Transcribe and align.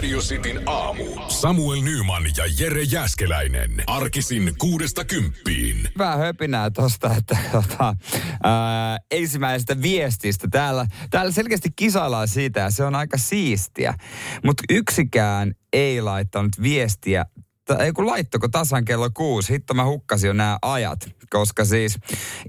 Radio 0.00 0.18
Cityn 0.18 0.62
aamu. 0.66 1.04
Samuel 1.28 1.82
Nyman 1.82 2.22
ja 2.36 2.44
Jere 2.58 2.82
Jäskeläinen. 2.82 3.70
Arkisin 3.86 4.54
kuudesta 4.58 5.04
kymppiin. 5.04 5.88
Vähän 5.98 6.18
höpinää 6.18 6.70
tosta, 6.70 7.14
että 7.16 7.38
tota, 7.52 7.96
ää, 8.42 8.98
ensimmäisestä 9.10 9.82
viestistä. 9.82 10.48
Täällä, 10.50 10.86
täällä 11.10 11.32
selkeästi 11.32 11.68
kisaillaan 11.76 12.28
siitä 12.28 12.60
ja 12.60 12.70
se 12.70 12.84
on 12.84 12.94
aika 12.94 13.18
siistiä. 13.18 13.94
Mutta 14.44 14.62
yksikään 14.70 15.54
ei 15.72 16.02
laittanut 16.02 16.52
viestiä 16.62 17.26
ei 17.78 17.92
kun 17.92 18.06
laittoko 18.06 18.48
tasan 18.48 18.84
kello 18.84 19.10
kuusi. 19.14 19.52
Hitto 19.52 19.74
mä 19.74 19.84
hukkasin 19.84 20.28
jo 20.28 20.32
nämä 20.32 20.58
ajat, 20.62 21.08
koska 21.30 21.64
siis 21.64 21.98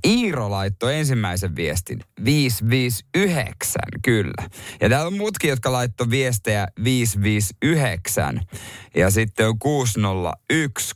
Iiro 0.05 0.51
laittoi 0.51 0.95
ensimmäisen 0.95 1.55
viestin 1.55 1.99
559, 2.25 3.81
kyllä. 4.01 4.49
Ja 4.81 4.89
täällä 4.89 5.07
on 5.07 5.17
muutkin, 5.17 5.49
jotka 5.49 5.71
laittoi 5.71 6.09
viestejä 6.09 6.67
559. 6.83 8.41
Ja 8.95 9.11
sitten 9.11 9.47
on 9.47 9.59
601, 9.59 10.95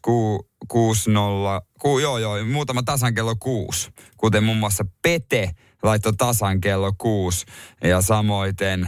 60, 0.67 1.61
ku, 1.79 1.99
joo 1.99 2.17
joo, 2.17 2.45
muutama 2.45 2.83
tasan 2.83 3.13
kello 3.13 3.35
kuusi. 3.39 3.91
Kuten 4.17 4.43
muun 4.43 4.57
muassa 4.57 4.85
Pete 5.01 5.51
laittoi 5.83 6.13
tasan 6.13 6.61
kello 6.61 6.93
kuusi. 6.97 7.45
Ja 7.83 8.01
samoiten 8.01 8.87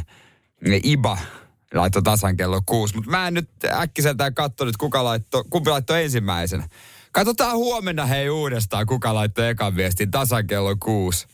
Iba 0.84 1.17
laittoi 1.73 2.04
tasan 2.04 2.38
kello 2.38 2.62
kuusi. 2.66 2.96
Mutta 2.96 3.12
mä 3.12 3.28
en 3.28 3.34
nyt 3.34 3.50
äkkiseltään 3.66 4.34
katso 4.34 4.66
nyt, 4.66 4.78
kuka 4.78 5.04
laittoi, 5.04 5.44
kumpi 5.50 5.70
laittoi 5.70 6.04
ensimmäisen. 6.04 6.64
Katsotaan 7.12 7.58
huomenna 7.58 8.06
hei 8.06 8.30
uudestaan, 8.30 8.86
kuka 8.86 9.14
laittoi 9.14 9.48
ekan 9.48 9.76
viestin 9.76 10.12
tasan 10.12 10.48
kello 10.48 10.76
kuusi. 10.80 11.28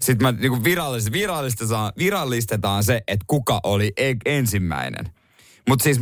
Sitten 0.00 0.26
mä 0.26 0.32
niin 0.40 0.64
virallisesti, 0.64 1.12
virallistetaan, 1.12 1.92
virallistetaan 1.98 2.84
se, 2.84 3.02
että 3.08 3.24
kuka 3.26 3.60
oli 3.62 3.92
e- 3.96 4.14
ensimmäinen. 4.24 5.10
Mutta 5.68 5.82
siis, 5.82 6.00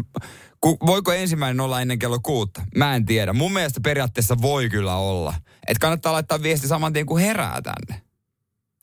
ku, 0.60 0.76
voiko 0.86 1.12
ensimmäinen 1.12 1.60
olla 1.60 1.80
ennen 1.80 1.98
kello 1.98 2.18
kuutta? 2.22 2.62
Mä 2.76 2.94
en 2.94 3.06
tiedä. 3.06 3.32
Mun 3.32 3.52
mielestä 3.52 3.80
periaatteessa 3.80 4.42
voi 4.42 4.68
kyllä 4.68 4.96
olla. 4.96 5.34
Että 5.66 5.80
kannattaa 5.80 6.12
laittaa 6.12 6.42
viesti 6.42 6.68
saman 6.68 6.92
tien, 6.92 7.06
kun 7.06 7.20
herää 7.20 7.62
tänne. 7.62 8.02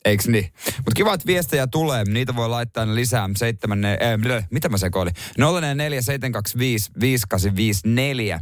Eiks 0.06 0.28
niin? 0.28 0.52
Mutta 0.76 0.92
kiva, 0.94 1.14
että 1.14 1.26
viestejä 1.26 1.66
tulee. 1.66 2.04
Niitä 2.04 2.36
voi 2.36 2.48
laittaa 2.48 2.94
lisää. 2.94 3.28
7, 3.36 3.84
äh, 3.84 3.94
mitä 4.50 4.68
mä 4.68 4.78
sekoilin? 4.78 5.14
044 5.38 6.02
725 6.02 6.90
5854. 7.00 8.40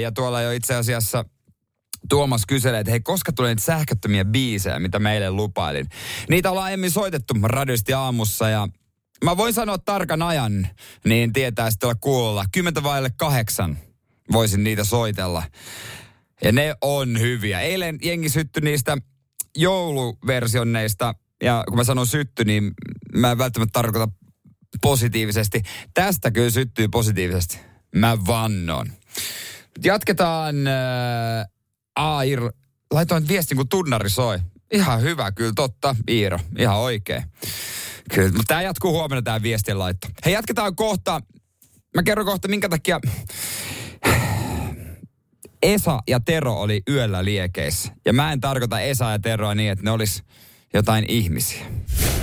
Ja 0.00 0.12
tuolla 0.12 0.42
jo 0.42 0.50
itse 0.50 0.74
asiassa 0.74 1.24
Tuomas 2.08 2.46
kyselee, 2.46 2.80
että 2.80 2.90
hei, 2.90 3.00
koska 3.00 3.32
tulee 3.32 3.50
niitä 3.50 3.62
sähköttömiä 3.62 4.24
biisejä, 4.24 4.78
mitä 4.78 4.98
meille 4.98 5.30
lupailin. 5.30 5.86
Niitä 6.28 6.50
ollaan 6.50 6.64
aiemmin 6.64 6.90
soitettu 6.90 7.34
radiosti 7.42 7.92
aamussa 7.92 8.48
ja 8.48 8.68
mä 9.24 9.36
voin 9.36 9.54
sanoa 9.54 9.78
tarkan 9.78 10.22
ajan, 10.22 10.68
niin 11.04 11.32
tietää 11.32 11.70
sitten 11.70 11.96
kuulla. 12.00 12.44
Kymmentä 12.52 12.82
vaille 12.82 13.10
kahdeksan 13.16 13.78
voisin 14.32 14.64
niitä 14.64 14.84
soitella. 14.84 15.42
Ja 16.42 16.52
ne 16.52 16.74
on 16.80 17.20
hyviä. 17.20 17.60
Eilen 17.60 17.98
jengi 18.02 18.28
syttyi 18.28 18.62
niistä 18.62 18.96
jouluversionneista, 19.56 21.14
ja 21.42 21.64
kun 21.68 21.76
mä 21.76 21.84
sanon 21.84 22.06
sytty, 22.06 22.44
niin 22.44 22.72
mä 23.14 23.30
en 23.30 23.38
välttämättä 23.38 23.72
tarkoita 23.72 24.12
positiivisesti. 24.82 25.62
Tästä 25.94 26.30
kyllä 26.30 26.50
syttyy 26.50 26.88
positiivisesti. 26.88 27.58
Mä 27.94 28.18
vannon. 28.26 28.86
Jatketaan. 29.84 30.66
Äh, 30.66 31.46
Air, 31.96 32.52
laitoin 32.92 33.28
viestin, 33.28 33.56
kun 33.56 33.68
tunnari 33.68 34.10
soi. 34.10 34.38
Ihan 34.72 35.02
hyvä, 35.02 35.32
kyllä 35.32 35.52
totta, 35.56 35.96
Iiro. 36.08 36.38
Ihan 36.58 36.76
oikein. 36.76 37.22
Kyllä, 38.14 38.28
mutta 38.28 38.44
tämä 38.48 38.62
jatkuu 38.62 38.92
huomenna 38.92 39.22
tämä 39.22 39.42
viestin 39.42 39.78
laitto. 39.78 40.08
Hei, 40.24 40.32
jatketaan 40.32 40.76
kohta. 40.76 41.20
Mä 41.94 42.02
kerron 42.02 42.26
kohta, 42.26 42.48
minkä 42.48 42.68
takia 42.68 43.00
Esa 45.62 45.98
ja 46.08 46.20
Tero 46.20 46.54
oli 46.54 46.82
yöllä 46.88 47.24
liekeissä. 47.24 47.92
Ja 48.04 48.12
mä 48.12 48.32
en 48.32 48.40
tarkoita 48.40 48.80
Esa 48.80 49.10
ja 49.10 49.18
Teroa 49.18 49.54
niin, 49.54 49.72
että 49.72 49.84
ne 49.84 49.90
olisi 49.90 50.22
jotain 50.74 51.04
ihmisiä. 51.08 51.64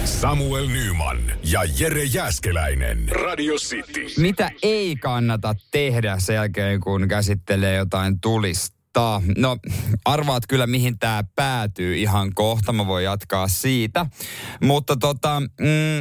Samuel 0.05 0.67
Nyman 0.67 1.17
ja 1.43 1.61
Jere 1.79 2.03
Jäskeläinen. 2.03 3.09
Radio 3.09 3.55
City. 3.55 4.05
Mitä 4.17 4.51
ei 4.63 4.95
kannata 4.95 5.55
tehdä 5.71 6.19
sen 6.19 6.35
jälkeen, 6.35 6.79
kun 6.79 7.07
käsittelee 7.07 7.75
jotain 7.75 8.19
tulista? 8.19 9.21
No, 9.37 9.57
arvaat 10.05 10.43
kyllä, 10.47 10.67
mihin 10.67 10.99
tämä 10.99 11.23
päätyy 11.35 11.97
ihan 11.97 12.31
kohta. 12.35 12.73
Mä 12.73 12.87
voin 12.87 13.05
jatkaa 13.05 13.47
siitä. 13.47 14.05
Mutta 14.61 14.97
tota, 14.97 15.39
mm, 15.39 15.99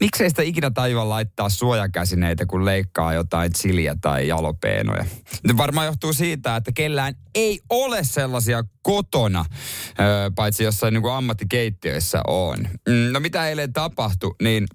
miksei 0.00 0.28
sitä 0.28 0.42
ikinä 0.42 0.70
tajua 0.70 1.08
laittaa 1.08 1.48
suojakäsineitä, 1.48 2.46
kun 2.46 2.64
leikkaa 2.64 3.14
jotain 3.14 3.52
chiliä 3.52 3.96
tai 4.00 4.28
jalopeenoja? 4.28 5.04
Nyt 5.44 5.56
varmaan 5.56 5.86
johtuu 5.86 6.12
siitä, 6.12 6.56
että 6.56 6.72
kellään 6.72 7.14
ei 7.34 7.60
ole 7.70 8.04
sellaisia 8.04 8.64
kotona, 8.82 9.44
paitsi 10.34 10.64
jossain 10.64 10.94
niin 10.94 11.02
kuin 11.02 11.14
ammattikeittiöissä 11.14 12.20
on. 12.26 12.58
Mm, 12.88 13.12
no 13.12 13.20
mitä 13.20 13.48
eilen 13.48 13.72
tapahtui, 13.72 14.34
niin 14.42 14.66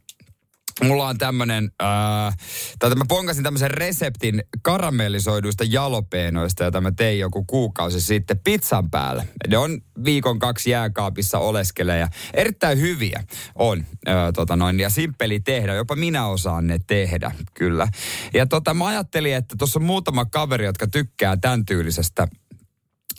Mulla 0.81 1.07
on 1.07 1.17
tämmönen, 1.17 1.71
äh, 1.83 2.37
tai 2.79 2.95
mä 2.95 3.05
ponkasin 3.07 3.43
tämmöisen 3.43 3.71
reseptin 3.71 4.43
karamellisoiduista 4.61 5.63
jalopeenoista, 5.63 6.63
jota 6.63 6.81
mä 6.81 6.91
tein 6.91 7.19
joku 7.19 7.43
kuukausi 7.43 8.01
sitten 8.01 8.39
pizzan 8.43 8.89
päälle. 8.89 9.27
Ne 9.47 9.57
on 9.57 9.81
viikon 10.05 10.39
kaksi 10.39 10.69
jääkaapissa 10.69 11.39
oleskelee 11.39 11.99
ja 11.99 12.07
erittäin 12.33 12.81
hyviä 12.81 13.23
on, 13.55 13.85
äh, 14.07 14.15
tota 14.33 14.55
noin, 14.55 14.79
ja 14.79 14.89
simppeli 14.89 15.39
tehdä. 15.39 15.73
Jopa 15.73 15.95
minä 15.95 16.27
osaan 16.27 16.67
ne 16.67 16.79
tehdä, 16.87 17.31
kyllä. 17.53 17.87
Ja 18.33 18.45
tota, 18.45 18.73
mä 18.73 18.87
ajattelin, 18.87 19.35
että 19.35 19.55
tuossa 19.57 19.79
on 19.79 19.85
muutama 19.85 20.25
kaveri, 20.25 20.65
jotka 20.65 20.87
tykkää 20.87 21.37
tämän 21.37 21.65
tyylisestä 21.65 22.27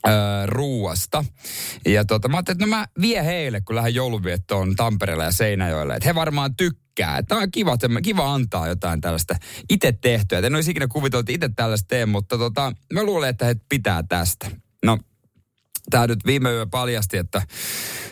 öö, 0.06 0.12
ruuasta. 0.46 1.24
Ja 1.86 2.04
tota, 2.04 2.28
mä 2.28 2.36
ajattelin, 2.36 2.56
että 2.56 2.66
no 2.66 2.70
mä 2.70 2.86
vie 3.00 3.24
heille, 3.24 3.60
kun 3.60 3.76
lähden 3.76 3.94
jouluviettoon 3.94 4.76
Tampereella 4.76 5.24
ja 5.24 5.32
Seinäjoelle. 5.32 5.94
Että 5.94 6.08
he 6.08 6.14
varmaan 6.14 6.56
tykkää. 6.56 6.83
Tämä 7.28 7.40
on 7.40 7.50
kiva, 7.50 7.74
että 7.74 7.88
kiva 8.02 8.34
antaa 8.34 8.68
jotain 8.68 9.00
tällaista 9.00 9.34
itse 9.70 9.92
tehtyä. 9.92 10.38
En 10.38 10.54
olisi 10.54 10.70
ikinä 10.70 10.86
kuvitellut, 10.88 11.30
itse 11.30 11.50
tällaista 11.56 11.88
teen, 11.88 12.08
mutta 12.08 12.38
tota, 12.38 12.72
mä 12.92 13.02
luulen, 13.02 13.30
että 13.30 13.44
he 13.44 13.56
pitää 13.68 14.02
tästä. 14.08 14.50
No, 14.84 14.98
tämä 15.90 16.06
nyt 16.06 16.18
viime 16.26 16.50
yö 16.50 16.66
paljasti, 16.66 17.16
että 17.16 17.42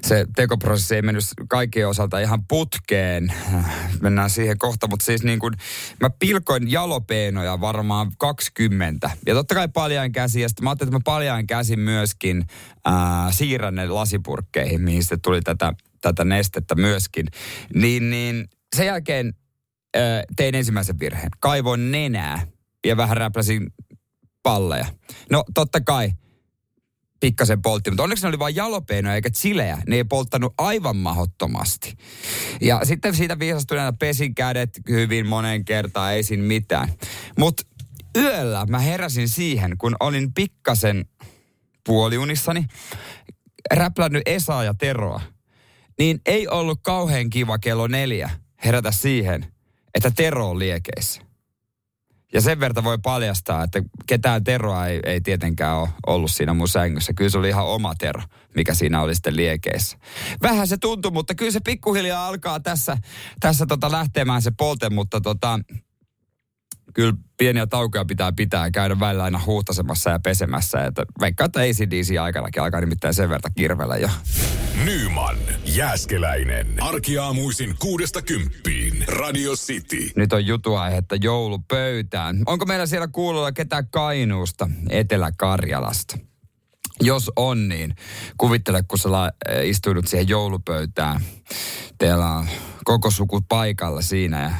se 0.03 0.27
tekoprosessi 0.37 0.95
ei 0.95 1.03
mennyt 1.03 1.25
kaikkien 1.49 1.89
osalta 1.89 2.19
ihan 2.19 2.45
putkeen. 2.49 3.33
Mennään 4.01 4.31
siihen 4.31 4.59
kohta, 4.59 4.89
mutta 4.89 5.05
siis 5.05 5.23
niin 5.23 5.39
kuin 5.39 5.55
mä 6.01 6.11
pilkoin 6.11 6.71
jalopeenoja 6.71 7.61
varmaan 7.61 8.13
20. 8.19 9.11
Ja 9.27 9.35
totta 9.35 9.55
kai 9.55 9.69
paljain 9.69 10.13
käsi, 10.13 10.41
ja 10.41 10.49
sitten 10.49 10.65
mä 10.65 10.71
ajattelin, 10.71 10.89
että 10.89 10.99
mä 10.99 11.15
paljain 11.15 11.47
käsin 11.47 11.81
myöskin 11.81 12.45
ää, 12.85 13.33
siirrän 13.33 13.75
ne 13.75 13.89
lasipurkkeihin, 13.89 14.81
mihin 14.81 15.03
sitten 15.03 15.21
tuli 15.21 15.41
tätä, 15.41 15.73
tätä 16.01 16.25
nestettä 16.25 16.75
myöskin. 16.75 17.27
Niin, 17.75 18.11
niin 18.11 18.49
sen 18.77 18.87
jälkeen 18.87 19.35
ää, 19.95 20.23
tein 20.37 20.55
ensimmäisen 20.55 20.99
virheen. 21.01 21.31
Kaivoin 21.41 21.91
nenää 21.93 22.47
ja 22.87 22.97
vähän 22.97 23.17
räpläsin 23.17 23.67
palleja. 24.43 24.87
No 25.31 25.45
totta 25.55 25.81
kai 25.81 26.13
pikkasen 27.21 27.63
poltti, 27.63 27.91
mutta 27.91 28.03
onneksi 28.03 28.25
ne 28.25 28.29
oli 28.29 28.39
vain 28.39 28.57
jalopeinoja 28.57 29.15
eikä 29.15 29.31
chilejä. 29.31 29.79
Ne 29.89 29.97
ei 29.97 30.05
polttanut 30.05 30.55
aivan 30.59 30.97
mahottomasti. 30.97 31.97
Ja 32.61 32.81
sitten 32.85 33.17
siitä 33.17 33.39
viisastuneena 33.39 33.93
pesin 33.93 34.35
kädet 34.35 34.71
hyvin 34.89 35.27
monen 35.27 35.65
kertaan, 35.65 36.13
ei 36.13 36.23
siinä 36.23 36.43
mitään. 36.43 36.89
Mutta 37.39 37.63
yöllä 38.17 38.67
mä 38.67 38.79
heräsin 38.79 39.29
siihen, 39.29 39.79
kun 39.79 39.97
olin 40.01 40.35
pikkasen 40.35 41.05
puoliunissani, 41.87 42.65
räplännyt 43.73 44.23
Esaa 44.27 44.65
ja 44.65 44.75
Teroa, 44.75 45.21
niin 45.99 46.21
ei 46.27 46.49
ollut 46.49 46.81
kauhean 46.83 47.31
kiva 47.31 47.59
kello 47.59 47.87
neljä 47.87 48.31
herätä 48.65 48.91
siihen, 48.91 49.47
että 49.95 50.11
Tero 50.11 50.51
on 50.51 50.59
liekeissä. 50.59 51.23
Ja 52.33 52.41
sen 52.41 52.61
verta 52.61 52.85
voi 52.85 52.99
paljastaa, 53.03 53.65
että 53.65 53.83
ketään 54.07 54.45
Teroa 54.45 54.87
ei, 54.87 55.01
ei 55.05 55.21
tietenkään 55.21 55.77
ole 55.77 55.89
ollut 56.07 56.31
siinä 56.31 56.55
mun 56.55 56.69
sängyssä. 56.69 57.13
Kyllä 57.13 57.31
se 57.31 57.39
oli 57.39 57.49
ihan 57.49 57.67
oma 57.67 57.95
Tero, 57.95 58.23
mikä 58.55 58.75
siinä 58.75 59.03
oli 59.03 59.15
sitten 59.15 59.37
liekeissä. 59.37 59.99
Vähän 60.43 60.69
se 60.69 60.77
tuntui, 60.77 61.13
mutta 61.13 61.35
kyllä 61.35 61.51
se 61.51 61.61
pikkuhiljaa 61.65 62.27
alkaa 62.27 62.61
tässä, 62.61 62.97
tässä 63.41 63.67
tota 63.67 63.93
lähtemään 63.93 64.43
se 64.43 64.51
polte, 64.59 64.91
mutta 64.91 65.21
tota, 65.21 65.61
kyllä 66.93 67.15
pieniä 67.37 67.67
taukoja 67.67 68.05
pitää 68.05 68.33
pitää 68.33 68.67
ja 68.67 68.71
käydä 68.71 69.01
välillä 69.01 69.25
aina 69.25 69.41
huuhtasemassa 69.47 70.11
ja 70.11 70.19
pesemässä. 70.19 70.85
Että 70.85 71.03
vaikka 71.21 71.45
että 71.45 71.61
ACDC 71.61 72.19
aikanakin 72.21 72.63
alkaa 72.63 72.81
nimittäin 72.81 73.15
sen 73.15 73.29
verta 73.29 73.51
kirvellä 73.51 73.97
jo. 73.97 74.09
Nyman, 74.85 75.37
Jääskeläinen. 75.65 76.67
Arkiaamuisin 76.81 77.75
kuudesta 77.79 78.23
kymppiin. 78.23 79.05
Radio 79.09 79.53
City. 79.53 80.11
Nyt 80.17 80.33
on 80.33 80.47
jutuaihetta 80.47 81.17
joulupöytään. 81.17 82.43
Onko 82.47 82.67
meillä 82.67 82.87
siellä 82.87 83.09
kuulolla 83.09 83.53
ketään 83.53 83.89
Kainuusta, 83.91 84.69
Etelä-Karjalasta? 84.91 86.19
Jos 87.01 87.31
on, 87.37 87.69
niin 87.69 87.95
kuvittele, 88.37 88.83
kun 88.83 88.99
sä 88.99 89.09
istuudut 89.63 90.07
siihen 90.07 90.29
joulupöytään. 90.29 91.21
Teillä 91.99 92.29
on 92.29 92.49
koko 92.85 93.11
suku 93.11 93.41
paikalla 93.41 94.03
siinä 94.03 94.43
ja 94.43 94.51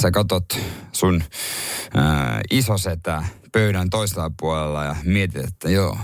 sä 0.00 0.10
katot 0.10 0.58
sun 0.92 1.22
ää, 1.94 2.40
isosetä 2.50 3.24
pöydän 3.52 3.90
toisella 3.90 4.30
puolella 4.40 4.84
ja 4.84 4.96
mietit, 5.04 5.44
että 5.44 5.70
joo, 5.70 5.98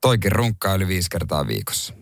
toikin 0.00 0.32
runkkaa 0.32 0.74
yli 0.74 0.88
viisi 0.88 1.10
kertaa 1.10 1.46
viikossa. 1.46 1.94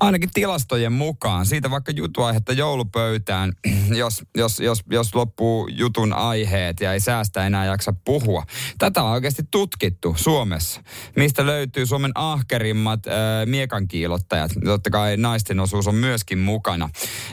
Ainakin 0.00 0.30
tilastojen 0.34 0.92
mukaan, 0.92 1.46
siitä 1.46 1.70
vaikka 1.70 1.92
jutuaihetta 1.92 2.52
joulupöytään, 2.52 3.52
jos, 4.02 4.22
jos, 4.36 4.60
jos, 4.60 4.82
jos 4.90 5.14
loppuu 5.14 5.68
jutun 5.68 6.12
aiheet 6.12 6.80
ja 6.80 6.92
ei 6.92 7.00
säästä 7.00 7.46
enää 7.46 7.64
jaksa 7.64 7.94
puhua. 8.04 8.42
Tätä 8.78 9.02
on 9.02 9.10
oikeasti 9.10 9.42
tutkittu 9.50 10.14
Suomessa, 10.18 10.82
mistä 11.16 11.46
löytyy 11.46 11.86
Suomen 11.86 12.12
ahkerimmat 12.14 13.06
äh, 13.06 13.12
miekankiilottajat. 13.46 14.50
Totta 14.64 14.90
kai 14.90 15.16
naisten 15.16 15.60
osuus 15.60 15.86
on 15.86 15.94
myöskin 15.94 16.38
mukana. 16.38 16.90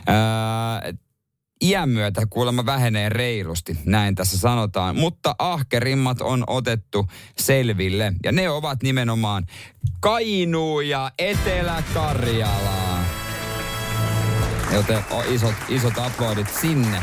Äh, 0.09 0.93
iän 1.63 1.89
myötä 1.89 2.25
kuulemma 2.29 2.65
vähenee 2.65 3.09
reilusti, 3.09 3.77
näin 3.85 4.15
tässä 4.15 4.37
sanotaan. 4.37 4.95
Mutta 4.95 5.35
ahkerimmat 5.39 6.21
on 6.21 6.43
otettu 6.47 7.07
selville 7.39 8.13
ja 8.23 8.31
ne 8.31 8.49
ovat 8.49 8.83
nimenomaan 8.83 9.45
Kainuu 9.99 10.81
ja 10.81 11.11
Etelä-Karjala. 11.19 12.99
Joten 14.73 14.99
isot, 15.29 15.55
isot 15.69 15.97
aplodit 15.97 16.47
sinne. 16.61 17.01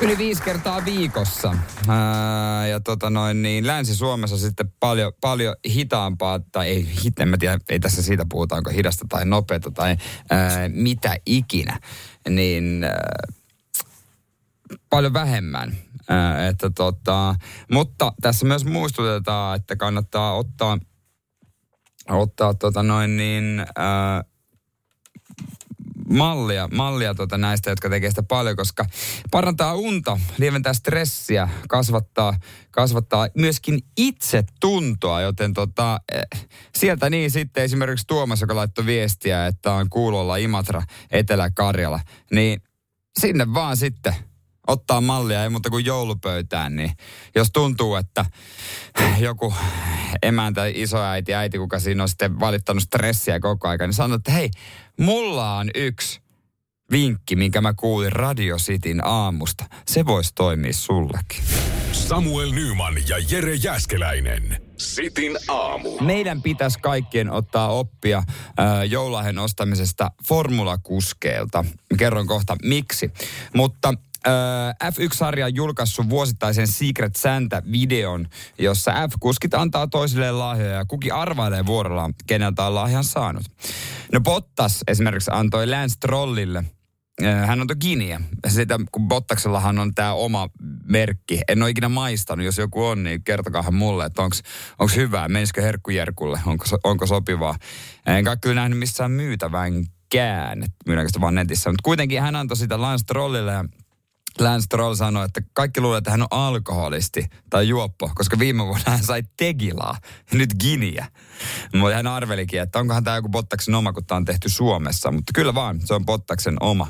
Yli 0.00 0.18
viisi 0.18 0.42
kertaa 0.42 0.84
viikossa. 0.84 1.54
Ää, 1.88 2.66
ja 2.66 2.80
tota 2.80 3.10
noin, 3.10 3.42
niin 3.42 3.66
Länsi-Suomessa 3.66 4.38
sitten 4.38 4.72
paljon, 4.80 5.12
paljon 5.20 5.56
hitaampaa, 5.68 6.40
tai 6.52 6.68
ei, 6.68 6.88
hit, 7.04 7.20
en 7.20 7.28
mä 7.28 7.36
tiedä, 7.36 7.58
ei 7.68 7.80
tässä 7.80 8.02
siitä 8.02 8.26
puhuta, 8.30 8.56
onko 8.56 8.70
hidasta 8.70 9.06
tai 9.08 9.24
nopeata 9.24 9.70
tai 9.70 9.96
ää, 10.30 10.68
mitä 10.68 11.16
ikinä. 11.26 11.80
Niin 12.28 12.84
ää, 12.84 13.39
paljon 14.90 15.12
vähemmän. 15.12 15.76
Ää, 16.08 16.48
että 16.48 16.70
tota, 16.70 17.34
mutta 17.72 18.12
tässä 18.22 18.46
myös 18.46 18.64
muistutetaan, 18.64 19.56
että 19.56 19.76
kannattaa 19.76 20.36
ottaa, 20.36 20.78
ottaa 22.08 22.54
tota 22.54 22.82
noin 22.82 23.16
niin, 23.16 23.66
ää, 23.76 24.24
mallia, 26.08 26.68
mallia 26.72 27.14
tota 27.14 27.38
näistä, 27.38 27.70
jotka 27.70 27.90
tekee 27.90 28.10
sitä 28.10 28.22
paljon, 28.22 28.56
koska 28.56 28.86
parantaa 29.30 29.74
unta, 29.74 30.18
lieventää 30.38 30.72
stressiä, 30.72 31.48
kasvattaa, 31.68 32.34
kasvattaa 32.70 33.28
myöskin 33.36 33.80
itse 33.96 34.44
tuntoa, 34.60 35.20
joten 35.20 35.54
tota, 35.54 36.00
eh, 36.12 36.46
sieltä 36.74 37.10
niin 37.10 37.30
sitten 37.30 37.64
esimerkiksi 37.64 38.06
Tuomas, 38.06 38.40
joka 38.40 38.54
laittoi 38.54 38.86
viestiä, 38.86 39.46
että 39.46 39.72
on 39.72 39.90
kuulolla 39.90 40.36
Imatra, 40.36 40.82
Etelä-Karjala, 41.10 42.00
niin 42.32 42.62
sinne 43.20 43.54
vaan 43.54 43.76
sitten– 43.76 44.14
ottaa 44.66 45.00
mallia, 45.00 45.42
ei 45.42 45.48
muuta 45.48 45.70
kuin 45.70 45.84
joulupöytään, 45.84 46.76
niin 46.76 46.92
jos 47.34 47.50
tuntuu, 47.52 47.94
että 47.96 48.24
joku 49.18 49.54
emäntä, 50.22 50.66
isoäiti, 50.66 51.34
äiti, 51.34 51.58
kuka 51.58 51.78
siinä 51.78 52.02
on 52.02 52.08
sitten 52.08 52.40
valittanut 52.40 52.82
stressiä 52.82 53.40
koko 53.40 53.68
ajan, 53.68 53.78
niin 53.80 53.92
sanoo, 53.92 54.16
että 54.16 54.32
hei, 54.32 54.50
mulla 54.98 55.56
on 55.56 55.70
yksi 55.74 56.20
vinkki, 56.92 57.36
minkä 57.36 57.60
mä 57.60 57.74
kuulin 57.74 58.12
Radio 58.12 58.56
Cityn 58.56 59.06
aamusta. 59.06 59.64
Se 59.86 60.06
voisi 60.06 60.32
toimia 60.34 60.72
sullekin. 60.72 61.42
Samuel 61.92 62.50
Nyman 62.50 62.94
ja 63.08 63.16
Jere 63.30 63.54
Jäskeläinen. 63.54 64.62
Sitin 64.76 65.38
aamu. 65.48 65.98
Meidän 66.00 66.42
pitäisi 66.42 66.78
kaikkien 66.78 67.30
ottaa 67.30 67.68
oppia 67.68 68.18
äh, 68.18 68.24
joulahen 68.88 69.38
ostamisesta 69.38 70.10
formulakuskeilta. 70.28 71.64
Kerron 71.98 72.26
kohta 72.26 72.56
miksi. 72.62 73.10
Mutta 73.54 73.94
F1-sarja 74.84 75.46
on 75.46 75.54
julkaissut 75.54 76.10
vuosittaisen 76.10 76.66
Secret 76.66 77.16
Santa-videon, 77.16 78.26
jossa 78.58 78.92
F-kuskit 78.92 79.54
antaa 79.54 79.86
toisille 79.86 80.32
lahjoja 80.32 80.74
ja 80.74 80.84
kuki 80.84 81.10
arvailee 81.10 81.66
vuorollaan, 81.66 82.14
keneltä 82.26 82.64
on 82.64 82.74
lahjan 82.74 83.04
saanut. 83.04 83.44
No 84.12 84.20
Bottas 84.20 84.80
esimerkiksi 84.88 85.30
antoi 85.34 85.66
Lance 85.66 85.94
Trollille 86.00 86.64
hän 87.46 87.60
on 87.60 87.66
Giniä. 87.80 88.20
Sitä, 88.48 88.78
kun 88.92 89.08
Bottaksellahan 89.08 89.78
on 89.78 89.94
tämä 89.94 90.12
oma 90.12 90.48
merkki. 90.84 91.40
En 91.48 91.62
ole 91.62 91.70
ikinä 91.70 91.88
maistanut. 91.88 92.46
Jos 92.46 92.58
joku 92.58 92.84
on, 92.84 93.02
niin 93.02 93.24
kertokaa 93.24 93.70
mulle, 93.70 94.04
että 94.04 94.22
onko 94.22 94.36
hyvää. 94.96 95.28
Menisikö 95.28 95.62
herkkujärkulle? 95.62 96.40
Onko, 96.46 96.64
onko 96.84 97.06
sopivaa? 97.06 97.56
Enkä 98.06 98.36
kyllä 98.36 98.54
nähnyt 98.54 98.78
missään 98.78 99.10
myytävänkään. 99.10 100.64
Myydäänkö 100.86 101.08
sitä 101.08 101.20
vaan 101.20 101.34
netissä. 101.34 101.70
Mutta 101.70 101.82
kuitenkin 101.82 102.22
hän 102.22 102.36
antoi 102.36 102.56
sitä 102.56 102.80
Lance 102.80 103.04
Trollille 103.06 103.52
ja 103.52 103.64
Lance 104.40 104.64
Stroll 104.64 104.94
sanoi, 104.94 105.24
että 105.24 105.40
kaikki 105.52 105.80
luulee, 105.80 105.98
että 105.98 106.10
hän 106.10 106.22
on 106.22 106.28
alkoholisti 106.30 107.26
tai 107.50 107.68
juoppo, 107.68 108.10
koska 108.14 108.38
viime 108.38 108.66
vuonna 108.66 108.90
hän 108.90 109.04
sai 109.04 109.22
tegilaa 109.36 109.98
nyt 110.32 110.50
giniä. 110.60 111.06
Mutta 111.74 111.96
hän 111.96 112.06
arvelikin, 112.06 112.60
että 112.60 112.78
onkohan 112.78 113.04
tämä 113.04 113.16
joku 113.16 113.28
Bottaksen 113.28 113.74
oma, 113.74 113.92
kun 113.92 114.06
tämä 114.06 114.16
on 114.16 114.24
tehty 114.24 114.48
Suomessa. 114.48 115.12
Mutta 115.12 115.32
kyllä 115.34 115.54
vaan, 115.54 115.80
se 115.84 115.94
on 115.94 116.06
Bottaksen 116.06 116.56
oma. 116.60 116.86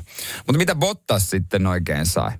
Mutta 0.47 0.57
mitä 0.57 0.75
Bottas 0.75 1.29
sitten 1.29 1.67
oikein 1.67 2.05
sai? 2.05 2.31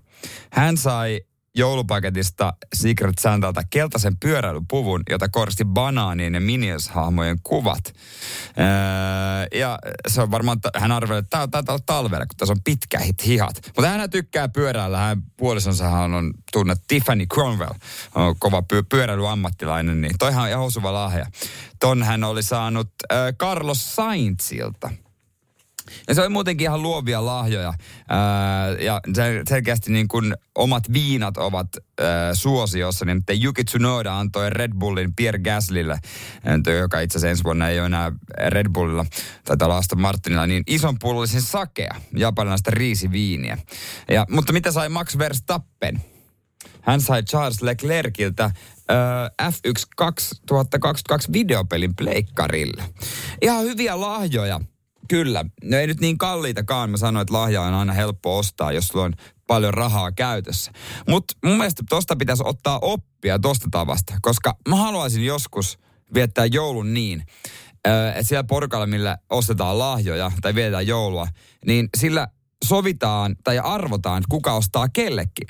Hän 0.51 0.77
sai 0.77 1.21
joulupaketista 1.55 2.53
Secret 2.73 3.17
Santalta 3.19 3.61
keltaisen 3.69 4.17
pyöräilypuvun, 4.17 5.03
jota 5.09 5.29
koristi 5.29 5.65
banaanien 5.65 6.33
ja 6.33 6.39
Minions-hahmojen 6.39 7.39
kuvat. 7.43 7.83
Öö, 7.87 9.59
ja 9.59 9.79
se 10.07 10.21
on 10.21 10.31
varmaan, 10.31 10.59
hän 10.75 10.91
arveli, 10.91 11.19
että 11.19 11.47
tämä 11.47 11.63
on 11.73 11.79
talvella, 11.85 12.25
kun 12.25 12.37
tässä 12.37 12.53
on 12.53 12.63
pitkät 12.63 13.25
hihat. 13.25 13.61
Mutta 13.65 13.89
hän 13.89 14.09
tykkää 14.09 14.49
pyöräillä. 14.49 14.97
Hän 14.97 15.21
puolisonsahan 15.37 16.13
on 16.13 16.33
tunnet 16.51 16.81
Tiffany 16.87 17.25
Cromwell, 17.25 17.73
on 18.15 18.35
kova 18.39 18.59
py- 18.59 18.85
pyöräilyammattilainen, 18.89 20.01
niin 20.01 20.17
toihan 20.19 20.43
on 20.43 20.49
ihan 20.49 20.63
osuva 20.63 20.93
lahja. 20.93 21.25
Ton 21.79 22.03
hän 22.03 22.23
oli 22.23 22.43
saanut 22.43 22.89
äh, 23.11 23.17
Carlos 23.37 23.95
Sainzilta. 23.95 24.89
Ja 26.07 26.15
se 26.15 26.21
oli 26.21 26.29
muutenkin 26.29 26.65
ihan 26.65 26.81
luovia 26.81 27.25
lahjoja. 27.25 27.73
Ää, 28.09 28.69
ja 28.69 29.01
selkeästi 29.49 29.91
niin 29.91 30.07
kuin 30.07 30.35
omat 30.55 30.83
viinat 30.93 31.37
ovat 31.37 31.67
ää, 31.99 32.35
suosiossa. 32.35 33.05
Niin 33.05 33.43
Yuki 33.43 33.63
Tsunoda 33.63 34.19
antoi 34.19 34.49
Red 34.49 34.71
Bullin 34.79 35.15
Pierre 35.15 35.39
Gaslylle, 35.39 35.99
joka 36.79 36.99
itse 36.99 37.17
asiassa 37.17 37.29
ensi 37.29 37.43
vuonna 37.43 37.69
ei 37.69 37.79
ole 37.79 37.85
enää 37.85 38.11
Red 38.47 38.67
Bullilla, 38.73 39.05
tai 39.57 39.71
Aston 39.71 40.01
Martinilla, 40.01 40.47
niin 40.47 40.63
ison 40.67 40.99
pullollisen 40.99 41.41
sakea, 41.41 41.95
japanilaista 42.17 42.71
riisiviiniä. 42.71 43.57
Ja, 44.11 44.25
mutta 44.29 44.53
mitä 44.53 44.71
sai 44.71 44.89
Max 44.89 45.17
Verstappen? 45.17 46.01
Hän 46.81 47.01
sai 47.01 47.23
Charles 47.23 47.61
Leclerciltä 47.61 48.43
äh, 48.43 49.51
F1 49.51 49.83
2022 49.97 51.33
videopelin 51.33 51.95
pleikkarille. 51.95 52.83
Ihan 53.41 53.63
hyviä 53.63 54.01
lahjoja 54.01 54.61
Kyllä. 55.11 55.45
No 55.63 55.77
ei 55.77 55.87
nyt 55.87 55.99
niin 55.99 56.17
kalliitakaan. 56.17 56.89
Mä 56.89 56.97
sanoin, 56.97 57.21
että 57.21 57.33
lahja 57.33 57.61
on 57.61 57.73
aina 57.73 57.93
helppo 57.93 58.37
ostaa, 58.37 58.71
jos 58.71 58.87
sulla 58.87 59.05
on 59.05 59.13
paljon 59.47 59.73
rahaa 59.73 60.11
käytössä. 60.11 60.71
Mutta 61.09 61.33
mun 61.45 61.57
mielestä 61.57 61.83
tosta 61.89 62.15
pitäisi 62.15 62.43
ottaa 62.45 62.79
oppia 62.81 63.39
tosta 63.39 63.67
tavasta, 63.71 64.13
koska 64.21 64.57
mä 64.69 64.75
haluaisin 64.75 65.25
joskus 65.25 65.79
viettää 66.13 66.45
joulun 66.45 66.93
niin, 66.93 67.23
että 68.15 68.23
siellä 68.23 68.43
porukalla, 68.43 68.87
millä 68.87 69.17
ostetaan 69.29 69.79
lahjoja 69.79 70.31
tai 70.41 70.55
vietetään 70.55 70.87
joulua, 70.87 71.27
niin 71.65 71.89
sillä 71.97 72.27
sovitaan 72.65 73.35
tai 73.43 73.59
arvotaan, 73.59 74.23
kuka 74.29 74.53
ostaa 74.53 74.89
kellekin. 74.89 75.47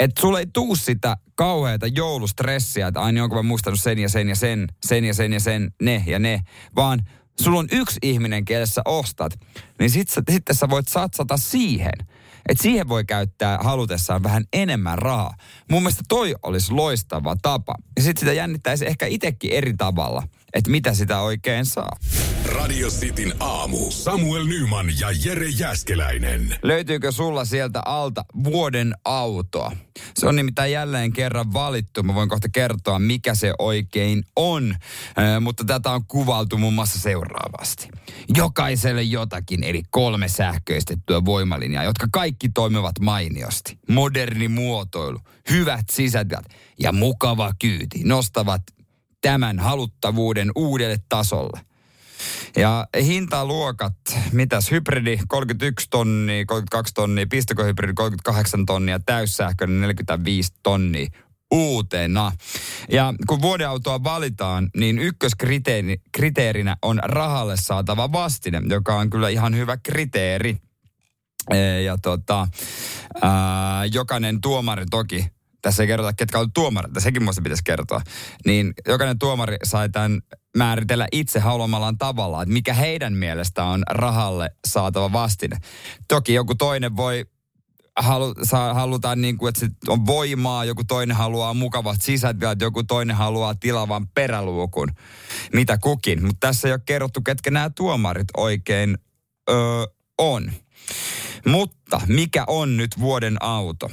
Että 0.00 0.20
sulle 0.20 0.38
ei 0.38 0.46
tuu 0.52 0.76
sitä 0.76 1.16
kauheata 1.34 1.86
joulustressiä, 1.86 2.86
että 2.86 3.00
aina 3.00 3.22
onko 3.22 3.36
mä 3.36 3.42
muistanut 3.42 3.80
sen 3.80 3.98
ja 3.98 4.08
sen 4.08 4.28
ja 4.28 4.36
sen, 4.36 4.68
sen 4.86 5.04
ja 5.04 5.14
sen 5.14 5.32
ja 5.32 5.40
sen, 5.40 5.70
ne 5.82 6.04
ja 6.06 6.18
ne, 6.18 6.40
vaan 6.76 7.00
sulla 7.40 7.58
on 7.58 7.68
yksi 7.72 7.98
ihminen, 8.02 8.44
kielessä 8.44 8.82
ostat, 8.84 9.38
niin 9.78 9.90
sitten 9.90 10.24
sit 10.30 10.42
sä 10.52 10.70
voit 10.70 10.88
satsata 10.88 11.36
siihen. 11.36 11.92
Että 12.48 12.62
siihen 12.62 12.88
voi 12.88 13.04
käyttää 13.04 13.58
halutessaan 13.58 14.22
vähän 14.22 14.44
enemmän 14.52 14.98
rahaa. 14.98 15.34
Mun 15.70 15.82
mielestä 15.82 16.02
toi 16.08 16.34
olisi 16.42 16.72
loistava 16.72 17.36
tapa. 17.42 17.74
Ja 17.96 18.02
sitten 18.02 18.20
sitä 18.20 18.32
jännittäisi 18.32 18.86
ehkä 18.86 19.06
itsekin 19.06 19.52
eri 19.52 19.74
tavalla, 19.74 20.22
että 20.52 20.70
mitä 20.70 20.94
sitä 20.94 21.20
oikein 21.20 21.66
saa. 21.66 21.96
Radio 22.46 22.88
Cityn 22.88 23.34
aamu. 23.40 23.90
Samuel 23.90 24.44
Nyman 24.44 24.86
ja 25.00 25.08
Jere 25.24 25.48
Jäskeläinen. 25.48 26.56
Löytyykö 26.62 27.12
sulla 27.12 27.44
sieltä 27.44 27.80
alta 27.84 28.24
vuoden 28.44 28.94
autoa? 29.04 29.72
Se 30.14 30.26
on 30.26 30.36
nimittäin 30.36 30.72
jälleen 30.72 31.12
kerran 31.12 31.52
valittu. 31.52 32.02
Mä 32.02 32.14
voin 32.14 32.28
kohta 32.28 32.48
kertoa, 32.48 32.98
mikä 32.98 33.34
se 33.34 33.52
oikein 33.58 34.24
on. 34.36 34.70
Äh, 35.18 35.40
mutta 35.40 35.64
tätä 35.64 35.90
on 35.90 36.06
kuvaltu 36.08 36.58
muun 36.58 36.74
muassa 36.74 36.98
seuraavasti. 36.98 37.88
Jokaiselle 38.36 39.02
jotakin, 39.02 39.64
eli 39.64 39.82
kolme 39.90 40.28
sähköistettyä 40.28 41.24
voimalinjaa, 41.24 41.84
jotka 41.84 42.06
kaikki 42.12 42.48
toimivat 42.48 42.98
mainiosti. 43.00 43.78
Moderni 43.88 44.48
muotoilu, 44.48 45.20
hyvät 45.50 45.84
sisätilat 45.90 46.44
ja 46.80 46.92
mukava 46.92 47.52
kyyti 47.60 48.04
nostavat 48.04 48.62
tämän 49.20 49.58
haluttavuuden 49.58 50.50
uudelle 50.56 50.96
tasolle. 51.08 51.60
Ja 52.56 52.86
hintaluokat, 53.02 53.94
mitäs 54.32 54.70
hybridi 54.70 55.18
31 55.28 55.86
tonnia, 55.90 56.44
32 56.46 56.94
tonnia, 56.94 57.26
pistokohybridi 57.30 57.94
38 57.94 58.66
tonnia, 58.66 59.00
täyssähköinen 59.06 59.80
45 59.80 60.52
tonnia 60.62 61.06
uutena. 61.50 62.32
Ja 62.90 63.14
kun 63.26 63.42
vuodeautoa 63.42 64.04
valitaan, 64.04 64.70
niin 64.76 64.98
ykköskriteerinä 64.98 66.76
on 66.82 67.00
rahalle 67.02 67.56
saatava 67.56 68.12
vastine, 68.12 68.62
joka 68.68 68.94
on 68.94 69.10
kyllä 69.10 69.28
ihan 69.28 69.56
hyvä 69.56 69.76
kriteeri. 69.76 70.56
Ja 71.84 71.98
tota, 72.02 72.48
ää, 73.22 73.84
jokainen 73.84 74.40
tuomari 74.40 74.84
toki 74.90 75.26
tässä 75.66 75.82
ei 75.82 75.86
kerrota, 75.86 76.12
ketkä 76.12 76.38
on 76.38 76.52
tuomarit, 76.52 76.92
sekin 76.98 77.22
muista 77.22 77.42
pitäisi 77.42 77.64
kertoa, 77.64 78.00
niin 78.44 78.72
jokainen 78.88 79.18
tuomari 79.18 79.56
sai 79.62 79.88
tämän 79.88 80.20
määritellä 80.56 81.08
itse 81.12 81.40
haluamallaan 81.40 81.98
tavalla, 81.98 82.42
että 82.42 82.52
mikä 82.52 82.74
heidän 82.74 83.12
mielestä 83.12 83.64
on 83.64 83.82
rahalle 83.90 84.50
saatava 84.66 85.12
vastine. 85.12 85.56
Toki 86.08 86.34
joku 86.34 86.54
toinen 86.54 86.96
voi 86.96 87.26
halu, 87.98 88.34
saa, 88.42 88.74
halutaan 88.74 89.20
niin 89.20 89.38
kuin, 89.38 89.48
että 89.48 89.60
sit 89.60 89.72
on 89.88 90.06
voimaa, 90.06 90.64
joku 90.64 90.84
toinen 90.84 91.16
haluaa 91.16 91.54
mukavat 91.54 92.02
sisätilat, 92.02 92.60
joku 92.60 92.82
toinen 92.82 93.16
haluaa 93.16 93.54
tilavan 93.54 94.08
peräluukun, 94.08 94.88
mitä 95.52 95.78
kukin. 95.78 96.26
Mutta 96.26 96.46
tässä 96.46 96.68
ei 96.68 96.72
ole 96.72 96.80
kerrottu, 96.86 97.20
ketkä 97.20 97.50
nämä 97.50 97.70
tuomarit 97.70 98.28
oikein 98.36 98.98
öö, 99.50 99.84
on. 100.18 100.52
Mutta 101.46 102.00
mikä 102.08 102.44
on 102.46 102.76
nyt 102.76 102.90
vuoden 102.98 103.36
auto? 103.40 103.90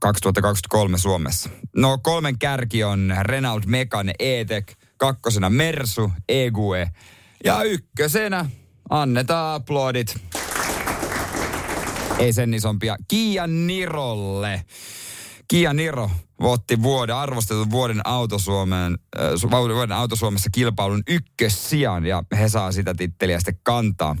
2023 0.00 0.98
Suomessa. 0.98 1.50
No 1.76 1.98
kolmen 2.02 2.38
kärki 2.38 2.84
on 2.84 3.14
Renault 3.22 3.66
Megane 3.66 4.12
E-Tech, 4.18 4.76
kakkosena 4.98 5.50
Mersu, 5.50 6.12
EGUE 6.28 6.90
ja 7.44 7.62
ykkösenä 7.62 8.50
annetaan 8.90 9.54
aplodit. 9.54 10.16
Ei 12.18 12.32
sen 12.32 12.54
isompia. 12.54 12.96
Kia 13.08 13.46
Nirolle. 13.46 14.64
Kia 15.48 15.72
Niro 15.72 16.10
voitti 16.40 16.82
vuoden, 16.82 17.16
arvostetun 17.16 17.70
vuoden 17.70 18.00
auto, 18.04 18.36
äh, 18.36 19.50
vuoden 19.50 19.96
auto 19.96 20.16
Suomessa 20.16 20.50
kilpailun 20.54 21.02
ykkössijan 21.08 22.06
ja 22.06 22.22
he 22.38 22.48
saa 22.48 22.72
sitä 22.72 22.94
titteliä 22.94 23.38
sitten 23.38 23.60
kantaa 23.62 24.16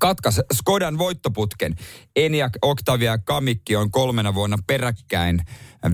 katkas 0.00 0.40
Skodan 0.52 0.98
voittoputken. 0.98 1.74
Eniak, 2.16 2.52
Octavia 2.62 3.18
Kamikki 3.18 3.76
on 3.76 3.90
kolmena 3.90 4.34
vuonna 4.34 4.56
peräkkäin 4.66 5.40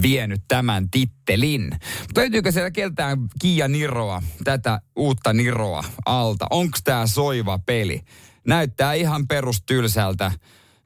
vienyt 0.02 0.42
tämän 0.48 0.90
tittelin. 0.90 1.70
Mutta 2.00 2.20
löytyykö 2.20 2.52
siellä 2.52 2.70
keltään 2.70 3.18
Kia 3.40 3.68
Niroa, 3.68 4.22
tätä 4.44 4.80
uutta 4.96 5.32
Niroa 5.32 5.84
alta? 6.06 6.46
Onko 6.50 6.78
tämä 6.84 7.06
soiva 7.06 7.58
peli? 7.58 8.00
Näyttää 8.46 8.92
ihan 8.94 9.28
perustylsältä 9.28 10.32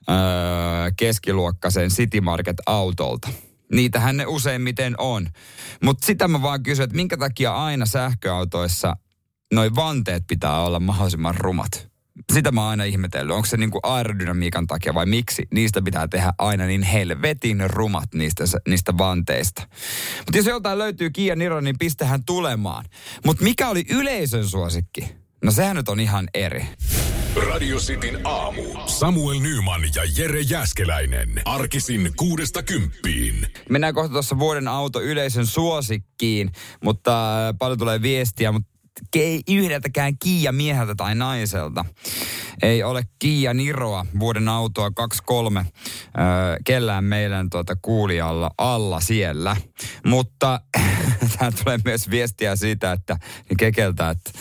öö, 0.09 0.15
keskiluokkaisen 0.97 1.89
City 1.89 2.21
Market-autolta. 2.21 3.29
Niitähän 3.71 4.17
ne 4.17 4.25
useimmiten 4.25 4.95
on. 4.97 5.27
Mutta 5.83 6.05
sitä 6.05 6.27
mä 6.27 6.41
vaan 6.41 6.63
kysyn, 6.63 6.83
että 6.83 6.95
minkä 6.95 7.17
takia 7.17 7.55
aina 7.55 7.85
sähköautoissa 7.85 8.95
noin 9.53 9.75
vanteet 9.75 10.23
pitää 10.27 10.61
olla 10.61 10.79
mahdollisimman 10.79 11.35
rumat? 11.35 11.90
Sitä 12.33 12.51
mä 12.51 12.61
oon 12.61 12.69
aina 12.69 12.83
ihmetellyt. 12.83 13.35
Onko 13.35 13.45
se 13.45 13.57
niinku 13.57 13.79
aerodynamiikan 13.83 14.67
takia 14.67 14.93
vai 14.93 15.05
miksi 15.05 15.47
niistä 15.53 15.81
pitää 15.81 16.07
tehdä 16.07 16.33
aina 16.37 16.65
niin 16.65 16.83
helvetin 16.83 17.69
rumat 17.69 18.13
niistä, 18.13 18.43
niistä 18.67 18.97
vanteista. 18.97 19.67
Mutta 20.17 20.37
jos 20.37 20.45
joltain 20.45 20.77
löytyy 20.77 21.09
Kia 21.09 21.35
Niro, 21.35 21.61
niin 21.61 21.77
pistähän 21.79 22.23
tulemaan. 22.25 22.85
Mutta 23.25 23.43
mikä 23.43 23.69
oli 23.69 23.85
yleisön 23.89 24.45
suosikki? 24.45 25.15
No 25.43 25.51
sehän 25.51 25.75
nyt 25.75 25.89
on 25.89 25.99
ihan 25.99 26.27
eri. 26.33 26.67
Radio 27.49 27.77
Cityn 27.77 28.19
aamu. 28.23 28.61
Samuel 28.85 29.39
Nyman 29.39 29.81
ja 29.95 30.03
Jere 30.17 30.41
Jäskeläinen. 30.41 31.41
Arkisin 31.45 32.11
kuudesta 32.15 32.63
kymppiin. 32.63 33.47
Mennään 33.69 33.93
kohta 33.93 34.11
tuossa 34.11 34.39
vuoden 34.39 34.67
auto 34.67 35.01
yleisön 35.01 35.45
suosikkiin, 35.45 36.51
mutta 36.83 37.47
äh, 37.47 37.55
paljon 37.59 37.79
tulee 37.79 38.01
viestiä, 38.01 38.51
mutta 38.51 38.70
ei 39.15 39.41
yhdeltäkään 39.47 40.17
Kiia 40.17 40.51
mieheltä 40.51 40.95
tai 40.95 41.15
naiselta. 41.15 41.85
Ei 42.61 42.83
ole 42.83 43.03
Kiia 43.19 43.53
Niroa, 43.53 44.05
vuoden 44.19 44.49
autoa 44.49 44.91
23, 44.91 45.59
öö, 45.59 45.65
kellään 46.65 47.03
meidän 47.03 47.49
tuota 47.49 47.75
kuulijalla 47.81 48.51
alla 48.57 48.99
siellä. 48.99 49.55
Mutta 50.05 50.61
tähän 51.37 51.53
tulee 51.63 51.79
myös 51.85 52.09
viestiä 52.09 52.55
siitä, 52.55 52.91
että 52.91 53.17
niin 53.49 53.57
kekeltä, 53.57 54.09
että 54.09 54.31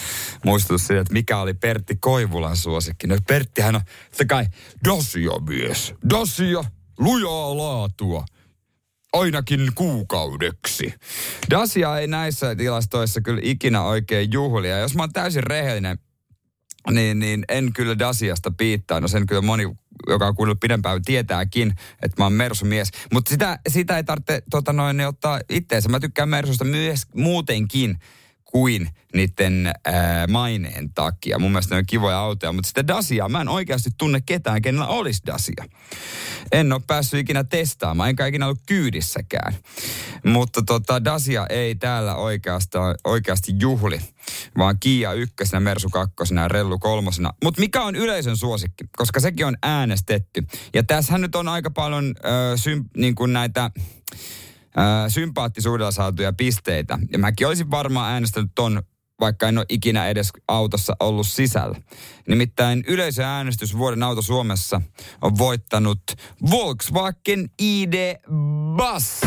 muistutus 0.44 0.86
siitä, 0.86 1.00
että 1.00 1.12
mikä 1.12 1.38
oli 1.38 1.54
Pertti 1.54 1.96
Koivulan 2.00 2.56
suosikki. 2.56 3.06
No 3.06 3.16
Perttihän 3.28 3.76
on, 3.76 3.82
se 4.12 4.24
kai, 4.24 4.46
Dacia 4.84 5.40
mies. 5.48 5.94
Dacia, 6.10 6.64
lujaa 6.98 7.56
laatua 7.56 8.24
ainakin 9.12 9.72
kuukaudeksi. 9.74 10.94
Dacia 11.50 11.98
ei 11.98 12.06
näissä 12.06 12.56
tilastoissa 12.56 13.20
kyllä 13.20 13.40
ikinä 13.44 13.82
oikein 13.82 14.32
juhlia. 14.32 14.78
Jos 14.78 14.94
mä 14.94 15.02
oon 15.02 15.12
täysin 15.12 15.42
rehellinen, 15.42 15.98
niin, 16.90 17.18
niin 17.18 17.44
en 17.48 17.72
kyllä 17.72 17.98
Dasiasta 17.98 18.50
piittaa. 18.50 19.00
No 19.00 19.08
sen 19.08 19.26
kyllä 19.26 19.42
moni, 19.42 19.76
joka 20.08 20.26
on 20.26 20.34
kuunnellut 20.34 20.60
pidempään, 20.60 21.02
tietääkin, 21.04 21.74
että 22.02 22.14
mä 22.18 22.24
oon 22.24 22.32
Mersu-mies. 22.32 22.90
Mutta 23.12 23.28
sitä, 23.28 23.58
sitä 23.68 23.96
ei 23.96 24.04
tarvitse 24.04 24.42
tota 24.50 24.72
noin, 24.72 25.00
ottaa 25.00 25.40
itteensä. 25.48 25.88
Mä 25.88 26.00
tykkään 26.00 26.28
Mersusta 26.28 26.64
myös 26.64 27.02
muutenkin 27.14 27.98
kuin 28.52 28.90
niiden 29.14 29.72
ää, 29.84 30.26
maineen 30.26 30.92
takia. 30.94 31.38
Mun 31.38 31.50
mielestä 31.50 31.74
ne 31.74 31.78
on 31.78 31.86
kivoja 31.86 32.18
autoja, 32.18 32.52
mutta 32.52 32.68
sitä 32.68 32.86
Dacia, 32.86 33.28
mä 33.28 33.40
en 33.40 33.48
oikeasti 33.48 33.90
tunne 33.98 34.20
ketään, 34.20 34.62
kenellä 34.62 34.86
olisi 34.86 35.22
Dacia. 35.26 35.64
En 36.52 36.72
ole 36.72 36.82
päässyt 36.86 37.20
ikinä 37.20 37.44
testaamaan, 37.44 38.08
enkä 38.08 38.26
ikinä 38.26 38.46
ollut 38.46 38.62
kyydissäkään. 38.66 39.54
Mutta 40.24 40.62
tota, 40.62 41.04
Dacia 41.04 41.46
ei 41.50 41.74
täällä 41.74 42.14
oikeastaan, 42.14 42.94
oikeasti 43.04 43.52
juhli, 43.60 44.00
vaan 44.58 44.76
Kia 44.80 45.12
ykkösenä, 45.12 45.60
Mersu 45.60 45.88
kakkosena 45.88 46.42
ja 46.42 46.48
Rellu 46.48 46.78
kolmosena. 46.78 47.32
Mutta 47.44 47.60
mikä 47.60 47.82
on 47.82 47.96
yleisön 47.96 48.36
suosikki? 48.36 48.84
Koska 48.96 49.20
sekin 49.20 49.46
on 49.46 49.56
äänestetty. 49.62 50.46
Ja 50.74 50.82
tässähän 50.82 51.20
nyt 51.20 51.34
on 51.34 51.48
aika 51.48 51.70
paljon 51.70 52.14
ö, 52.24 52.56
sym, 52.56 52.84
niin 52.96 53.14
kuin 53.14 53.32
näitä 53.32 53.70
sympaattisuudella 55.08 55.90
saatuja 55.90 56.32
pisteitä. 56.32 56.98
Ja 57.12 57.18
mäkin 57.18 57.46
olisin 57.46 57.70
varmaan 57.70 58.12
äänestänyt 58.12 58.50
ton, 58.54 58.82
vaikka 59.20 59.48
en 59.48 59.58
ole 59.58 59.66
ikinä 59.68 60.08
edes 60.08 60.30
autossa 60.48 60.96
ollut 61.00 61.28
sisällä. 61.28 61.80
Nimittäin 62.28 62.84
yleisöäänestys 62.86 63.78
vuoden 63.78 64.02
auto 64.02 64.22
Suomessa 64.22 64.80
on 65.22 65.38
voittanut 65.38 66.02
Volkswagen 66.50 67.50
ID 67.58 68.14
Bus. 68.76 69.20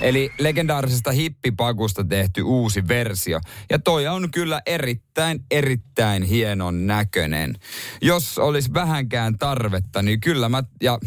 Eli 0.00 0.30
legendaarisesta 0.38 1.12
hippipakusta 1.12 2.04
tehty 2.04 2.42
uusi 2.42 2.88
versio. 2.88 3.40
Ja 3.70 3.78
toi 3.78 4.06
on 4.06 4.30
kyllä 4.30 4.62
erittäin, 4.66 5.44
erittäin 5.50 6.22
hienon 6.22 6.86
näköinen. 6.86 7.54
Jos 8.02 8.38
olisi 8.38 8.74
vähänkään 8.74 9.38
tarvetta, 9.38 10.02
niin 10.02 10.20
kyllä 10.20 10.48
mä, 10.48 10.62
ja 10.82 10.98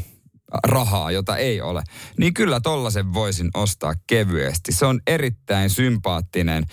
rahaa, 0.64 1.12
jota 1.12 1.38
ei 1.38 1.62
ole, 1.62 1.84
niin 2.18 2.34
kyllä 2.34 2.60
tollasen 2.60 3.14
voisin 3.14 3.50
ostaa 3.54 3.94
kevyesti. 4.08 4.72
Se 4.72 4.86
on 4.86 5.02
erittäin 5.08 5.70
sympaattinen. 5.70 6.66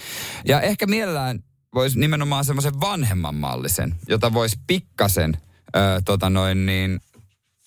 Ja 0.45 0.61
ehkä 0.61 0.87
mielellään 0.87 1.41
voisi 1.75 1.99
nimenomaan 1.99 2.45
semmoisen 2.45 2.81
vanhemman 2.81 3.35
mallisen, 3.35 3.95
jota 4.09 4.33
voisi 4.33 4.57
pikkasen 4.67 5.37
ö, 5.77 6.03
tota 6.05 6.31
noin 6.31 6.67
niin, 6.67 7.01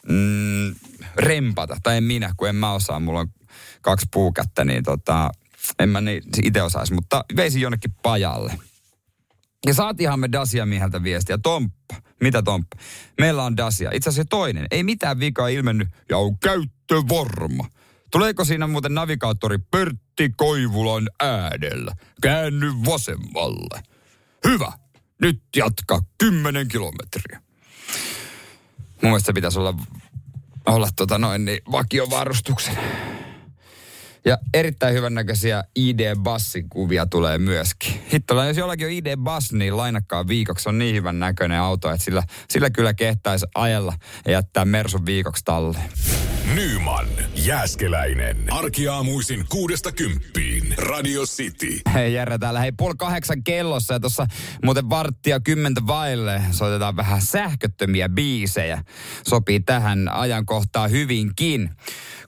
mm, 0.09 0.75
rempata. 1.15 1.77
Tai 1.83 1.97
en 1.97 2.03
minä, 2.03 2.33
kun 2.37 2.49
en 2.49 2.55
mä 2.55 2.73
osaa. 2.73 2.99
Mulla 2.99 3.19
on 3.19 3.27
kaksi 3.81 4.07
puukättä, 4.13 4.65
niin 4.65 4.83
tota, 4.83 5.29
en 5.79 5.89
mä 5.89 6.01
niin 6.01 6.23
itse 6.43 6.61
osaisi, 6.61 6.93
mutta 6.93 7.25
veisin 7.35 7.61
jonnekin 7.61 7.93
pajalle. 8.03 8.59
Ja 9.67 9.74
saatiinhan 9.74 10.19
me 10.19 10.31
Dasia 10.31 10.65
mieheltä 10.65 11.03
viestiä. 11.03 11.38
Tomppa, 11.38 11.95
mitä 12.21 12.41
Tomppa? 12.41 12.77
Meillä 13.19 13.43
on 13.43 13.57
Dasia. 13.57 13.91
Itse 13.93 14.09
asiassa 14.09 14.29
toinen. 14.29 14.67
Ei 14.71 14.83
mitään 14.83 15.19
vikaa 15.19 15.47
ilmennyt 15.47 15.88
ja 16.09 16.17
on 16.17 16.39
käyttövarma. 16.39 17.69
Tuleeko 18.12 18.45
siinä 18.45 18.67
muuten 18.67 18.93
navigaattori 18.93 19.57
Pertti 19.71 20.29
Koivulan 20.38 21.09
äänellä? 21.19 21.95
Käänny 22.21 22.71
vasemmalle. 22.86 23.83
Hyvä. 24.47 24.71
Nyt 25.21 25.41
jatka 25.55 26.01
10 26.17 26.67
kilometriä. 26.67 27.41
Mun 29.01 29.12
mielestä 29.12 29.25
se 29.25 29.33
pitäisi 29.33 29.59
olla, 29.59 29.74
olla 30.65 30.89
tota 30.95 31.17
noin, 31.17 31.45
niin 31.45 31.59
vakiovarustuksen. 31.71 32.77
Ja 34.27 34.38
erittäin 34.53 34.93
hyvännäköisiä 34.93 35.63
ID-bassin 35.75 36.69
kuvia 36.69 37.05
tulee 37.05 37.38
myöskin. 37.38 38.01
Hittola, 38.13 38.46
jos 38.46 38.57
jollakin 38.57 38.88
on 38.88 38.93
ID-bass, 38.93 39.53
niin 39.53 39.77
lainakkaa 39.77 40.27
viikoksi. 40.27 40.69
on 40.69 40.77
niin 40.77 40.96
hyvän 40.96 41.19
näköinen 41.19 41.60
auto, 41.60 41.91
että 41.91 42.03
sillä, 42.03 42.24
sillä 42.50 42.69
kyllä 42.69 42.93
kehtaisi 42.93 43.46
ajella 43.55 43.93
ja 44.25 44.31
jättää 44.31 44.65
Mersun 44.65 45.05
viikoksi 45.05 45.46
talleen. 45.46 45.89
Nyman, 46.56 47.08
Jääskeläinen. 47.36 48.38
Arkiaamuisin 48.54 49.46
kuudesta 49.50 49.92
kymppiin. 49.92 50.74
Radio 50.77 51.24
City. 51.24 51.80
Hei 51.94 52.13
Jerre 52.13 52.38
täällä, 52.38 52.60
hei 52.60 52.72
puoli 52.72 52.94
kahdeksan 52.98 53.44
kellossa 53.44 53.94
ja 53.94 54.00
tuossa 54.00 54.27
muuten 54.63 54.89
varttia 54.89 55.39
kymmentä 55.39 55.82
vaille 55.88 56.42
soitetaan 56.51 56.96
vähän 56.96 57.22
sähköttömiä 57.22 58.10
biisejä. 58.10 58.84
Sopii 59.27 59.60
tähän 59.60 60.10
ajankohtaan 60.10 60.92
hyvinkin. 60.92 61.70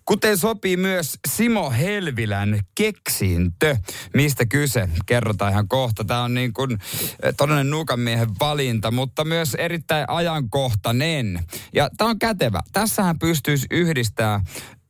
Kuten 0.05 0.37
sopii 0.37 0.77
myös 0.77 1.19
Simo 1.27 1.71
Helvilän 1.71 2.59
keksintö. 2.75 3.77
Mistä 4.13 4.45
kyse? 4.45 4.89
Kerrotaan 5.05 5.51
ihan 5.51 5.67
kohta. 5.67 6.03
Tämä 6.03 6.23
on 6.23 6.33
niin 6.33 6.53
kuin 6.53 6.71
eh, 6.71 7.33
todellinen 7.37 7.69
nuukamiehen 7.69 8.29
valinta, 8.39 8.91
mutta 8.91 9.25
myös 9.25 9.55
erittäin 9.55 10.05
ajankohtainen. 10.07 11.39
Ja 11.73 11.89
tämä 11.97 12.09
on 12.09 12.19
kätevä. 12.19 12.61
Tässähän 12.71 13.19
pystyisi 13.19 13.67
yhdistää 14.09 14.41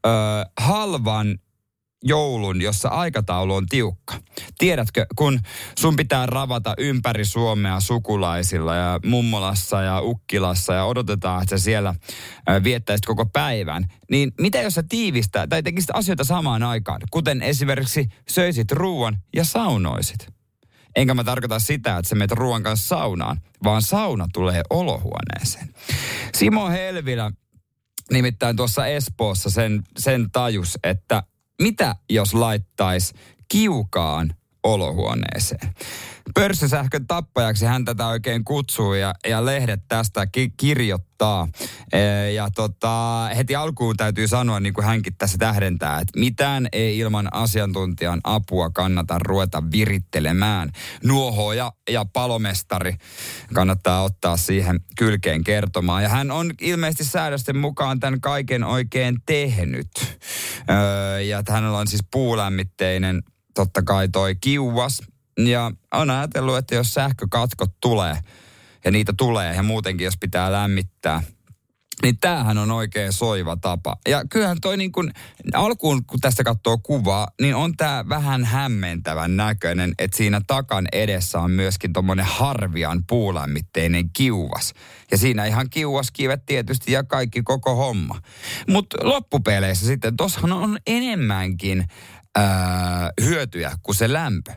ö, 0.06 0.10
halvan 0.60 1.40
joulun, 2.04 2.62
jossa 2.62 2.90
aikataulu 2.90 3.56
on 3.56 3.66
tiukka. 3.66 4.16
Tiedätkö, 4.58 5.06
kun 5.16 5.40
sun 5.80 5.96
pitää 5.96 6.26
ravata 6.26 6.74
ympäri 6.78 7.26
Suomea 7.26 7.80
sukulaisilla 7.80 8.76
ja 8.76 9.00
mummolassa 9.06 9.82
ja 9.82 10.02
ukkilassa 10.02 10.74
ja 10.74 10.86
odotetaan, 10.86 11.44
että 11.44 11.58
sä 11.58 11.64
siellä 11.64 11.96
viettäisit 12.64 13.06
koko 13.06 13.26
päivän, 13.26 13.86
niin 14.12 14.32
mitä 14.42 14.62
jos 14.62 14.74
sä 14.74 14.84
tiivistää 14.90 15.48
tai 15.48 15.64
tekisit 15.64 15.90
asioita 15.94 16.24
samaan 16.24 16.64
aikaan, 16.64 17.02
kuten 17.12 17.42
esimerkiksi 17.42 18.08
söisit 18.30 18.72
ruoan 18.72 19.18
ja 19.36 19.44
saunoisit? 19.44 20.28
Enkä 20.96 21.14
mä 21.14 21.24
tarkoita 21.24 21.60
sitä, 21.60 21.98
että 21.98 22.10
sä 22.10 22.16
menet 22.16 22.32
ruoan 22.32 22.64
kanssa 22.64 22.88
saunaan, 22.88 23.42
vaan 23.64 23.82
sauna 23.82 24.28
tulee 24.34 24.62
olohuoneeseen. 24.70 25.70
Simo 26.34 26.70
Helvilä 26.70 27.32
nimittäin 28.12 28.56
tuossa 28.56 28.88
Espoossa 28.88 29.50
sen, 29.50 29.84
sen 29.98 30.32
tajus, 30.32 30.80
että 30.84 31.24
mitä 31.62 31.96
jos 32.10 32.34
laittaisi 32.34 33.14
kiukaan 33.52 34.34
olohuoneeseen? 34.64 35.74
Pörssisähkön 36.34 37.08
tappajaksi 37.08 37.66
hän 37.66 37.86
tätä 37.86 38.08
oikein 38.08 38.44
kutsuu 38.44 38.94
ja, 38.94 39.14
ja 39.28 39.46
lehdet 39.46 39.80
tästä 39.88 40.28
ki- 40.28 40.54
kirjoittaa. 40.58 41.48
E, 41.94 42.32
ja 42.32 42.50
tota, 42.56 43.30
heti 43.38 43.56
alkuun 43.56 43.98
täytyy 43.98 44.28
sanoa, 44.28 44.60
niin 44.60 44.74
kuin 44.74 44.86
hänkin 44.86 45.16
tässä 45.18 45.38
tähdentää, 45.38 46.00
että 46.00 46.20
mitään 46.20 46.68
ei 46.72 46.98
ilman 46.98 47.34
asiantuntijan 47.34 48.22
apua 48.24 48.70
kannata 48.70 49.20
ruveta 49.20 49.64
virittelemään. 49.72 50.70
Nuohoja 51.04 51.72
ja 51.90 52.06
palomestari 52.14 52.96
kannattaa 53.54 54.04
ottaa 54.04 54.38
siihen 54.38 54.80
kylkeen 54.98 55.44
kertomaan. 55.44 56.04
Ja 56.04 56.10
hän 56.10 56.32
on 56.32 56.52
ilmeisesti 56.62 57.04
säädösten 57.04 57.58
mukaan 57.58 58.00
tämän 58.00 58.22
kaiken 58.22 58.64
oikein 58.64 59.18
tehnyt. 59.26 59.90
Öö, 60.70 61.22
ja 61.22 61.44
hänellä 61.50 61.78
on 61.78 61.88
siis 61.88 62.04
puulämmitteinen 62.12 63.24
totta 63.60 63.82
kai 63.82 64.10
toi 64.10 64.36
kiuas, 64.36 65.02
ja 65.46 65.72
on 65.94 66.10
ajatellut, 66.10 66.58
että 66.58 66.76
jos 66.76 66.94
sähkökatkot 66.94 67.72
tulee, 67.82 68.18
ja 68.86 68.92
niitä 68.92 69.14
tulee, 69.18 69.56
ja 69.56 69.64
muutenkin 69.64 70.06
jos 70.06 70.18
pitää 70.20 70.52
lämmittää, 70.52 71.22
niin 72.04 72.18
tämähän 72.22 72.58
on 72.58 72.72
oikein 72.72 73.14
soiva 73.14 73.58
tapa. 73.58 73.98
Ja 74.08 74.24
kyllähän 74.30 74.58
toi 74.62 74.78
niin 74.78 74.92
kun, 74.92 75.12
alkuun 75.54 76.06
kun 76.06 76.20
tästä 76.20 76.44
katsoo 76.44 76.78
kuvaa, 76.78 77.28
niin 77.42 77.56
on 77.56 77.78
tämä 77.78 78.06
vähän 78.10 78.46
hämmentävän 78.46 79.38
näköinen, 79.38 79.94
että 80.00 80.18
siinä 80.18 80.42
takan 80.48 80.88
edessä 80.92 81.40
on 81.40 81.52
myöskin 81.52 81.94
tuommoinen 81.94 82.26
harvian 82.26 83.04
puulämmitteinen 83.08 84.10
kiuvas. 84.10 84.74
Ja 85.12 85.18
siinä 85.18 85.46
ihan 85.46 85.70
kiuvaskivet 85.70 86.46
tietysti 86.46 86.92
ja 86.92 87.04
kaikki 87.04 87.42
koko 87.44 87.76
homma. 87.76 88.22
Mutta 88.68 88.98
loppupeleissä 89.02 89.86
sitten, 89.86 90.18
tossahan 90.18 90.52
on 90.52 90.78
enemmänkin 90.88 91.86
ää, 92.40 93.12
hyötyjä 93.22 93.72
kuin 93.84 93.96
se 93.96 94.14
lämpö. 94.14 94.52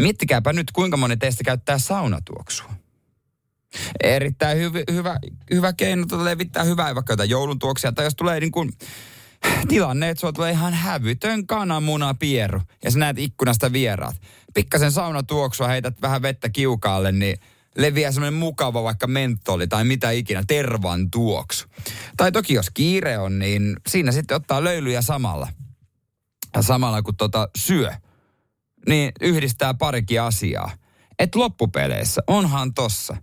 Miettikääpä 0.00 0.52
nyt, 0.52 0.70
kuinka 0.72 0.96
moni 0.96 1.16
teistä 1.16 1.44
käyttää 1.44 1.78
saunatuoksua. 1.78 2.74
Erittäin 4.02 4.58
hyvä, 4.58 4.78
hyvä, 4.92 5.18
hyvä 5.50 5.72
keino 5.72 6.06
tuota 6.06 6.24
levittää 6.24 6.64
hyvää 6.64 6.94
vaikka 6.94 7.12
jotain 7.12 7.30
joulun 7.30 7.58
tuoksia. 7.58 7.92
Tai 7.92 8.04
jos 8.04 8.14
tulee 8.14 8.40
niin 8.40 8.52
kuin 8.52 8.72
tilanne, 9.68 10.10
että 10.10 10.20
sulla 10.20 10.32
tulee 10.32 10.52
ihan 10.52 10.74
hävytön 10.74 11.46
kananmuna 11.46 12.14
pieru 12.14 12.60
ja 12.84 12.90
sä 12.90 12.98
näet 12.98 13.18
ikkunasta 13.18 13.72
vieraat. 13.72 14.16
Pikkasen 14.54 14.92
saunatuoksua 14.92 15.68
heität 15.68 16.02
vähän 16.02 16.22
vettä 16.22 16.48
kiukaalle, 16.48 17.12
niin 17.12 17.36
leviää 17.76 18.12
semmoinen 18.12 18.38
mukava 18.40 18.82
vaikka 18.82 19.06
mentoli 19.06 19.66
tai 19.66 19.84
mitä 19.84 20.10
ikinä, 20.10 20.44
tervan 20.46 21.10
tuoksu. 21.10 21.66
Tai 22.16 22.32
toki 22.32 22.54
jos 22.54 22.70
kiire 22.70 23.18
on, 23.18 23.38
niin 23.38 23.76
siinä 23.88 24.12
sitten 24.12 24.36
ottaa 24.36 24.64
löylyjä 24.64 25.02
samalla. 25.02 25.48
Samalla 26.62 27.02
kun 27.02 27.16
tota 27.16 27.48
syö 27.58 27.92
niin 28.88 29.12
yhdistää 29.20 29.74
parikin 29.74 30.22
asiaa. 30.22 30.70
Et 31.18 31.34
loppupeleissä 31.34 32.22
onhan 32.26 32.74
tossa 32.74 33.16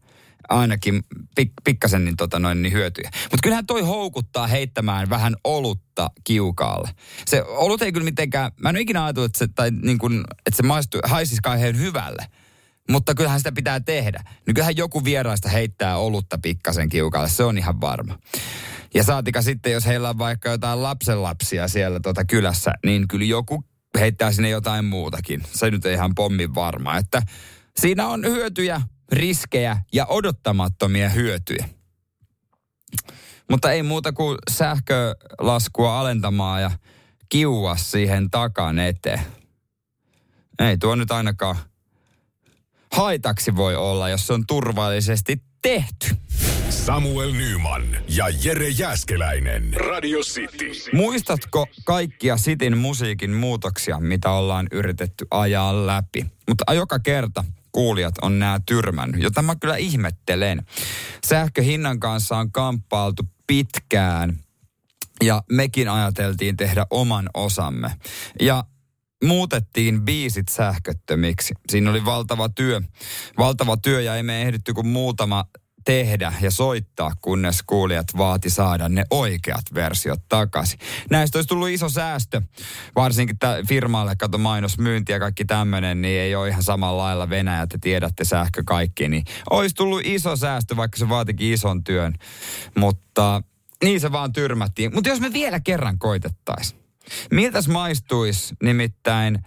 ainakin 0.50 1.04
pik, 1.36 1.52
pikkasen 1.63 2.06
niin, 2.06 2.17
tota 2.17 2.39
noin, 2.39 2.62
niin 2.62 2.74
hyötyjä. 2.74 3.10
Mutta 3.13 3.44
kyllähän 3.44 3.65
toi 3.65 3.82
houkuttaa 3.82 4.48
heittämään 4.48 5.10
vähän 5.10 5.36
olutta 5.44 6.10
kiukaalle. 6.24 6.89
Se 7.26 7.44
olut 7.44 7.82
ei 7.82 7.91
kyllä 7.91 8.04
mitenkään, 8.04 8.52
mä 8.62 8.70
en 8.70 8.76
ole 8.76 8.82
ikinä 8.82 9.06
ajatellut, 9.06 9.30
että 9.30 9.39
se, 9.39 9.48
tai 9.56 9.72
niin 9.72 9.98
kuin, 9.98 10.24
että 10.46 10.58
se 10.58 10.63
maistu, 10.63 10.98
haisisi 11.04 11.41
kauhean 11.41 11.78
hyvälle. 11.78 12.28
Mutta 12.89 13.15
kyllähän 13.15 13.39
sitä 13.39 13.52
pitää 13.52 13.80
tehdä. 13.80 14.24
Niin 14.46 14.56
kyllähän 14.56 14.78
joku 14.78 15.04
vieraista 15.04 15.50
heittää 15.50 15.98
olutta 15.98 16.38
pikkasen 16.38 16.89
kiukaalle, 16.89 17.30
se 17.30 17.44
on 17.44 17.58
ihan 17.58 17.82
varma. 17.82 18.20
Ja 18.93 19.04
saatika 19.04 19.41
sitten, 19.41 19.71
jos 19.71 19.86
heillä 19.86 20.10
on 20.10 20.17
vaikka 20.17 20.49
jotain 20.49 20.84
lapsenlapsia 20.84 21.67
siellä 21.67 21.99
tota 21.99 22.25
kylässä, 22.25 22.71
niin 22.86 23.08
kyllä 23.08 23.25
joku 23.25 23.63
heittää 23.99 24.32
sinne 24.32 24.49
jotain 24.49 24.86
muutakin. 24.86 25.43
Se 25.54 25.71
nyt 25.71 25.86
ei 25.86 25.93
ihan 25.93 26.15
pommin 26.15 26.56
varma. 26.56 26.97
Että 26.97 27.21
siinä 27.80 28.08
on 28.08 28.25
hyötyjä, 28.25 28.82
riskejä 29.12 29.77
ja 29.93 30.06
odottamattomia 30.06 31.10
hyötyjä. 31.10 31.69
Mutta 33.49 33.71
ei 33.71 33.84
muuta 33.84 34.12
kuin 34.12 34.38
sähkölaskua 34.51 35.99
alentamaan 35.99 36.62
ja 36.62 36.71
kiua 37.30 37.77
siihen 37.77 38.30
takan 38.30 38.80
eteen. 38.80 39.21
Ei 40.60 40.77
tuo 40.77 40.95
nyt 40.95 41.12
ainakaan 41.12 41.56
haitaksi 42.91 43.56
voi 43.56 43.75
olla, 43.75 44.10
jos 44.10 44.27
se 44.27 44.34
on 44.34 44.43
turvallisesti 44.47 45.41
tehty. 45.62 46.15
Samuel 46.69 47.32
Nyman 47.32 47.84
ja 48.10 48.26
Jere 48.43 48.69
Jäskeläinen. 48.69 49.74
Radio 49.74 50.19
City. 50.19 50.71
Muistatko 50.93 51.67
kaikkia 51.86 52.38
Sitin 52.38 52.78
musiikin 52.78 53.32
muutoksia, 53.32 54.00
mitä 54.00 54.32
ollaan 54.32 54.67
yritetty 54.71 55.28
ajaa 55.32 55.88
läpi? 55.88 56.26
Mutta 56.50 56.74
joka 56.74 57.00
kerta 57.00 57.43
kuulijat 57.71 58.15
on 58.21 58.39
nämä 58.39 58.60
tyrmännyt, 58.65 59.21
jota 59.21 59.41
mä 59.41 59.56
kyllä 59.56 59.76
ihmettelen. 59.76 60.65
Sähköhinnan 61.28 62.00
kanssa 62.00 62.38
on 62.38 62.52
kamppailtu 62.52 63.24
pitkään 63.47 64.39
ja 65.24 65.43
mekin 65.52 65.89
ajateltiin 65.89 66.58
tehdä 66.58 66.86
oman 66.89 67.30
osamme. 67.34 67.91
Ja 68.39 68.63
muutettiin 69.24 70.02
biisit 70.02 70.48
sähköttömiksi. 70.48 71.54
Siinä 71.70 71.90
oli 71.90 72.06
valtava 72.06 72.50
työ. 72.50 72.82
Valtava 73.38 73.78
työ 73.78 74.02
ja 74.02 74.24
me 74.24 74.42
ehditty 74.42 74.74
kuin 74.74 74.88
muutama 74.88 75.46
tehdä 75.86 76.34
ja 76.42 76.52
soittaa, 76.52 77.12
kunnes 77.22 77.64
kuulijat 77.64 78.08
vaati 78.18 78.50
saada 78.50 78.90
ne 78.90 79.04
oikeat 79.10 79.66
versiot 79.74 80.20
takaisin. 80.30 80.80
Näistä 81.10 81.38
olisi 81.38 81.48
tullut 81.48 81.70
iso 81.70 81.90
säästö, 81.90 82.42
varsinkin 82.96 83.38
t- 83.40 83.68
firmalle, 83.68 84.16
kato 84.16 84.38
mainosmyynti 84.38 85.12
ja 85.12 85.20
kaikki 85.20 85.46
tämmöinen, 85.46 86.02
niin 86.02 86.22
ei 86.22 86.36
ole 86.36 86.48
ihan 86.48 86.64
samalla 86.64 87.04
lailla 87.04 87.30
Venäjä, 87.30 87.68
te 87.68 87.78
tiedätte 87.82 88.24
sähkö 88.24 88.64
kaikki, 88.66 89.08
niin 89.08 89.24
olisi 89.50 89.76
tullut 89.76 90.02
iso 90.04 90.36
säästö, 90.36 90.76
vaikka 90.76 90.98
se 90.98 91.10
vaatikin 91.10 91.54
ison 91.54 91.84
työn. 91.84 92.16
Mutta 92.78 93.42
niin 93.84 94.00
se 94.00 94.12
vaan 94.12 94.34
tyrmättiin. 94.34 94.96
Mutta 94.96 95.10
jos 95.10 95.20
me 95.20 95.34
vielä 95.34 95.60
kerran 95.60 96.00
koitettaisiin, 96.00 96.81
miltäs 97.32 97.68
maistuisi 97.68 98.56
nimittäin 98.64 99.40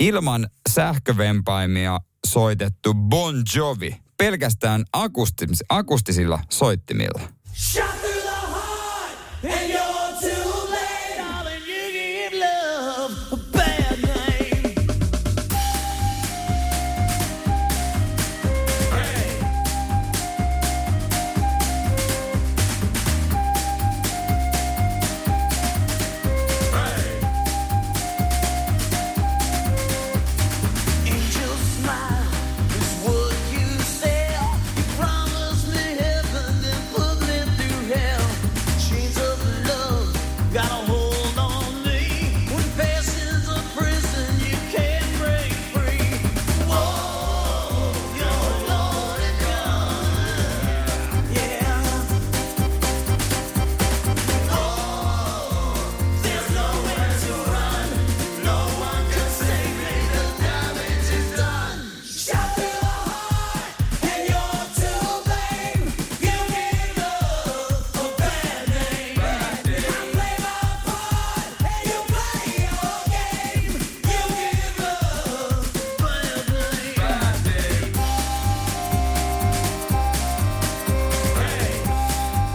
ilman 0.00 0.48
sähkövempaimia 0.70 2.00
soitettu 2.26 2.94
Bon 2.94 3.42
Jovi 3.56 3.96
pelkästään 4.16 4.84
akustis, 4.92 5.64
akustisilla 5.68 6.40
soittimilla. 6.50 7.20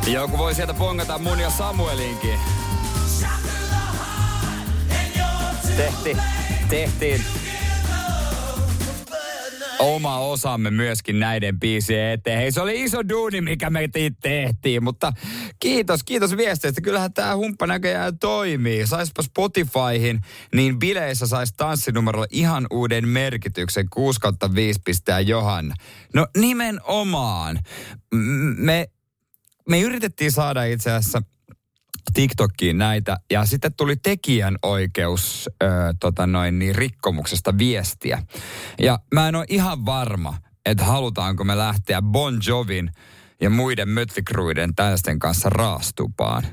Joku 0.08 0.38
voi 0.38 0.56
sieltä 0.56 0.74
pongata 0.74 1.18
mun 1.18 1.40
ja 1.40 1.50
Samuelinkin. 1.50 2.40
Tehtiin, 5.78 6.18
tehtiin 6.70 7.22
oma 9.80 10.20
osamme 10.20 10.72
myöskin 10.72 11.20
näiden 11.20 11.60
biisien 11.60 12.12
eteen. 12.12 12.40
Hei, 12.40 12.52
se 12.52 12.62
oli 12.62 12.84
iso 12.84 13.10
duuni, 13.10 13.42
mikä 13.42 13.70
me 13.70 13.90
tehtiin, 14.22 14.84
mutta 14.84 15.14
kiitos, 15.60 16.04
kiitos 16.04 16.38
viesteistä. 16.38 16.82
Kyllähän 16.82 17.14
tämä 17.14 17.36
humppa 17.36 17.68
näköjään 17.68 18.20
toimii. 18.20 18.88
Saispa 18.88 19.22
Spotifyhin, 19.22 20.20
niin 20.56 20.80
bileissä 20.80 21.28
saisi 21.28 21.54
tanssinumerolla 21.58 22.28
ihan 22.30 22.68
uuden 22.72 23.08
merkityksen. 23.08 23.88
6 23.90 24.20
5 24.56 24.80
pistää 24.86 25.20
Johanna. 25.20 25.76
No 26.14 26.28
nimenomaan. 26.38 27.60
Me, 28.58 28.88
me 29.70 29.82
yritettiin 29.82 30.32
saada 30.32 30.64
itse 30.64 30.92
asiassa 30.92 31.22
TikTokkiin 32.14 32.78
näitä. 32.78 33.18
Ja 33.32 33.46
sitten 33.46 33.74
tuli 33.74 33.96
tekijän 33.96 34.58
oikeus 34.62 35.50
ö, 35.64 35.68
tota 36.00 36.28
noin, 36.28 36.60
niin 36.60 36.76
rikkomuksesta 36.76 37.58
viestiä. 37.58 38.24
Ja 38.80 39.00
mä 39.14 39.28
en 39.28 39.36
ole 39.36 39.46
ihan 39.50 39.86
varma, 39.86 40.38
että 40.66 40.84
halutaanko 40.84 41.44
me 41.44 41.58
lähteä 41.58 42.02
Bon 42.02 42.40
Jovin 42.48 42.92
ja 43.42 43.50
muiden 43.50 43.90
mötlikruiden 43.90 44.76
tällaisten 44.76 45.20
kanssa 45.20 45.50
raastupaan. 45.50 46.44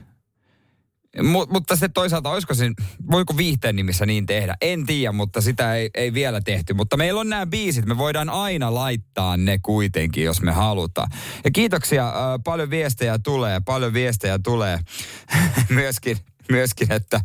M- 1.22 1.52
mutta 1.52 1.76
se 1.76 1.88
toisaalta, 1.88 2.30
olisiko 2.30 2.54
siinä, 2.54 2.74
voiko 3.10 3.36
viihteen 3.36 3.76
nimissä 3.76 4.06
niin 4.06 4.26
tehdä? 4.26 4.56
En 4.60 4.86
tiedä, 4.86 5.12
mutta 5.12 5.40
sitä 5.40 5.74
ei, 5.74 5.90
ei 5.94 6.14
vielä 6.14 6.40
tehty. 6.40 6.74
Mutta 6.74 6.96
meillä 6.96 7.20
on 7.20 7.28
nämä 7.28 7.46
biisit, 7.46 7.86
me 7.86 7.98
voidaan 7.98 8.30
aina 8.30 8.74
laittaa 8.74 9.36
ne 9.36 9.58
kuitenkin, 9.58 10.24
jos 10.24 10.42
me 10.42 10.52
halutaan. 10.52 11.10
Ja 11.44 11.50
kiitoksia, 11.50 12.08
äh, 12.08 12.14
paljon 12.44 12.70
viestejä 12.70 13.18
tulee, 13.18 13.60
paljon 13.60 13.92
viestejä 13.92 14.38
tulee 14.38 14.78
myöskin, 15.68 16.16
myöskin, 16.50 16.92
että 16.92 17.20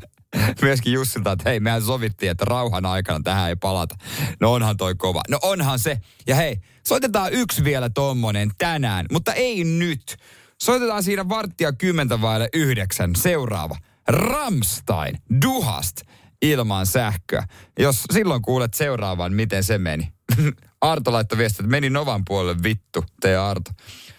myöskin 0.61 0.93
Jussilta, 0.93 1.31
että 1.31 1.49
hei, 1.49 1.59
mehän 1.59 1.81
sovittiin, 1.81 2.31
että 2.31 2.45
rauhan 2.45 2.85
aikana 2.85 3.19
tähän 3.23 3.49
ei 3.49 3.55
palata. 3.55 3.95
No 4.39 4.53
onhan 4.53 4.77
toi 4.77 4.95
kova. 4.95 5.21
No 5.29 5.39
onhan 5.41 5.79
se. 5.79 6.01
Ja 6.27 6.35
hei, 6.35 6.57
soitetaan 6.87 7.33
yksi 7.33 7.63
vielä 7.63 7.89
tommonen 7.89 8.51
tänään, 8.57 9.05
mutta 9.11 9.33
ei 9.33 9.63
nyt 9.63 10.17
Soitetaan 10.63 11.03
siinä 11.03 11.29
varttia 11.29 11.73
kymmentä 11.73 12.21
vaille 12.21 12.49
yhdeksän. 12.53 13.15
Seuraava. 13.15 13.77
Ramstein, 14.07 15.17
Duhast, 15.45 16.01
ilman 16.41 16.85
sähköä. 16.85 17.43
Jos 17.79 18.03
silloin 18.13 18.41
kuulet 18.41 18.73
seuraavan, 18.73 19.33
miten 19.33 19.63
se 19.63 19.77
meni. 19.77 20.13
Arto 20.81 21.11
laittoi 21.11 21.37
viestiä, 21.37 21.63
että 21.63 21.71
meni 21.71 21.89
Novan 21.89 22.25
puolelle 22.25 22.63
vittu, 22.63 23.05
te 23.21 23.35
Arto. 23.35 23.71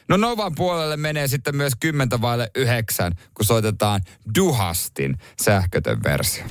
No 0.09 0.17
Novan 0.17 0.55
puolelle 0.55 0.97
menee 0.97 1.29
sitten 1.29 1.57
myös 1.57 1.73
kymmentä 1.81 2.21
vaille 2.21 2.51
yhdeksän, 2.57 3.13
kun 3.35 3.47
soitetaan 3.47 4.01
Duhastin 4.39 5.19
sähkötön 5.43 6.03
versio. 6.03 6.45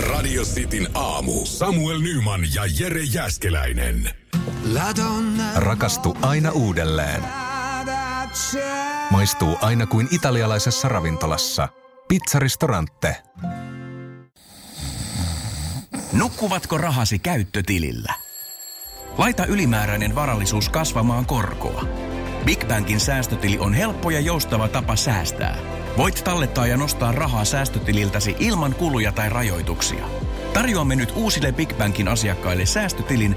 Radio 0.00 0.42
Cityn 0.42 0.88
aamu. 0.94 1.46
Samuel 1.46 1.98
Nyman 1.98 2.40
ja 2.54 2.62
Jere 2.78 3.02
Jäskeläinen. 3.02 4.10
Rakastu 5.56 6.16
aina 6.22 6.50
uudelleen. 6.50 7.51
Maistuu 9.10 9.58
aina 9.60 9.86
kuin 9.86 10.08
italialaisessa 10.10 10.88
ravintolassa. 10.88 11.68
Pizzaristorante. 12.08 13.16
Nukkuvatko 16.12 16.78
rahasi 16.78 17.18
käyttötilillä? 17.18 18.14
Laita 19.18 19.46
ylimääräinen 19.46 20.14
varallisuus 20.14 20.68
kasvamaan 20.68 21.26
korkoa. 21.26 21.84
Big 22.44 22.64
Bankin 22.68 23.00
säästötili 23.00 23.58
on 23.58 23.74
helppo 23.74 24.10
ja 24.10 24.20
joustava 24.20 24.68
tapa 24.68 24.96
säästää. 24.96 25.56
Voit 25.96 26.24
tallettaa 26.24 26.66
ja 26.66 26.76
nostaa 26.76 27.12
rahaa 27.12 27.44
säästötililtäsi 27.44 28.36
ilman 28.38 28.74
kuluja 28.74 29.12
tai 29.12 29.28
rajoituksia. 29.28 30.08
Tarjoamme 30.52 30.96
nyt 30.96 31.12
uusille 31.16 31.52
Big 31.52 31.78
Bankin 31.78 32.08
asiakkaille 32.08 32.66
säästötilin 32.66 33.36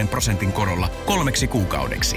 3,90 0.00 0.06
prosentin 0.06 0.52
korolla 0.52 0.88
kolmeksi 1.06 1.46
kuukaudeksi. 1.46 2.16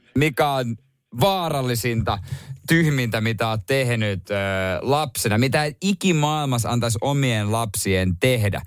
mikä 0.15 0.49
on 0.49 0.75
vaarallisinta, 1.19 2.19
tyhmintä, 2.67 3.21
mitä 3.21 3.47
oot 3.49 3.61
tehnyt 3.65 4.29
ö, 4.29 4.33
lapsena, 4.81 5.37
mitä 5.37 5.65
et 5.65 5.77
ikimaailmassa 5.81 6.69
antaisi 6.69 6.97
omien 7.01 7.51
lapsien 7.51 8.17
tehdä. 8.19 8.61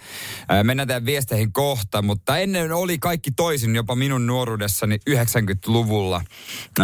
Ö, 0.52 0.64
mennään 0.64 0.88
tämän 0.88 1.07
viesteihin 1.07 1.52
kohta, 1.52 2.02
mutta 2.02 2.38
ennen 2.38 2.72
oli 2.72 2.98
kaikki 2.98 3.30
toisin 3.30 3.76
jopa 3.76 3.94
minun 3.94 4.26
nuoruudessani 4.26 4.96
90-luvulla 5.11 6.22
ö, 6.78 6.83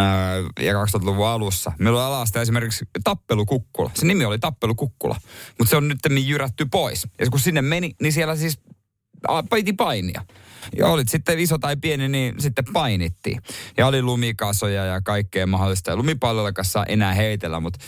ja 0.63 0.73
2000-luvun 0.73 1.27
alussa. 1.27 1.71
Meillä 1.79 1.99
oli 1.99 2.07
alasta 2.07 2.41
esimerkiksi 2.41 2.85
Tappelukukkula. 3.03 3.91
Se 3.93 4.05
nimi 4.05 4.25
oli 4.25 4.39
Tappelukukkula, 4.39 5.15
mutta 5.59 5.69
se 5.69 5.77
on 5.77 5.87
nyt 5.87 5.99
jyrätty 6.25 6.65
pois. 6.71 7.07
Ja 7.19 7.29
kun 7.29 7.39
sinne 7.39 7.61
meni, 7.61 7.91
niin 8.01 8.13
siellä 8.13 8.35
siis 8.35 8.59
piti 9.49 9.73
painia. 9.73 10.25
Ja 10.77 10.87
olit 10.87 11.09
sitten 11.09 11.39
iso 11.39 11.57
tai 11.57 11.75
pieni, 11.75 12.07
niin 12.07 12.35
sitten 12.39 12.65
painittiin. 12.73 13.41
Ja 13.77 13.87
oli 13.87 14.01
lumikasoja 14.01 14.85
ja 14.85 15.01
kaikkea 15.01 15.47
mahdollista. 15.47 15.91
Ja 15.91 15.95
lumipallolla 15.95 16.51
kanssa 16.51 16.85
enää 16.87 17.13
heitellä, 17.13 17.59
mutta 17.59 17.79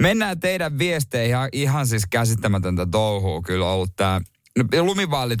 mennään 0.00 0.40
teidän 0.40 0.78
viesteihin. 0.78 1.30
Ihan, 1.30 1.48
ihan 1.52 1.86
siis 1.86 2.06
käsittämätöntä 2.10 2.86
touhua 2.86 3.42
kyllä 3.42 3.70
ollut 3.70 3.96
tämä 3.96 4.20
No, 4.58 4.64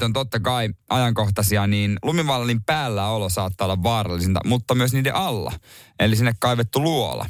on 0.04 0.12
totta 0.12 0.40
kai 0.40 0.68
ajankohtaisia, 0.90 1.66
niin 1.66 1.96
lumivallin 2.02 2.64
päällä 2.64 3.08
olo 3.08 3.28
saattaa 3.28 3.64
olla 3.64 3.82
vaarallisinta, 3.82 4.40
mutta 4.44 4.74
myös 4.74 4.92
niiden 4.92 5.14
alla. 5.14 5.52
Eli 5.98 6.16
sinne 6.16 6.32
kaivettu 6.40 6.82
luola. 6.82 7.26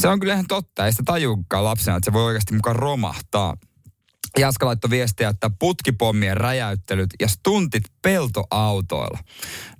Se 0.00 0.08
on 0.08 0.20
kyllä 0.20 0.32
ihan 0.32 0.46
totta, 0.48 0.86
ei 0.86 0.92
sitä 0.92 1.02
tajuukaan 1.06 1.64
lapsena, 1.64 1.96
että 1.96 2.04
se 2.04 2.12
voi 2.12 2.24
oikeasti 2.24 2.54
mukaan 2.54 2.76
romahtaa. 2.76 3.56
Jaska 4.38 4.66
laittoi 4.66 4.90
viestiä, 4.90 5.28
että 5.28 5.50
putkipommien 5.58 6.36
räjäyttelyt 6.36 7.10
ja 7.20 7.28
stuntit 7.28 7.82
peltoautoilla. 8.02 9.18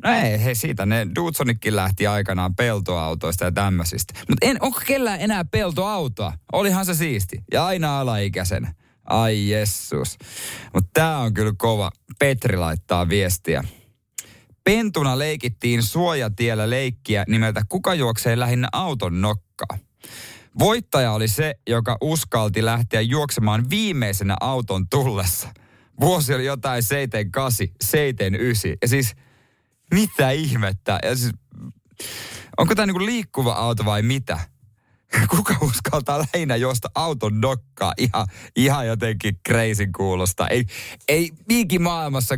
No 0.05 0.11
ei, 0.13 0.45
he 0.45 0.55
siitä 0.55 0.87
ne 0.87 1.07
Dudsonikin 1.15 1.77
lähti 1.77 2.07
aikanaan 2.07 2.55
peltoautoista 2.55 3.45
ja 3.45 3.53
tämmöisistä. 3.53 4.15
Mutta 4.29 4.47
en, 4.47 4.57
onko 4.61 4.81
kellään 4.87 5.21
enää 5.21 5.45
peltoautoa? 5.45 6.33
Olihan 6.53 6.87
se 6.87 6.95
siisti. 6.95 7.39
Ja 7.53 7.67
aina 7.67 8.01
alaikäisenä. 8.01 8.75
Ai 9.05 9.49
jessus. 9.49 10.19
Mutta 10.75 10.91
tää 10.95 11.19
on 11.19 11.35
kyllä 11.35 11.53
kova. 11.59 11.91
Petri 12.19 12.57
laittaa 12.57 13.09
viestiä. 13.09 13.65
Pentuna 14.65 15.19
leikittiin 15.19 15.83
suojatiellä 15.83 16.71
leikkiä 16.71 17.25
nimeltä 17.29 17.63
Kuka 17.69 17.95
juoksee 17.95 18.39
lähinnä 18.39 18.69
auton 18.73 19.21
nokkaa. 19.21 19.79
Voittaja 20.59 21.13
oli 21.13 21.29
se, 21.29 21.55
joka 21.69 21.97
uskalti 22.01 22.65
lähteä 22.65 23.01
juoksemaan 23.01 23.71
viimeisenä 23.71 24.37
auton 24.41 24.89
tullessa. 24.89 25.49
Vuosi 26.01 26.35
oli 26.35 26.45
jotain 26.45 26.83
78, 26.83 27.69
79. 27.81 28.77
Ja 28.83 28.89
siis, 28.89 29.15
mitä 29.95 30.31
ihmettä? 30.31 30.99
Ja 31.03 31.17
siis, 31.17 31.33
onko 32.57 32.75
tämä 32.75 32.87
niinku 32.87 33.05
liikkuva 33.05 33.53
auto 33.53 33.85
vai 33.85 34.03
mitä? 34.03 34.39
Kuka 35.37 35.57
uskaltaa 35.61 36.19
lähinnä 36.19 36.57
josta 36.57 36.91
auton 36.95 37.41
nokkaa? 37.41 37.93
Ihan, 37.99 38.27
ihan 38.57 38.87
jotenkin 38.87 39.37
crazy 39.49 39.87
kuulosta. 39.97 40.49
Ei, 40.49 40.65
ei 41.09 41.31
maailmassa 41.79 42.35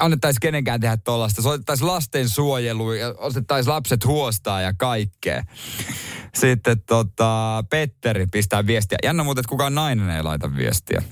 annettaisi 0.00 0.40
kenenkään 0.40 0.80
tehdä 0.80 0.96
tuollaista. 0.96 1.42
Soitettaisiin 1.42 1.86
lastensuojelu 1.86 2.92
ja 2.92 3.14
otettaisiin 3.18 3.74
lapset 3.74 4.04
huostaa 4.04 4.60
ja 4.60 4.72
kaikkea. 4.74 5.44
Sitten 6.34 6.82
tota, 6.82 7.64
Petteri 7.70 8.26
pistää 8.26 8.66
viestiä. 8.66 8.98
Jännä 9.02 9.24
muuten, 9.24 9.40
että 9.40 9.48
kukaan 9.48 9.74
nainen 9.74 10.10
ei 10.10 10.22
laita 10.22 10.56
viestiä. 10.56 11.02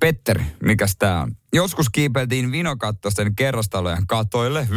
Petteri, 0.00 0.44
mikäs 0.62 0.96
tää 0.98 1.22
on? 1.22 1.36
Joskus 1.52 1.90
kiipeltiin 1.90 2.52
vinokattosten 2.52 3.36
kerrostalojen 3.36 4.06
katoille. 4.06 4.68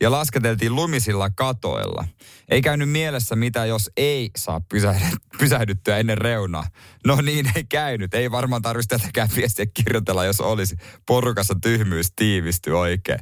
Ja 0.00 0.10
lasketeltiin 0.10 0.74
lumisilla 0.74 1.30
katoilla. 1.30 2.04
Ei 2.48 2.62
käynyt 2.62 2.90
mielessä, 2.90 3.36
mitä 3.36 3.66
jos 3.66 3.90
ei 3.96 4.30
saa 4.36 4.60
pysähdy- 4.74 5.16
pysähdyttyä 5.38 5.98
ennen 5.98 6.18
reunaa. 6.18 6.66
No 7.06 7.20
niin, 7.20 7.50
ei 7.56 7.64
käynyt. 7.64 8.14
Ei 8.14 8.30
varmaan 8.30 8.62
tarvitsisi 8.62 9.00
tätäkään 9.00 9.28
viestiä 9.36 9.66
kirjoitella, 9.74 10.24
jos 10.24 10.40
olisi 10.40 10.76
porukassa 11.06 11.54
tyhmyys 11.62 12.12
tiivisty 12.16 12.70
oikein. 12.70 13.20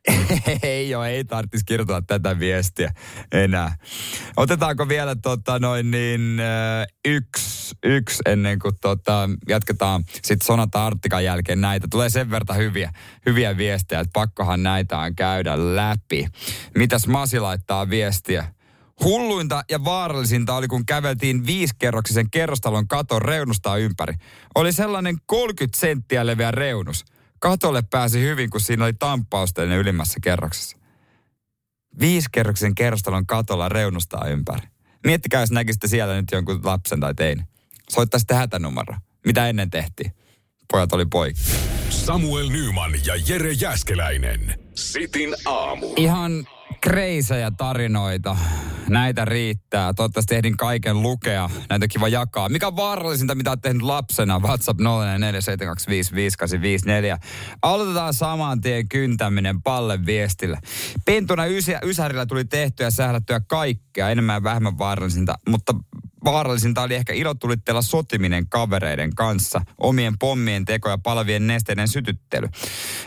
ei 0.62 0.90
joo, 0.90 1.04
ei 1.04 1.24
tarvitsisi 1.24 1.64
kirjoittaa 1.64 2.02
tätä 2.02 2.38
viestiä 2.38 2.92
enää. 3.32 3.76
Otetaanko 4.36 4.88
vielä 4.88 5.16
tota 5.16 5.58
noin 5.58 5.90
niin 5.90 6.40
yksi, 7.04 7.74
yksi 7.84 8.22
ennen 8.26 8.58
kuin 8.58 8.74
tota, 8.80 9.30
jatketaan 9.48 10.04
sitten 10.08 10.46
Sonata 10.46 10.86
Artikan 10.86 11.24
jälkeen 11.24 11.60
näitä. 11.60 11.86
Tulee 11.90 12.10
sen 12.10 12.30
verran 12.30 12.58
hyviä, 12.58 12.92
hyviä 13.26 13.56
viestejä, 13.56 14.00
että 14.00 14.10
pakkohan 14.12 14.62
näitä 14.62 14.98
on 14.98 15.14
käydä 15.14 15.76
läpi. 15.76 16.26
Mitäs 16.74 17.06
Masi 17.06 17.40
laittaa 17.40 17.90
viestiä? 17.90 18.44
Hulluinta 19.04 19.62
ja 19.70 19.84
vaarallisinta 19.84 20.54
oli, 20.54 20.68
kun 20.68 20.86
käveltiin 20.86 21.46
viisikerroksisen 21.46 22.30
kerrostalon 22.30 22.88
katon 22.88 23.22
reunustaa 23.22 23.76
ympäri. 23.76 24.14
Oli 24.54 24.72
sellainen 24.72 25.16
30 25.26 25.78
senttiä 25.78 26.26
leveä 26.26 26.50
reunus. 26.50 27.04
Katolle 27.42 27.82
pääsi 27.90 28.20
hyvin, 28.20 28.50
kun 28.50 28.60
siinä 28.60 28.84
oli 28.84 28.92
tamppausteinen 28.92 29.78
ylimmässä 29.78 30.20
kerroksessa. 30.22 30.76
Viisikerroksen 32.00 32.74
kerrostalon 32.74 33.26
katolla 33.26 33.68
reunustaa 33.68 34.28
ympäri. 34.28 34.68
Miettikää, 35.06 35.40
jos 35.40 35.50
näkisitte 35.50 35.88
siellä 35.88 36.14
nyt 36.14 36.30
jonkun 36.32 36.60
lapsen 36.64 37.00
tai 37.00 37.14
tein. 37.14 37.46
Soittaisitte 37.90 38.34
hätänumero. 38.34 38.94
Mitä 39.26 39.48
ennen 39.48 39.70
tehtiin? 39.70 40.12
Pojat 40.72 40.92
oli 40.92 41.06
poikki. 41.06 41.42
Samuel 41.90 42.48
Nyman 42.48 42.92
ja 43.06 43.14
Jere 43.28 43.52
Jäskeläinen. 43.52 44.58
Sitin 44.74 45.34
aamu. 45.44 45.94
Ihan 45.96 46.46
kreisejä 46.82 47.50
tarinoita. 47.56 48.36
Näitä 48.88 49.24
riittää. 49.24 49.94
Toivottavasti 49.94 50.34
ehdin 50.34 50.56
kaiken 50.56 51.02
lukea. 51.02 51.50
Näitä 51.68 51.84
on 51.84 51.88
kiva 51.88 52.08
jakaa. 52.08 52.48
Mikä 52.48 52.66
on 52.66 52.76
vaarallisinta, 52.76 53.34
mitä 53.34 53.50
olet 53.50 53.60
tehnyt 53.60 53.82
lapsena? 53.82 54.38
WhatsApp 54.38 54.80
04725584. 54.80 54.84
Aloitetaan 57.62 58.14
saman 58.14 58.60
tien 58.60 58.88
kyntäminen 58.88 59.62
palle 59.62 60.06
viestillä. 60.06 60.60
Pentuna 61.04 61.46
ysä, 61.46 61.80
Ysärillä 61.84 62.26
tuli 62.26 62.44
tehtyä 62.44 62.86
ja 62.86 62.90
sählättyä 62.90 63.40
kaikkea, 63.40 64.10
enemmän 64.10 64.34
ja 64.34 64.42
vähemmän 64.42 64.78
vaarallisinta, 64.78 65.34
mutta 65.48 65.74
vaarallisinta 66.24 66.82
oli 66.82 66.94
ehkä 66.94 67.12
ilotulitteella 67.12 67.82
sotiminen 67.82 68.48
kavereiden 68.48 69.14
kanssa, 69.14 69.60
omien 69.78 70.18
pommien 70.18 70.64
teko 70.64 70.88
ja 70.88 70.98
palavien 70.98 71.46
nesteiden 71.46 71.88
sytyttely. 71.88 72.48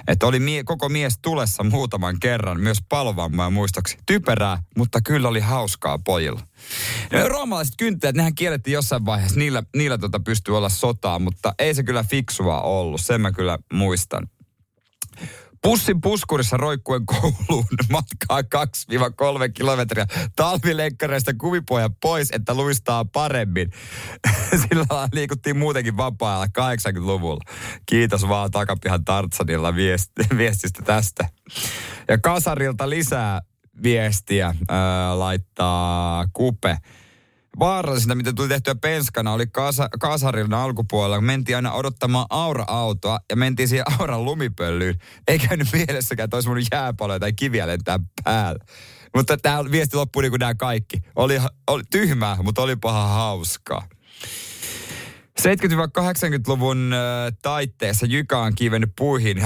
Että 0.08 0.28
oli 0.28 0.40
mie- 0.40 0.64
koko 0.64 0.90
mies 0.90 1.20
tulessa 1.22 1.64
muutaman 1.64 2.20
kerran, 2.20 2.60
myös 2.60 2.78
palovammaa 2.90 3.50
muistoksi. 3.50 3.98
Typerää, 4.06 4.58
mutta 4.78 5.02
kyllä 5.02 5.28
oli 5.28 5.40
hauskaa 5.40 6.00
pojilla. 6.00 6.42
No, 7.14 7.28
roomalaiset 7.28 7.74
kyntteet, 7.78 8.16
nehän 8.16 8.36
kiellettiin 8.36 8.74
jossain 8.74 9.06
vaiheessa, 9.06 9.40
niillä, 9.40 9.64
niillä 9.76 9.98
tota 9.98 10.20
pystyy 10.20 10.58
olla 10.58 10.70
sotaa, 10.70 11.20
mutta 11.20 11.54
ei 11.60 11.74
se 11.74 11.84
kyllä 11.84 12.04
fiksua 12.04 12.62
ollut, 12.62 13.02
sen 13.02 13.22
mä 13.22 13.32
kyllä 13.32 13.58
muistan. 13.74 14.28
Pussin 15.66 16.02
puskurissa 16.02 16.58
roikkuen 16.58 17.06
kouluun 17.06 17.66
matkaa 17.92 18.42
2-3 18.42 18.46
kilometriä 19.54 20.06
talvilenkkareista 20.36 21.34
kuvipoja 21.34 21.90
pois, 22.02 22.30
että 22.32 22.54
luistaa 22.54 23.06
paremmin. 23.06 23.72
Sillä 24.62 25.10
liikuttiin 25.14 25.58
muutenkin 25.58 25.98
vapaa 25.98 26.46
80-luvulla. 26.46 27.52
Kiitos 27.86 28.28
vaan 28.28 28.52
takapihan 28.52 29.06
Tartsanilla 29.06 29.76
viesti- 29.76 30.38
viestistä 30.38 30.82
tästä. 30.82 31.30
Ja 32.08 32.18
Kasarilta 32.18 32.90
lisää 32.90 33.42
viestiä 33.84 34.56
ää, 34.70 35.20
laittaa 35.20 36.28
Kupe 36.34 36.78
vaarallisinta, 37.60 38.16
mitä 38.16 38.34
tuli 38.34 38.48
tehtyä 38.48 38.76
penskana, 38.76 39.34
oli 39.34 39.48
Kaasa, 39.48 39.90
Kaasarin 40.00 40.54
alkupuolella. 40.54 41.22
Mentiin 41.22 41.56
aina 41.56 41.74
odottamaan 41.74 42.26
Aura-autoa 42.30 43.20
ja 43.30 43.36
mentiin 43.36 43.68
siihen 43.68 43.86
Auran 44.00 44.26
lumipöllyyn. 44.26 44.96
Ei 45.28 45.40
käynyt 45.40 45.68
mielessäkään, 45.74 46.26
että 46.26 46.38
olisi 46.38 46.68
jääpaloja 46.72 47.20
tai 47.20 47.34
kiviä 47.34 47.68
lentää 47.68 48.00
päällä. 48.24 48.66
Mutta 49.16 49.38
tämä 49.38 49.72
viesti 49.72 49.98
loppui 49.98 50.24
niin 50.24 50.32
kuin 50.32 50.40
nämä 50.40 50.56
kaikki. 50.56 50.98
Oli, 51.16 51.42
oli 51.68 51.84
tyhmää, 51.92 52.38
mutta 52.44 52.62
oli 52.62 52.76
paha 52.76 53.08
hauskaa. 53.08 53.88
70-80-luvun 55.42 56.94
äh, 56.94 57.34
taitteessa 57.42 58.06
Jyka 58.06 58.40
on 58.40 58.56
kivennyt 58.56 58.90
puihin 58.98 59.38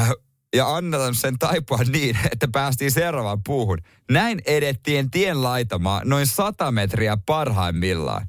ja, 0.56 0.76
annetaan 0.76 1.16
sen 1.16 1.40
taipua 1.40 1.78
niin, 1.92 2.18
että 2.32 2.48
päästiin 2.52 2.92
seuraavaan 2.92 3.44
puuhun. 3.44 3.78
Näin 4.12 4.42
edettiin 4.46 5.12
tien 5.12 5.44
laitamaan 5.44 6.10
noin 6.10 6.28
100 6.28 6.72
metriä 6.72 7.18
parhaimmillaan. 7.26 8.28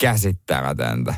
Käsittämätöntä. 0.00 1.14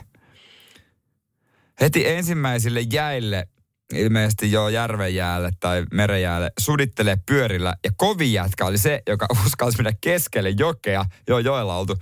Heti 1.81 2.09
ensimmäisille 2.09 2.81
jäille, 2.93 3.49
ilmeisesti 3.93 4.53
jo 4.53 4.69
järvenjäälle 4.69 5.51
tai 5.61 5.85
merenjäälle, 5.93 6.53
sudittelee 6.59 7.19
pyörillä. 7.27 7.75
Ja 7.85 7.91
kovin 7.97 8.33
jätkä 8.33 8.67
oli 8.67 8.79
se, 8.79 9.03
joka 9.09 9.27
uskalsi 9.47 9.79
mennä 9.79 9.93
keskelle 10.01 10.51
jokea, 10.51 11.05
jo 11.29 11.39
joella 11.39 11.77
oltu 11.77 11.97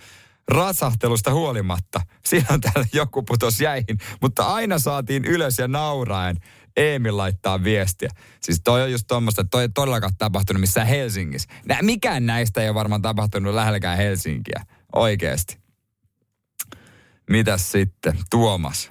ratsahtelusta 0.48 1.32
huolimatta. 1.32 2.00
Silloin 2.24 2.60
täällä 2.60 2.86
joku 2.92 3.22
putos 3.22 3.60
jäihin, 3.60 3.98
mutta 4.20 4.44
aina 4.44 4.78
saatiin 4.78 5.24
ylös 5.24 5.58
ja 5.58 5.68
nauraen. 5.68 6.36
Emil 6.76 7.16
laittaa 7.16 7.64
viestiä. 7.64 8.08
Siis 8.42 8.60
toi 8.64 8.82
on 8.82 8.92
just 8.92 9.04
tuommoista, 9.08 9.40
että 9.40 9.50
toi 9.50 9.62
ei 9.62 9.68
todellakaan 9.68 10.12
tapahtunut 10.18 10.60
missään 10.60 10.86
Helsingissä. 10.86 11.48
Nä, 11.68 11.78
mikään 11.82 12.26
näistä 12.26 12.62
ei 12.62 12.68
ole 12.68 12.74
varmaan 12.74 13.02
tapahtunut 13.02 13.54
lähelläkään 13.54 13.96
Helsinkiä. 13.96 14.64
Oikeesti. 14.92 15.58
Mitäs 17.30 17.72
sitten? 17.72 18.18
Tuomas. 18.30 18.90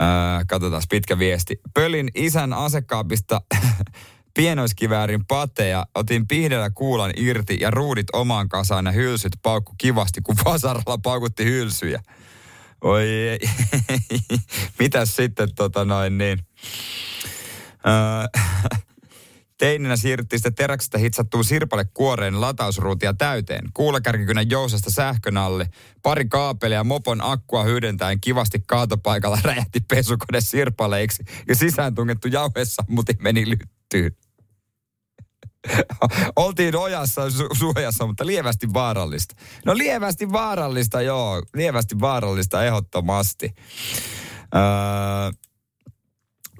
Öö, 0.00 0.06
katsotaan 0.48 0.82
pitkä 0.90 1.18
viesti. 1.18 1.60
Pölin 1.74 2.08
isän 2.14 2.52
asekaapista 2.52 3.40
pienoiskiväärin 4.36 5.26
pateja, 5.26 5.86
otin 5.94 6.28
pihdellä 6.28 6.70
kuulan 6.70 7.12
irti 7.16 7.58
ja 7.60 7.70
ruudit 7.70 8.06
omaan 8.12 8.48
kasaan 8.48 8.86
ja 8.86 8.92
hylsyt 8.92 9.32
paukku 9.42 9.74
kivasti, 9.78 10.20
kun 10.20 10.36
vasaralla 10.44 10.98
paukutti 11.02 11.44
hylsyjä. 11.44 12.02
Oi. 12.80 13.38
Mitäs 14.78 15.16
sitten 15.16 15.54
tota 15.54 15.84
noin 15.84 16.18
niin. 16.18 16.38
Teininä 19.58 19.96
siirryttiin 19.96 20.40
sitä 20.40 20.50
teräksestä 20.50 20.98
hitsattuun 20.98 21.44
sirpale 21.44 21.84
kuoreen 21.94 22.40
latausruutia 22.40 23.14
täyteen. 23.14 23.64
Kuulakärkikynän 23.74 24.50
jousesta 24.50 24.90
sähkön 24.90 25.36
alle. 25.36 25.68
Pari 26.02 26.24
kaapelia 26.24 26.84
mopon 26.84 27.20
akkua 27.22 27.64
hyödyntäen 27.64 28.20
kivasti 28.20 28.62
kaatopaikalla 28.66 29.38
räjähti 29.44 29.80
pesukone 29.88 30.40
sirpaleiksi 30.40 31.24
ja 31.48 31.54
sisään 31.54 31.94
tungettu 31.94 32.28
jauhessa 32.28 32.84
muti 32.88 33.12
meni 33.20 33.50
lyttyyn. 33.50 34.27
Oltiin 36.36 36.76
ojassa 36.76 37.28
su- 37.28 37.58
suojassa, 37.58 38.06
mutta 38.06 38.26
lievästi 38.26 38.72
vaarallista. 38.72 39.34
No 39.66 39.76
lievästi 39.76 40.32
vaarallista, 40.32 41.02
joo. 41.02 41.42
Lievästi 41.54 42.00
vaarallista 42.00 42.64
ehdottomasti. 42.64 43.54
Öö, 44.54 45.32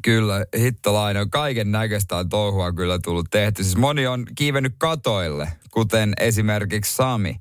kyllä, 0.02 0.44
hittolainen. 0.58 1.30
Kaiken 1.30 1.72
näköistä 1.72 2.16
on 2.16 2.28
touhua 2.28 2.72
kyllä 2.72 2.98
tullut 2.98 3.26
tehty. 3.30 3.64
Siis 3.64 3.76
moni 3.76 4.06
on 4.06 4.26
kiivennyt 4.34 4.74
katoille, 4.78 5.52
kuten 5.70 6.12
esimerkiksi 6.20 6.96
Sami. 6.96 7.40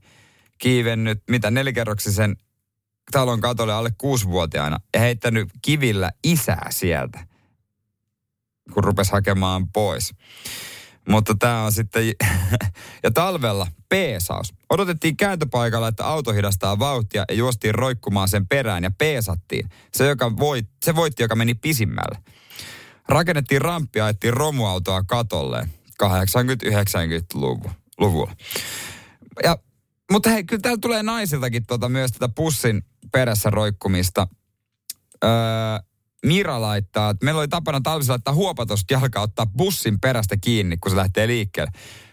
Kiivennyt, 0.58 1.24
mitä 1.30 1.52
nelikerroksisen 1.52 2.38
talon 3.12 3.42
katolle 3.42 3.74
alle 3.74 3.92
kuusivuotiaana 3.98 4.80
ja 4.94 5.00
heittänyt 5.00 5.50
kivillä 5.62 6.12
isää 6.24 6.68
sieltä, 6.70 7.28
kun 8.74 8.84
rupesi 8.84 9.12
hakemaan 9.12 9.72
pois. 9.72 10.14
Mutta 11.08 11.36
tämä 11.40 11.64
on 11.64 11.72
sitten, 11.72 12.14
ja 13.04 13.12
talvella 13.12 13.68
peesaus. 13.90 14.54
Odotettiin 14.70 15.18
kääntöpaikalla, 15.18 15.88
että 15.88 16.08
auto 16.08 16.32
hidastaa 16.32 16.80
vauhtia 16.80 17.26
ja 17.30 17.36
juostiin 17.36 17.76
roikkumaan 17.76 18.28
sen 18.28 18.48
perään 18.48 18.84
ja 18.84 18.92
peesattiin. 18.98 19.70
Se, 19.94 20.08
joka 20.08 20.38
voit, 20.38 20.70
se 20.86 20.96
voitti, 20.96 21.24
joka 21.24 21.36
meni 21.36 21.56
pisimmälle. 21.56 22.18
Rakennettiin 23.10 23.62
ramppia, 23.62 24.06
ajettiin 24.06 24.34
romuautoa 24.34 25.04
katolleen 25.04 25.74
80-90-luvulla. 26.04 28.36
Ja, 29.44 29.58
mutta 30.12 30.30
hei, 30.30 30.44
kyllä 30.44 30.62
täällä 30.62 30.80
tulee 30.82 31.04
naisiltakin 31.04 31.66
tuota, 31.68 31.90
myös 31.90 32.12
tätä 32.12 32.30
pussin 32.30 32.86
perässä 33.12 33.50
roikkumista. 33.50 34.28
Öö, 35.24 35.30
Mira 36.26 36.62
laittaa, 36.62 37.10
että 37.10 37.26
meillä 37.26 37.40
oli 37.40 37.48
tapana 37.48 37.82
talvissa 37.82 38.14
laittaa 38.14 38.34
huopatosta 38.34 38.94
jalkaa 38.94 39.24
ottaa 39.24 39.46
bussin 39.46 40.00
perästä 40.00 40.38
kiinni, 40.38 40.78
kun 40.78 40.92
se 40.92 40.98
lähtee 40.98 41.28
liikkeelle. 41.28 41.72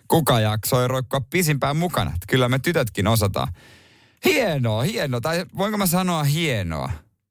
Kuka 0.08 0.40
jaksoi 0.40 0.88
roikkua 0.88 1.20
pisimpään 1.20 1.76
mukana? 1.76 2.10
Että 2.10 2.26
kyllä 2.28 2.48
me 2.48 2.58
tytötkin 2.58 3.06
osataan. 3.06 3.48
Hienoa, 4.24 4.82
hienoa. 4.82 5.20
Tai 5.20 5.46
voinko 5.56 5.78
mä 5.78 5.86
sanoa 5.86 6.24
hienoa? 6.24 6.90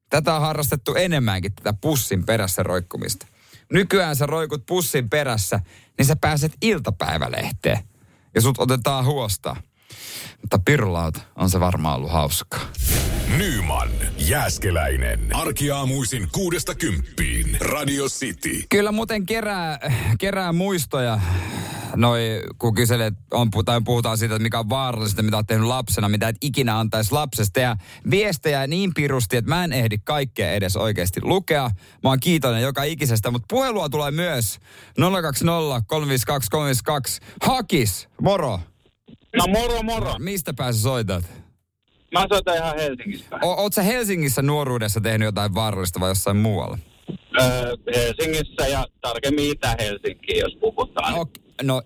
Tätä 0.09 0.35
on 0.35 0.41
harrastettu 0.41 0.95
enemmänkin, 0.95 1.53
tätä 1.53 1.73
pussin 1.81 2.25
perässä 2.25 2.63
roikkumista. 2.63 3.27
Nykyään 3.73 4.15
sä 4.15 4.25
roikut 4.25 4.65
pussin 4.65 5.09
perässä 5.09 5.59
niin 5.97 6.05
sä 6.05 6.15
pääset 6.15 6.53
iltapäivälehteen 6.61 7.79
ja 8.35 8.41
sut 8.41 8.59
otetaan 8.59 9.05
huosta. 9.05 9.55
Mutta 10.41 10.59
pirulauta 10.65 11.21
on 11.35 11.49
se 11.49 11.59
varmaan 11.59 11.95
ollut 11.95 12.11
hauskaa. 12.11 12.59
Nyman, 13.37 13.89
Jääskeläinen. 14.17 15.19
Arkiaamuisin 15.35 16.27
kuudesta 16.31 16.75
kymppiin. 16.75 17.57
Radio 17.61 18.05
City. 18.05 18.63
Kyllä 18.69 18.91
muuten 18.91 19.25
kerää, 19.25 19.79
kerää 20.19 20.53
muistoja, 20.53 21.19
noi, 21.95 22.41
kun 22.57 22.75
kyselet, 22.75 23.13
on, 23.31 23.51
tai 23.65 23.81
puhutaan 23.85 24.17
siitä, 24.17 24.35
että 24.35 24.43
mikä 24.43 24.59
on 24.59 24.69
vaarallista, 24.69 25.23
mitä 25.23 25.37
olet 25.37 25.47
tehnyt 25.47 25.67
lapsena, 25.67 26.09
mitä 26.09 26.27
et 26.27 26.35
ikinä 26.41 26.79
antaisi 26.79 27.11
lapsesta 27.11 27.53
tehdä. 27.53 27.77
Viestejä 28.09 28.67
niin 28.67 28.93
pirusti, 28.93 29.37
että 29.37 29.49
mä 29.49 29.63
en 29.63 29.73
ehdi 29.73 29.97
kaikkea 29.97 30.51
edes 30.51 30.77
oikeasti 30.77 31.19
lukea. 31.23 31.69
Mä 32.03 32.09
oon 32.09 32.19
kiitollinen 32.19 32.63
joka 32.63 32.83
ikisestä, 32.83 33.31
mutta 33.31 33.45
puhelua 33.49 33.89
tulee 33.89 34.11
myös 34.11 34.59
020 35.21 35.81
352 35.87 36.49
352. 36.49 37.21
Hakis, 37.41 38.09
moro. 38.21 38.59
No 39.37 39.45
moro 39.47 39.83
moro. 39.83 40.15
Mistä 40.19 40.53
pääsä 40.53 40.79
soitat? 40.81 41.23
Mä 42.13 42.25
soitan 42.29 42.55
ihan 42.55 42.75
Helsingistä. 42.75 43.39
O- 43.43 43.61
oot 43.61 43.73
sä 43.73 43.81
Helsingissä 43.83 44.41
nuoruudessa 44.41 45.01
tehnyt 45.01 45.25
jotain 45.25 45.55
vaarallista 45.55 45.99
vai 45.99 46.09
jossain 46.09 46.37
muualla? 46.37 46.77
Öö, 47.41 47.75
Helsingissä 47.95 48.67
ja 48.67 48.85
tarkemmin 49.01 49.49
Itä-Helsinkiin, 49.51 50.39
jos 50.39 50.55
puhutaan. 50.59 51.13
Ok, 51.13 51.29
no, 51.63 51.81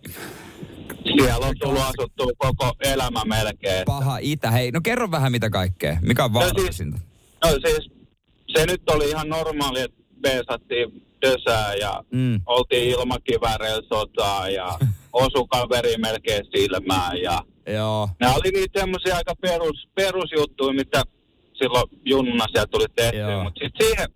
Siellä 1.03 1.45
on 1.47 1.55
tullut 1.60 1.81
asuttua 1.81 2.31
koko 2.38 2.73
elämä 2.83 3.21
melkein. 3.25 3.86
paha 3.86 4.17
itä. 4.17 4.51
Hei, 4.51 4.71
no 4.71 4.79
kerro 4.83 5.12
vähän 5.12 5.31
mitä 5.31 5.49
kaikkea. 5.49 5.97
Mikä 6.01 6.25
on 6.25 6.31
No 6.33 6.41
siis- 6.41 6.53
vaarallisinta? 6.53 6.99
No 7.45 7.51
siis, 7.51 7.91
se 8.57 8.65
nyt 8.65 8.89
oli 8.89 9.10
ihan 9.10 9.29
normaali, 9.29 9.79
että 9.81 9.97
beesattiin 10.21 11.05
dösää 11.25 11.73
ja 11.75 12.03
Mm. 12.12 12.41
oltiin 12.45 12.89
ilmakivääreillä 12.89 13.81
sotaa 13.93 14.49
ja 14.49 14.79
osu 15.25 15.47
kaveri 15.47 15.97
melkein 15.97 16.45
silmään 16.56 17.17
ja 17.17 17.41
Joo. 17.73 18.10
ne 18.19 18.27
oli 18.27 18.51
niitä 18.53 18.80
semmoisia 18.80 19.15
aika 19.15 19.36
perus, 19.41 19.88
perusjuttuja, 19.95 20.73
mitä 20.73 21.03
silloin 21.53 21.88
junnuna 22.06 22.45
sieltä 22.51 22.71
tuli 22.71 22.86
tehtyä, 22.95 23.32
Joo. 23.32 23.43
mutta 23.43 23.60
sitten 23.63 23.88
siihen, 23.88 24.08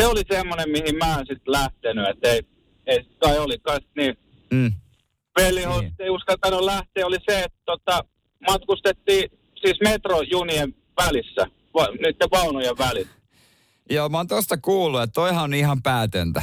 se 0.00 0.06
oli 0.06 0.22
semmoinen, 0.32 0.70
mihin 0.70 0.96
mä 0.96 1.14
en 1.18 1.26
sitten 1.26 1.52
lähtenyt, 1.52 2.08
että 2.08 2.28
ei, 2.28 2.40
ei 2.86 3.04
kai 3.18 3.38
oli 3.38 3.58
kai 3.58 3.80
sit 3.80 3.90
niin 3.96 4.16
Mm. 4.50 4.72
Velihost 5.40 5.80
Niin. 5.80 5.94
ei 5.98 6.10
uskaltanut 6.10 6.60
lähteä, 6.60 7.06
oli 7.06 7.16
se, 7.30 7.38
että 7.42 7.58
tota, 7.64 8.04
matkustettiin 8.50 9.30
siis 9.60 9.76
metrojunien 9.84 10.74
välissä, 10.96 11.46
va, 11.74 11.86
niiden 11.86 12.28
vaunujen 12.32 12.78
välissä. 12.78 13.14
Joo, 13.90 14.08
mä 14.08 14.16
oon 14.16 14.26
tosta 14.26 14.56
kuullut, 14.56 15.02
että 15.02 15.14
toihan 15.14 15.44
on 15.44 15.54
ihan 15.54 15.82
päätöntä. 15.82 16.42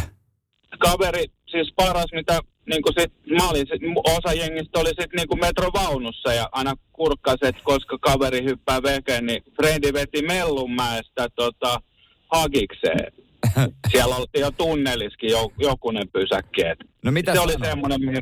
Kaveri, 0.79 1.25
siis 1.51 1.73
paras, 1.75 2.05
mitä 2.13 2.39
niin 2.71 2.83
kuin 2.83 2.93
sit, 2.99 3.13
mä 3.37 3.49
olin, 3.49 3.67
sit, 3.67 3.81
osa 4.17 4.33
jengistä 4.33 4.79
oli 4.79 4.89
sitten 4.89 5.17
niin 5.17 5.39
metrovaunussa 5.39 6.33
ja 6.33 6.49
aina 6.51 6.73
kurkkaset, 6.93 7.55
koska 7.63 7.97
kaveri 7.97 8.43
hyppää 8.43 8.83
vekeen, 8.83 9.25
niin 9.25 9.43
Frendi 9.55 9.93
veti 9.93 10.21
Mellunmäestä 10.21 11.27
tota, 11.35 11.81
hagikseen. 12.33 13.11
Siellä 13.91 14.15
oltiin 14.15 14.41
jo 14.41 14.51
tunneliskin 14.51 15.29
jo, 15.29 15.51
jokunen 15.57 16.07
pysäkki. 16.13 16.61
et 16.65 16.79
No 17.05 17.11
mitä 17.11 17.33
se 17.33 17.39
oli 17.39 17.53
sanoo? 17.53 17.69
semmoinen, 17.69 18.01
mihin... 18.01 18.21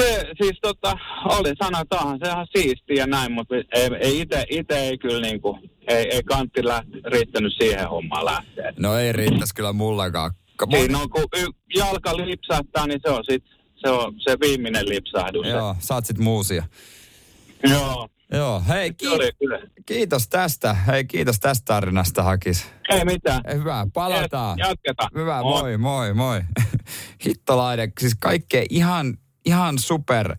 Se 0.00 0.24
siis 0.42 0.58
tota, 0.62 0.98
oli 1.24 1.52
sanotaan, 1.62 2.18
se 2.22 2.30
ihan 2.30 2.46
siistiä 2.56 2.96
ja 2.96 3.06
näin, 3.06 3.32
mutta 3.32 3.54
ei, 3.54 3.90
ei 4.00 4.20
ite, 4.20 4.44
ite 4.50 4.78
ei 4.78 4.98
kyllä 4.98 5.20
niinku, 5.20 5.58
ei, 5.88 6.06
ei 6.10 6.22
kantti 6.22 6.64
lähti, 6.64 7.00
riittänyt 7.04 7.52
siihen 7.58 7.88
hommaan 7.88 8.24
lähteä. 8.24 8.72
No 8.78 8.98
ei 8.98 9.12
riittäisi 9.12 9.54
kyllä 9.54 9.72
mullakaan. 9.72 10.30
Ka- 10.56 10.66
Siinä 10.70 10.98
on, 10.98 11.10
kun 11.10 11.24
y, 11.36 11.46
jalka 11.76 12.16
lipsahtaa, 12.16 12.86
niin 12.86 13.00
se 13.06 13.10
on 13.10 13.24
sit, 13.30 13.44
se 13.76 13.88
on 13.90 14.14
se 14.18 14.36
viimeinen 14.40 14.88
lipsahdus. 14.88 15.46
Joo, 15.46 15.76
saat 15.78 16.06
sit 16.06 16.18
muusia. 16.18 16.64
Joo. 17.70 18.08
Joo, 18.32 18.62
hei, 18.68 18.94
ki- 18.94 19.06
kiitos 19.86 20.28
tästä. 20.28 20.74
Hei, 20.74 21.04
kiitos 21.04 21.40
tästä 21.40 21.64
tarinasta, 21.64 22.22
Hakis. 22.22 22.66
Ei 22.90 23.04
mitään. 23.04 23.42
Hyvä, 23.54 23.86
palataan. 23.94 24.58
Jatketaan. 24.58 25.10
Hyvä, 25.14 25.42
moi, 25.42 25.76
moi, 25.78 26.14
moi. 26.14 26.40
Hittolainen, 27.24 27.92
siis 28.00 28.14
kaikkea 28.20 28.64
ihan, 28.70 29.18
ihan 29.46 29.78
super, 29.78 30.36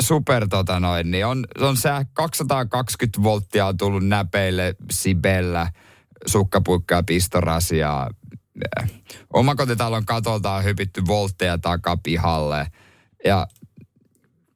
super 0.00 0.48
tota 0.48 0.80
noin, 0.80 1.10
niin 1.10 1.26
on, 1.26 1.44
on 1.60 1.76
se 1.76 1.88
220 2.12 3.22
volttia 3.22 3.66
on 3.66 3.76
tullut 3.76 4.06
näpeille 4.06 4.74
Sibellä, 4.90 5.72
sukkapuikka 6.26 6.94
ja 6.94 7.02
pistorasia. 7.02 8.02
Äh, 8.02 8.08
Omakotitalon 9.32 10.04
katolta 10.04 10.52
on 10.52 10.64
hypitty 10.64 11.02
voltteja 11.06 11.58
takapihalle. 11.58 12.66
Ja 13.24 13.46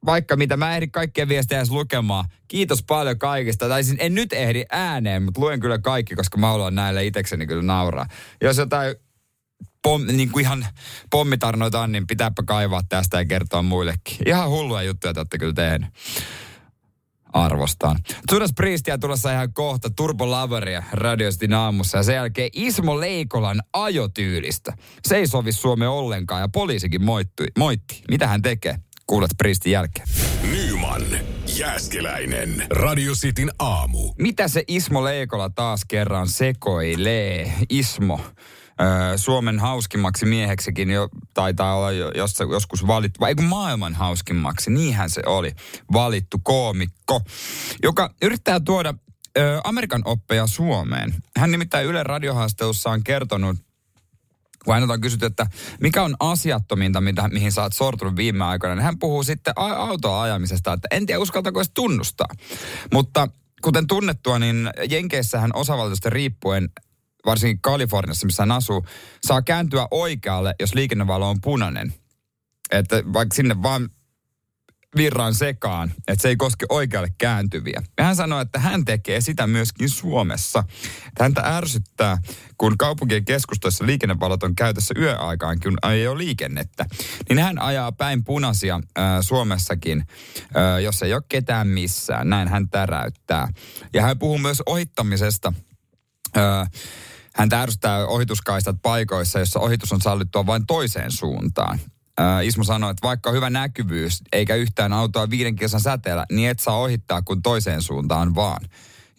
vaikka 0.05 0.35
mitä, 0.35 0.57
mä 0.57 0.75
ehdin 0.75 0.91
kaikkia 0.91 1.27
viestejä 1.27 1.59
edes 1.59 1.71
lukemaan. 1.71 2.25
Kiitos 2.47 2.83
paljon 2.83 3.19
kaikista. 3.19 3.67
Tai 3.67 3.83
siis 3.83 3.97
en 3.99 4.15
nyt 4.15 4.33
ehdi 4.33 4.65
ääneen, 4.71 5.23
mutta 5.23 5.41
luen 5.41 5.59
kyllä 5.59 5.79
kaikki, 5.79 6.15
koska 6.15 6.37
mä 6.37 6.47
haluan 6.47 6.75
näille 6.75 7.05
itsekseni 7.05 7.47
kyllä 7.47 7.63
nauraa. 7.63 8.05
Jos 8.41 8.57
jotain 8.57 8.95
pom, 9.83 10.05
niin 10.05 10.31
kuin 10.31 10.45
ihan 10.45 10.65
pommitarnoita 11.11 11.81
on, 11.81 11.91
niin 11.91 12.07
pitääpä 12.07 12.43
kaivaa 12.45 12.81
tästä 12.89 13.17
ja 13.17 13.25
kertoa 13.25 13.61
muillekin. 13.61 14.17
Ihan 14.25 14.49
hulluja 14.49 14.83
juttuja 14.83 15.13
te 15.13 15.19
olette 15.19 15.37
kyllä 15.37 15.53
tehnyt. 15.53 15.89
Arvostan. 17.33 17.97
Judas 18.31 18.51
Priestia 18.55 18.97
tulossa 18.97 19.31
ihan 19.31 19.53
kohta 19.53 19.89
Turbo 19.89 20.31
Loveria 20.31 20.83
radiostin 20.91 21.53
aamussa 21.53 21.97
ja 21.97 22.03
sen 22.03 22.15
jälkeen 22.15 22.49
Ismo 22.53 22.99
Leikolan 22.99 23.61
ajotyylistä. 23.73 24.73
Se 25.07 25.15
ei 25.15 25.27
sovi 25.27 25.51
Suomeen 25.51 25.91
ollenkaan 25.91 26.41
ja 26.41 26.47
poliisikin 26.47 27.03
moittui, 27.03 27.47
moitti. 27.57 28.01
Mitä 28.11 28.27
hän 28.27 28.41
tekee? 28.41 28.75
Kuulet 29.07 29.31
Priestin 29.37 29.71
jälkeen. 29.71 30.07
Nyman, 30.51 31.03
Jääskeläinen. 31.57 32.65
Radio 32.69 33.13
Cityn 33.13 33.51
aamu. 33.59 34.13
Mitä 34.19 34.47
se 34.47 34.63
Ismo 34.67 35.03
Leikola 35.03 35.49
taas 35.49 35.85
kerran 35.87 36.27
sekoilee? 36.27 37.53
Ismo, 37.69 38.21
Suomen 39.15 39.59
hauskimmaksi 39.59 40.25
mieheksikin 40.25 40.89
jo, 40.89 41.09
taitaa 41.33 41.75
olla 41.75 41.91
jo, 41.91 42.11
jos, 42.15 42.39
joskus 42.51 42.87
valittu, 42.87 43.19
vai 43.19 43.35
kun 43.35 43.45
maailman 43.45 43.93
hauskimmaksi, 43.93 44.71
niinhän 44.71 45.09
se 45.09 45.21
oli, 45.25 45.51
valittu 45.93 46.39
koomikko, 46.43 47.21
joka 47.83 48.09
yrittää 48.21 48.59
tuoda 48.59 48.93
ö, 49.37 49.61
Amerikan 49.63 50.01
oppeja 50.05 50.47
Suomeen. 50.47 51.15
Hän 51.37 51.51
nimittäin 51.51 51.87
Yle 51.87 52.03
radiohaastelussa 52.03 52.89
on 52.89 53.03
kertonut, 53.03 53.57
kun 54.65 54.73
häneltä 54.73 54.93
on 54.93 55.01
kysytty, 55.01 55.25
että 55.25 55.47
mikä 55.81 56.03
on 56.03 56.15
asiattominta, 56.19 57.01
mitä, 57.01 57.27
mihin 57.27 57.51
sä 57.51 57.61
oot 57.61 57.73
sortunut 57.73 58.15
viime 58.15 58.43
aikoina, 58.43 58.75
niin 58.75 58.83
hän 58.83 58.99
puhuu 58.99 59.23
sitten 59.23 59.53
autoa 59.57 60.21
ajamisesta, 60.21 60.73
että 60.73 60.87
en 60.91 61.05
tiedä 61.05 61.19
uskaltako 61.19 61.59
edes 61.59 61.71
tunnustaa. 61.73 62.27
Mutta 62.93 63.27
kuten 63.61 63.87
tunnettua, 63.87 64.39
niin 64.39 64.69
Jenkeissähän 64.89 65.51
osavaltiosta 65.53 66.09
riippuen, 66.09 66.69
varsinkin 67.25 67.61
Kaliforniassa, 67.61 68.25
missä 68.25 68.41
hän 68.41 68.51
asuu, 68.51 68.85
saa 69.27 69.41
kääntyä 69.41 69.87
oikealle, 69.91 70.55
jos 70.59 70.73
liikennevalo 70.73 71.29
on 71.29 71.41
punainen. 71.41 71.93
Että 72.71 73.03
vaikka 73.13 73.35
sinne 73.35 73.61
vaan 73.63 73.89
virran 74.95 75.35
sekaan, 75.35 75.91
että 76.07 76.21
se 76.21 76.27
ei 76.27 76.35
koske 76.35 76.65
oikealle 76.69 77.09
kääntyviä. 77.17 77.81
Ja 77.97 78.03
hän 78.03 78.15
sanoi, 78.15 78.41
että 78.41 78.59
hän 78.59 78.85
tekee 78.85 79.21
sitä 79.21 79.47
myöskin 79.47 79.89
Suomessa. 79.89 80.63
Että 81.07 81.23
Häntä 81.23 81.41
ärsyttää, 81.41 82.17
kun 82.57 82.77
kaupunkien 82.77 83.25
keskustoissa 83.25 83.85
liikennevalot 83.85 84.43
on 84.43 84.55
käytössä 84.55 84.93
yöaikaan, 84.97 85.59
kun 85.59 85.77
ei 85.91 86.07
ole 86.07 86.17
liikennettä. 86.17 86.85
Niin 87.29 87.39
hän 87.39 87.61
ajaa 87.61 87.91
päin 87.91 88.23
punaisia 88.23 88.79
ää, 88.95 89.21
Suomessakin, 89.21 90.05
ää, 90.53 90.79
jos 90.79 91.03
ei 91.03 91.13
ole 91.13 91.23
ketään 91.29 91.67
missään. 91.67 92.29
Näin 92.29 92.47
hän 92.47 92.69
täräyttää. 92.69 93.47
Ja 93.93 94.01
hän 94.01 94.19
puhuu 94.19 94.37
myös 94.37 94.61
ohittamisesta. 94.65 95.53
Ää, 96.35 96.67
hän 97.35 97.49
ärsyttää 97.53 98.05
ohituskaistat 98.05 98.75
paikoissa, 98.81 99.39
jossa 99.39 99.59
ohitus 99.59 99.91
on 99.91 100.01
sallittua 100.01 100.45
vain 100.45 100.65
toiseen 100.65 101.11
suuntaan. 101.11 101.79
Ismo 102.43 102.63
sanoi, 102.63 102.91
että 102.91 103.07
vaikka 103.07 103.29
on 103.29 103.35
hyvä 103.35 103.49
näkyvyys 103.49 104.21
eikä 104.31 104.55
yhtään 104.55 104.93
autoa 104.93 105.29
viiden 105.29 105.55
kilsan 105.55 105.81
säteellä, 105.81 106.25
niin 106.31 106.49
et 106.49 106.59
saa 106.59 106.77
ohittaa 106.77 107.21
kuin 107.21 107.41
toiseen 107.41 107.81
suuntaan 107.81 108.35
vaan. 108.35 108.65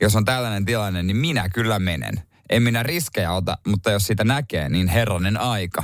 Jos 0.00 0.16
on 0.16 0.24
tällainen 0.24 0.64
tilanne, 0.64 1.02
niin 1.02 1.16
minä 1.16 1.48
kyllä 1.48 1.78
menen. 1.78 2.22
En 2.50 2.62
minä 2.62 2.82
riskejä 2.82 3.32
ota, 3.32 3.58
mutta 3.66 3.90
jos 3.90 4.06
sitä 4.06 4.24
näkee, 4.24 4.68
niin 4.68 4.88
herranen 4.88 5.36
aika. 5.36 5.82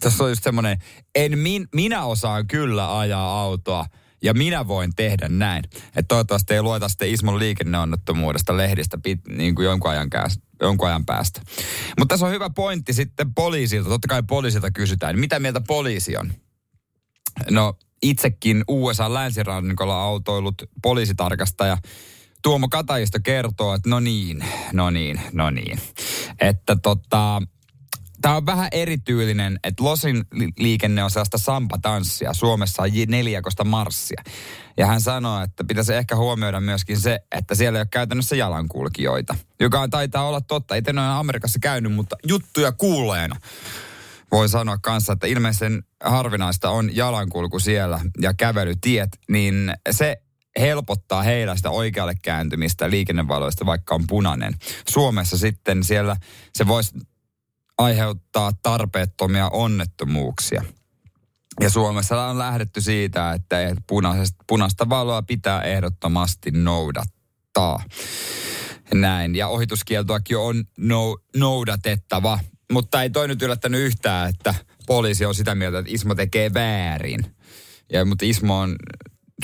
Tässä 0.00 0.24
on 0.24 0.30
just 0.30 0.42
semmoinen, 0.42 0.78
en 1.14 1.38
min, 1.38 1.68
minä 1.74 2.04
osaan 2.04 2.46
kyllä 2.46 2.98
ajaa 2.98 3.40
autoa 3.42 3.86
ja 4.22 4.34
minä 4.34 4.66
voin 4.66 4.92
tehdä 4.96 5.28
näin. 5.28 5.64
Että 5.74 6.08
toivottavasti 6.08 6.54
ei 6.54 6.62
lueta 6.62 6.88
sitten 6.88 7.10
Ismon 7.10 7.38
liikenneonnettomuudesta 7.38 8.56
lehdistä 8.56 8.98
pit, 9.02 9.20
niin 9.28 9.54
kuin 9.54 9.64
jonkun 9.64 9.90
ajan, 9.90 10.10
käs, 10.10 10.38
jonkun 10.60 10.88
ajan 10.88 11.06
päästä. 11.06 11.40
Mutta 11.98 12.12
tässä 12.12 12.26
on 12.26 12.32
hyvä 12.32 12.50
pointti 12.50 12.92
sitten 12.92 13.34
poliisilta. 13.34 13.88
Totta 13.88 14.08
kai 14.08 14.22
poliisilta 14.22 14.70
kysytään, 14.70 15.18
mitä 15.18 15.38
mieltä 15.38 15.60
poliisi 15.60 16.16
on? 16.16 16.32
No 17.50 17.76
itsekin 18.02 18.64
USA 18.68 19.14
länsirannikolla 19.14 20.02
autoillut 20.02 20.62
poliisitarkastaja 20.82 21.76
Tuomo 22.42 22.68
Katajisto 22.68 23.18
kertoo, 23.22 23.74
että 23.74 23.88
no 23.88 24.00
niin, 24.00 24.44
no 24.72 24.90
niin, 24.90 25.20
no 25.32 25.50
niin. 25.50 25.80
Että 26.40 26.76
tota, 26.82 27.42
Tämä 28.22 28.36
on 28.36 28.46
vähän 28.46 28.68
erityylinen, 28.72 29.60
että 29.64 29.84
Losin 29.84 30.24
li- 30.32 30.52
liikenne 30.58 31.04
on 31.04 31.10
sellaista 31.10 31.38
sampatanssia. 31.38 32.34
Suomessa 32.34 32.82
on 32.82 32.90
neljäkosta 33.08 33.64
marssia. 33.64 34.22
Ja 34.76 34.86
hän 34.86 35.00
sanoo, 35.00 35.42
että 35.42 35.64
pitäisi 35.64 35.94
ehkä 35.94 36.16
huomioida 36.16 36.60
myöskin 36.60 37.00
se, 37.00 37.20
että 37.32 37.54
siellä 37.54 37.78
ei 37.78 37.80
ole 37.80 37.88
käytännössä 37.90 38.36
jalankulkijoita. 38.36 39.36
Joka 39.60 39.88
taitaa 39.88 40.28
olla 40.28 40.40
totta. 40.40 40.74
Itse 40.74 40.90
en 40.90 40.98
ole 40.98 41.06
Amerikassa 41.06 41.58
käynyt, 41.58 41.92
mutta 41.92 42.16
juttuja 42.28 42.72
kuuleena 42.72 43.36
voi 44.32 44.48
sanoa 44.48 44.78
kanssa, 44.78 45.12
että 45.12 45.26
ilmeisen 45.26 45.82
harvinaista 46.04 46.70
on 46.70 46.96
jalankulku 46.96 47.58
siellä 47.58 48.00
ja 48.20 48.34
kävelytiet, 48.34 49.08
niin 49.28 49.74
se 49.90 50.22
helpottaa 50.60 51.22
heillä 51.22 51.56
sitä 51.56 51.70
oikealle 51.70 52.14
kääntymistä 52.22 52.90
liikennevaloista, 52.90 53.66
vaikka 53.66 53.94
on 53.94 54.06
punainen. 54.06 54.54
Suomessa 54.88 55.38
sitten 55.38 55.84
siellä 55.84 56.16
se 56.54 56.66
voisi 56.66 56.98
aiheuttaa 57.80 58.52
tarpeettomia 58.62 59.48
onnettomuuksia. 59.48 60.64
Ja 61.60 61.70
Suomessa 61.70 62.26
on 62.26 62.38
lähdetty 62.38 62.80
siitä, 62.80 63.32
että 63.32 63.56
punaista 64.46 64.88
valoa 64.88 65.22
pitää 65.22 65.62
ehdottomasti 65.62 66.50
noudattaa. 66.50 67.82
Näin. 68.94 69.34
Ja 69.34 69.48
ohituskieltoakin 69.48 70.38
on 70.38 70.64
nou, 70.78 71.18
noudatettava. 71.36 72.38
Mutta 72.72 73.02
ei 73.02 73.10
toi 73.10 73.28
nyt 73.28 73.42
yllättänyt 73.42 73.80
yhtään, 73.80 74.28
että 74.28 74.54
poliisi 74.86 75.24
on 75.24 75.34
sitä 75.34 75.54
mieltä, 75.54 75.78
että 75.78 75.90
Ismo 75.94 76.14
tekee 76.14 76.54
väärin. 76.54 77.36
Ja, 77.92 78.04
mutta 78.04 78.24
Ismo 78.24 78.58
on 78.58 78.76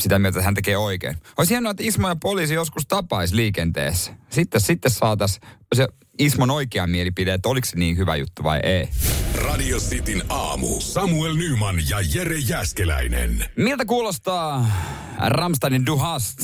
sitä 0.03 0.18
mieltä, 0.18 0.38
että 0.38 0.44
hän 0.44 0.55
tekee 0.55 0.76
oikein. 0.76 1.16
Olisi 1.38 1.55
hienoa, 1.55 1.70
että 1.70 1.82
Ismo 1.82 2.09
ja 2.09 2.16
poliisi 2.16 2.55
joskus 2.55 2.86
tapaisi 2.86 3.36
liikenteessä. 3.36 4.12
Sitten, 4.30 4.61
sitten 4.61 4.90
saataisiin 4.90 5.49
se 5.74 5.88
Ismon 6.18 6.51
oikea 6.51 6.86
mielipide, 6.86 7.34
että 7.34 7.49
oliko 7.49 7.64
se 7.64 7.78
niin 7.78 7.97
hyvä 7.97 8.16
juttu 8.16 8.42
vai 8.42 8.61
ei. 8.62 8.88
Radio 9.34 9.78
Cityn 9.78 10.22
aamu. 10.28 10.80
Samuel 10.80 11.34
Nyman 11.34 11.76
ja 11.88 11.99
Jere 12.14 12.38
Jäskeläinen. 12.38 13.44
Miltä 13.57 13.84
kuulostaa 13.84 14.70
Ramsteinin 15.18 15.86
Du 15.86 15.97
hast 15.97 16.38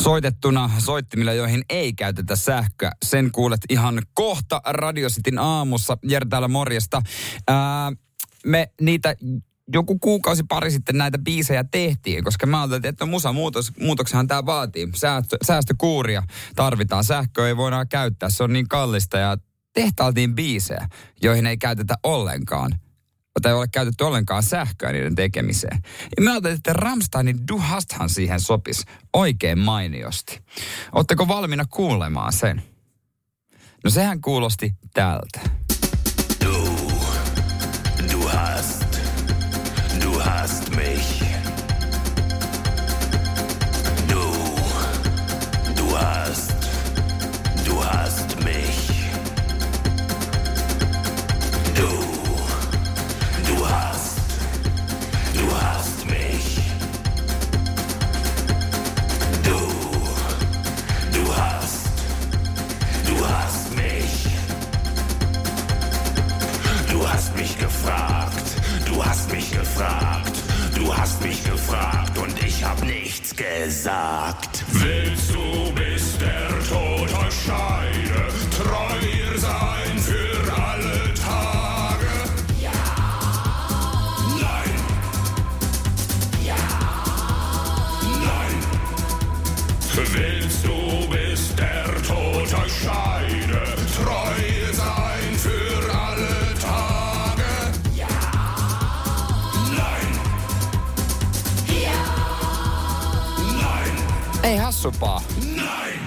soitettuna 0.00 0.70
soittimilla, 0.78 1.32
joihin 1.32 1.64
ei 1.70 1.92
käytetä 1.92 2.36
sähköä? 2.36 2.92
Sen 3.04 3.32
kuulet 3.32 3.60
ihan 3.68 4.02
kohta 4.14 4.60
Radio 4.66 5.08
Cityn 5.08 5.38
aamussa. 5.38 5.98
Jere 6.02 6.26
täällä 6.30 6.48
morjesta. 6.48 7.02
Ää, 7.48 7.92
me 8.46 8.70
niitä 8.80 9.16
joku 9.72 9.98
kuukausi 9.98 10.42
pari 10.48 10.70
sitten 10.70 10.98
näitä 10.98 11.18
biisejä 11.18 11.64
tehtiin, 11.64 12.24
koska 12.24 12.46
mä 12.46 12.62
ajattelin, 12.62 12.86
että 12.86 13.06
musa 13.06 13.32
muutos, 13.32 13.72
muutoksenhan 13.80 14.26
tämä 14.26 14.46
vaatii. 14.46 14.88
Säästö, 14.94 15.36
säästökuuria 15.44 16.22
tarvitaan, 16.56 17.04
sähköä 17.04 17.48
ei 17.48 17.56
voida 17.56 17.86
käyttää, 17.86 18.30
se 18.30 18.42
on 18.42 18.52
niin 18.52 18.68
kallista 18.68 19.18
ja 19.18 19.36
tehtaaltiin 19.72 20.34
biisejä, 20.34 20.88
joihin 21.22 21.46
ei 21.46 21.56
käytetä 21.56 21.94
ollenkaan 22.02 22.72
tai 23.42 23.52
ei 23.52 23.58
ole 23.58 23.68
käytetty 23.72 24.04
ollenkaan 24.04 24.42
sähköä 24.42 24.92
niiden 24.92 25.14
tekemiseen. 25.14 25.78
Ja 26.16 26.22
mä 26.22 26.30
ajattelin, 26.30 26.56
että 26.56 26.72
Ramsteinin 26.72 27.48
Du 27.48 27.58
Hasthan 27.58 28.08
siihen 28.08 28.40
sopisi 28.40 28.84
oikein 29.12 29.58
mainiosti. 29.58 30.40
Oletteko 30.92 31.28
valmiina 31.28 31.64
kuulemaan 31.70 32.32
sen? 32.32 32.62
No 33.84 33.90
sehän 33.90 34.20
kuulosti 34.20 34.74
tältä. 34.94 35.40
Gesagt. 73.36 74.64
Willst 74.68 75.34
du 75.34 75.72
bis 75.72 76.18
der 76.18 76.48
Tod 76.68 77.08
euch 77.24 77.34
scheide, 77.46 77.91
Ei 104.82 104.84
hassupaa. 104.84 105.22
Nein. 105.56 106.00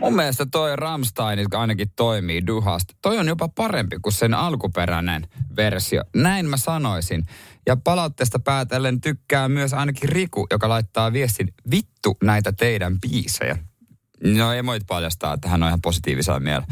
Mun 0.00 0.16
mielestä 0.16 0.46
toi 0.52 0.76
Ramstein 0.76 1.38
ainakin 1.54 1.92
toimii 1.96 2.46
duhast. 2.46 2.88
Toi 3.02 3.18
on 3.18 3.28
jopa 3.28 3.48
parempi 3.48 3.98
kuin 4.02 4.12
sen 4.12 4.34
alkuperäinen 4.34 5.28
versio. 5.56 6.02
Näin 6.16 6.46
mä 6.46 6.56
sanoisin. 6.56 7.24
Ja 7.66 7.76
palautteesta 7.76 8.38
päätellen 8.38 9.00
tykkää 9.00 9.48
myös 9.48 9.74
ainakin 9.74 10.08
Riku, 10.08 10.46
joka 10.50 10.68
laittaa 10.68 11.12
viestin 11.12 11.48
vittu 11.70 12.16
näitä 12.22 12.52
teidän 12.52 13.00
biisejä. 13.00 13.58
No 14.24 14.52
ei 14.52 14.66
voit 14.66 14.82
paljastaa, 14.86 15.34
että 15.34 15.48
hän 15.48 15.62
on 15.62 15.68
ihan 15.68 15.80
positiivisella 15.80 16.40
mielellä. 16.40 16.66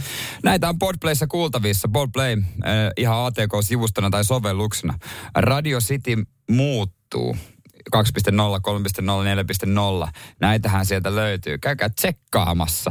Näitä 0.45 0.69
on 0.69 0.79
Podplayssa 0.79 1.27
kuultavissa. 1.27 1.89
Podplay 1.93 2.33
äh, 2.33 2.75
ihan 2.97 3.25
ATK-sivustona 3.25 4.11
tai 4.11 4.25
sovelluksena. 4.25 4.99
Radio 5.35 5.79
City 5.79 6.17
muuttuu. 6.51 7.37
2.0, 7.97 8.03
3.0, 10.03 10.05
4.0. 10.05 10.11
Näitähän 10.41 10.87
sieltä 10.87 11.15
löytyy. 11.15 11.59
Käykää 11.59 11.89
tsekkaamassa. 11.89 12.91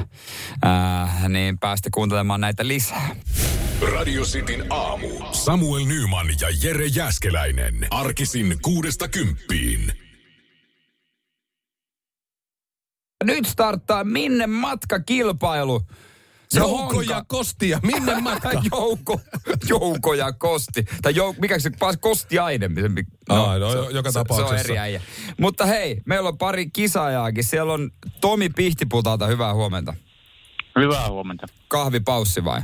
Äh, 0.65 1.29
niin 1.29 1.59
päästä 1.59 1.89
kuuntelemaan 1.93 2.41
näitä 2.41 2.67
lisää. 2.67 3.15
Radio 3.95 4.23
Cityn 4.23 4.65
aamu. 4.69 5.07
Samuel 5.31 5.85
Nyman 5.85 6.27
ja 6.41 6.47
Jere 6.63 6.85
Jäskeläinen. 6.85 7.87
Arkisin 7.91 8.57
kuudesta 8.61 9.07
kymppiin. 9.07 9.91
Nyt 13.23 13.45
starttaa 13.45 14.03
Minne 14.03 14.47
matkakilpailu. 14.47 15.81
Se 15.81 15.87
Jouko 16.53 17.01
ja 17.01 17.23
Kosti 17.27 17.69
ja 17.69 17.79
minne 17.83 18.21
matka? 18.21 18.51
Jouko, 18.71 19.19
Jouko 19.69 20.13
ja 20.13 20.31
Kosti. 20.33 20.85
Tai 21.01 21.15
jou, 21.15 21.35
mikä 21.41 21.59
se 21.59 21.69
pas 21.79 21.97
Kostiainen? 21.97 22.75
Se, 22.75 23.03
Aa, 23.29 23.57
no, 23.57 23.73
jo- 23.73 23.89
joka 23.89 24.09
se, 24.09 24.13
Se 24.13 24.19
on 24.19 24.25
tapauksessa. 24.25 24.67
eri 24.69 24.77
äijä. 24.77 25.01
Mutta 25.39 25.65
hei, 25.65 26.01
meillä 26.05 26.29
on 26.29 26.37
pari 26.37 26.69
kisaajaakin. 26.69 27.43
Siellä 27.43 27.73
on 27.73 27.91
Tomi 28.21 28.49
Pihtiputalta, 28.49 29.27
hyvää 29.27 29.53
huomenta. 29.53 29.93
Hyvää 30.79 31.09
huomenta. 31.09 31.47
Kahvipaussi 31.67 32.45
vai? 32.45 32.61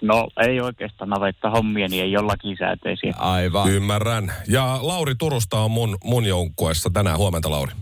No 0.00 0.28
ei 0.46 0.60
oikeastaan 0.60 1.10
navetta 1.10 1.50
hommia, 1.50 1.88
niin 1.88 2.04
ei 2.04 2.16
olla 2.16 2.32
lakisääteisiä. 2.32 3.14
Aivan. 3.18 3.70
Ymmärrän. 3.70 4.32
Ja 4.48 4.78
Lauri 4.82 5.14
Turusta 5.14 5.58
on 5.60 5.70
mun, 5.70 5.98
mun 6.04 6.24
joukkueessa 6.24 6.90
tänään. 6.92 7.18
Huomenta, 7.18 7.50
Lauri. 7.50 7.72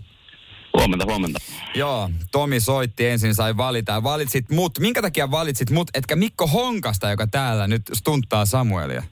Huomenta, 0.77 1.05
huomenta. 1.05 1.39
Joo, 1.75 2.11
Tomi 2.33 2.61
soitti 2.61 3.07
ensin, 3.07 3.35
sai 3.35 3.57
valita 3.57 3.93
ja 3.93 4.03
valitsit 4.03 4.51
mut. 4.51 4.79
Minkä 4.79 5.03
takia 5.03 5.31
valitsit 5.31 5.71
mut, 5.71 5.91
etkä 5.95 6.17
Mikko 6.17 6.47
Honkasta, 6.47 7.11
joka 7.11 7.27
täällä 7.27 7.67
nyt 7.67 7.83
stunttaa 7.95 8.47
Samuelia? 8.47 9.03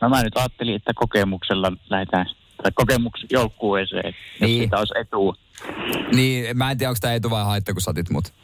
No 0.00 0.08
mä 0.08 0.22
nyt 0.22 0.36
ajattelin, 0.36 0.74
että 0.76 0.92
kokemuksella 0.94 1.72
lähdetään, 1.90 2.26
tai 2.62 2.72
kokemusjoukkueeseen, 2.74 4.02
niin. 4.04 4.14
jos 4.40 4.48
Niin. 4.50 4.60
siitä 4.60 4.78
olisi 4.78 4.94
etua. 5.00 5.34
Niin, 6.14 6.56
mä 6.56 6.70
en 6.70 6.78
tiedä, 6.78 6.90
onko 6.90 6.98
tämä 7.00 7.14
etu 7.14 7.30
vai 7.30 7.44
haitta, 7.44 7.72
kun 7.72 7.82
saatit 7.82 8.10
mut. 8.10 8.34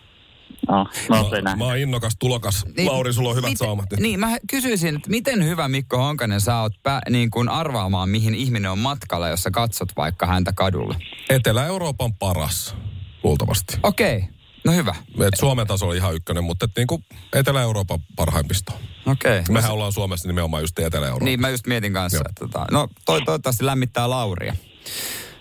No, 0.69 0.87
no 1.09 1.31
Mä, 1.31 1.41
näin. 1.41 1.59
mä 1.59 1.65
oon 1.65 1.79
innokas 1.79 2.17
tulokas. 2.19 2.65
Lauri, 2.87 3.13
sulla 3.13 3.29
on 3.31 3.37
hyvät 3.37 3.51
miten, 3.51 3.67
saumat. 3.67 3.87
Niin, 4.01 4.21
mä 4.21 4.37
kysyisin, 4.51 4.97
että 4.97 5.11
miten 5.11 5.45
hyvä 5.45 5.69
Mikko 5.69 5.97
Honkanen 5.97 6.41
sä 6.41 6.61
oot 6.61 6.73
pä, 6.83 7.01
niin 7.11 7.31
kuin 7.31 7.49
arvaamaan, 7.49 8.09
mihin 8.09 8.35
ihminen 8.35 8.71
on 8.71 8.79
matkalla, 8.79 9.29
jos 9.29 9.43
sä 9.43 9.51
katsot 9.51 9.89
vaikka 9.97 10.27
häntä 10.27 10.53
kadulla? 10.57 10.95
Etelä-Euroopan 11.31 12.15
paras, 12.15 12.77
luultavasti. 13.25 13.77
Okei, 13.83 14.17
okay. 14.17 14.29
no 14.65 14.73
hyvä. 14.73 14.95
Et 15.27 15.35
Suomen 15.39 15.67
taso 15.67 15.89
on 15.89 15.97
ihan 15.97 16.15
ykkönen, 16.15 16.45
mutta 16.45 16.65
et 16.65 16.71
niinku 16.77 17.03
Etelä-Euroopan 17.33 17.99
parhaimpisto. 18.17 18.73
Okei. 19.07 19.41
Okay. 19.41 19.53
Mehän 19.53 19.73
ollaan 19.73 19.93
Suomessa 19.93 20.29
nimenomaan 20.29 20.63
just 20.63 20.79
Etelä-Euroopan. 20.79 21.25
Niin, 21.25 21.41
mä 21.41 21.49
just 21.51 21.67
mietin 21.67 21.93
kanssa, 21.93 22.25
että 22.29 22.47
tota, 22.47 22.67
no 22.71 22.89
toi, 23.05 23.23
toivottavasti 23.25 23.67
lämmittää 23.67 24.11
Lauria 24.11 24.57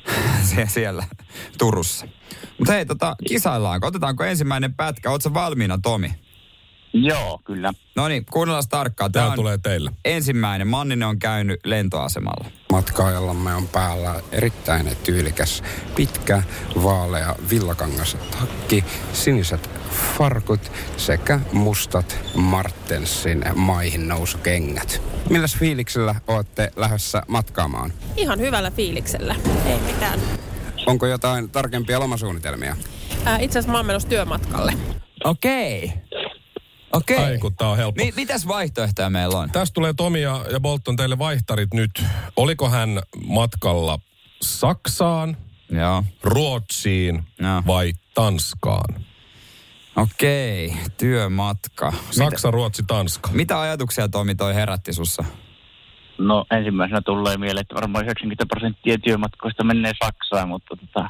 Sie- 0.56 0.68
siellä 0.68 1.04
Turussa. 1.58 2.08
Mutta 2.58 2.74
hei, 2.74 2.86
tota, 2.86 3.16
kisaillaanko? 3.28 3.88
Otetaanko 3.88 4.24
ensimmäinen 4.24 4.74
pätkä? 4.74 5.12
Oletko 5.12 5.34
valmiina, 5.34 5.78
Tomi? 5.78 6.14
Joo, 6.94 7.42
kyllä. 7.46 7.74
No 7.96 8.08
niin, 8.08 8.26
kuunnellaan 8.32 8.64
tarkkaan. 8.70 9.12
Tää 9.12 9.28
on 9.28 9.36
tulee 9.36 9.58
teille. 9.58 9.92
Ensimmäinen. 10.06 10.68
Manninen 10.68 11.08
on 11.08 11.20
käynyt 11.20 11.60
lentoasemalla. 11.66 12.46
Matkaajallamme 12.72 13.54
on 13.56 13.68
päällä 13.68 14.22
erittäin 14.32 14.98
tyylikäs, 15.04 15.64
pitkä, 15.96 16.44
vaalea 16.84 17.36
villakangas 17.50 18.18
takki, 18.40 18.86
siniset 19.14 19.70
farkut 19.94 20.72
sekä 20.98 21.40
mustat 21.54 22.18
Martensin 22.36 23.44
maihin 23.56 24.08
nousukengät. 24.08 25.02
Milläs 25.30 25.58
fiiliksellä 25.58 26.16
olette 26.28 26.72
lähdössä 26.76 27.24
matkaamaan? 27.28 27.94
Ihan 28.18 28.40
hyvällä 28.40 28.72
fiiliksellä. 28.72 29.36
Ei 29.66 29.80
mitään. 29.80 30.20
Onko 30.86 31.06
jotain 31.08 31.50
tarkempia 31.50 32.00
lomasuunnitelmia? 32.00 32.76
Ää, 33.26 33.38
itse 33.40 33.60
asiassa 33.60 33.72
mä 33.72 33.78
oon 33.78 33.86
menossa 33.86 34.10
työmatkalle. 34.10 34.74
Okei. 35.24 35.94
Okei. 36.94 37.18
Ai 37.18 37.38
kun 37.38 37.56
tää 37.56 37.70
on 37.70 37.78
helppo. 37.78 38.04
Mi- 38.04 38.14
mitäs 38.16 38.48
vaihtoehtoja 38.48 39.10
meillä 39.10 39.40
on? 39.40 39.52
Tästä 39.52 39.74
tulee 39.74 39.94
Tomi 39.94 40.22
ja, 40.22 40.46
ja 40.52 40.60
Bolton 40.60 40.96
teille 40.96 41.20
vaihtarit 41.20 41.74
nyt. 41.74 42.04
Oliko 42.36 42.70
hän 42.70 43.02
matkalla 43.26 44.00
Saksaan, 44.42 45.38
Joo. 45.72 46.04
Ruotsiin 46.24 47.24
Joo. 47.40 47.64
vai 47.68 47.94
Tanskaan? 48.14 49.06
Okei, 49.96 50.74
työmatka. 50.98 51.94
Saksa, 52.12 52.52
Ruotsi, 52.52 52.84
Tanska. 52.88 53.28
Mitä, 53.28 53.38
mitä 53.38 53.62
ajatuksia 53.62 54.08
Tomi 54.10 54.36
toi 54.36 54.56
herätti 54.56 54.94
sussa? 54.94 55.26
No 56.18 56.46
ensimmäisenä 56.52 57.02
tulee 57.02 57.38
mieleen, 57.38 57.62
että 57.62 57.76
varmaan 57.76 58.04
90 58.06 58.46
prosenttia 58.46 58.98
työmatkoista 58.98 59.64
menee 59.64 59.92
Saksaan, 60.04 60.50
mutta 60.50 60.76
tota, 60.76 61.10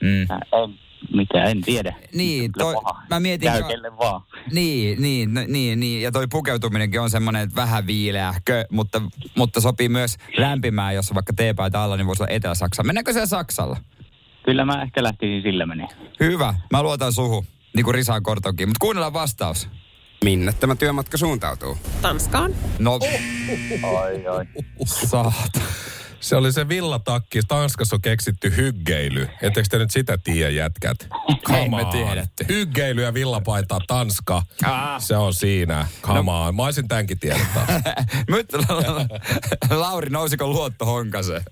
Mm. 0.00 0.22
en, 0.22 0.78
mitä 1.14 1.44
en 1.44 1.60
tiedä. 1.62 1.94
Niin, 2.14 2.52
toi, 2.58 2.74
paha. 2.74 3.02
mä 3.10 3.20
mietin... 3.20 3.50
Käy 3.52 3.62
kelle 3.62 3.96
vaan. 3.96 4.20
Niin, 4.52 5.02
niin, 5.02 5.34
no, 5.34 5.40
niin, 5.48 5.80
niin, 5.80 6.02
ja 6.02 6.12
toi 6.12 6.26
pukeutuminenkin 6.30 7.00
on 7.00 7.10
semmoinen, 7.10 7.42
että 7.42 7.56
vähän 7.56 7.86
viileähkö, 7.86 8.64
mutta, 8.70 9.02
mutta 9.36 9.60
sopii 9.60 9.88
myös 9.88 10.16
lämpimään, 10.38 10.94
jos 10.94 11.14
vaikka 11.14 11.32
teepaita 11.32 11.84
alla, 11.84 11.96
niin 11.96 12.06
voisi 12.06 12.22
olla 12.22 12.32
Etelä-Saksa. 12.32 12.82
Mennäänkö 12.82 13.12
siellä 13.12 13.26
Saksalla? 13.26 13.76
Kyllä 14.44 14.64
mä 14.64 14.82
ehkä 14.82 15.02
lähtisin 15.02 15.42
sillä 15.42 15.66
menee. 15.66 15.88
Hyvä, 16.20 16.54
mä 16.72 16.82
luotan 16.82 17.12
suhu, 17.12 17.44
niin 17.76 17.84
kuin 17.84 17.94
Risaan 17.94 18.22
Kortonkin, 18.22 18.68
mutta 18.68 18.80
kuunnellaan 18.80 19.12
vastaus. 19.12 19.68
Minne 20.24 20.52
tämä 20.52 20.76
työmatka 20.76 21.16
suuntautuu? 21.16 21.78
Tanskaan. 22.02 22.54
No, 22.78 22.98
Ai, 23.98 24.26
ai. 24.26 24.46
saata. 24.84 25.60
Se 26.20 26.36
oli 26.36 26.52
se 26.52 26.68
villatakki. 26.68 27.40
Tanskassa 27.48 27.96
on 27.96 28.02
keksitty 28.02 28.56
hyggeily. 28.56 29.28
Etteikö 29.42 29.68
te 29.70 29.78
nyt 29.78 29.90
sitä 29.90 30.18
tiedä, 30.18 30.50
jätkät? 30.50 31.08
Ei 31.54 31.68
me 31.68 31.84
tiedetty. 31.92 32.44
Hyggeily 32.48 33.02
ja 33.02 33.14
villapaita 33.14 33.80
Tanska. 33.86 34.42
Ah. 34.64 35.02
Se 35.02 35.16
on 35.16 35.34
siinä. 35.34 35.86
Come 36.02 36.22
no. 36.22 36.46
on. 36.46 36.56
Mä 36.56 36.62
olisin 36.64 36.88
tämänkin. 36.88 37.18
Nyt 38.28 38.48
Lauri, 39.70 40.10
nousiko 40.10 40.46
luotto 40.46 40.84
honkaseen? 40.84 41.42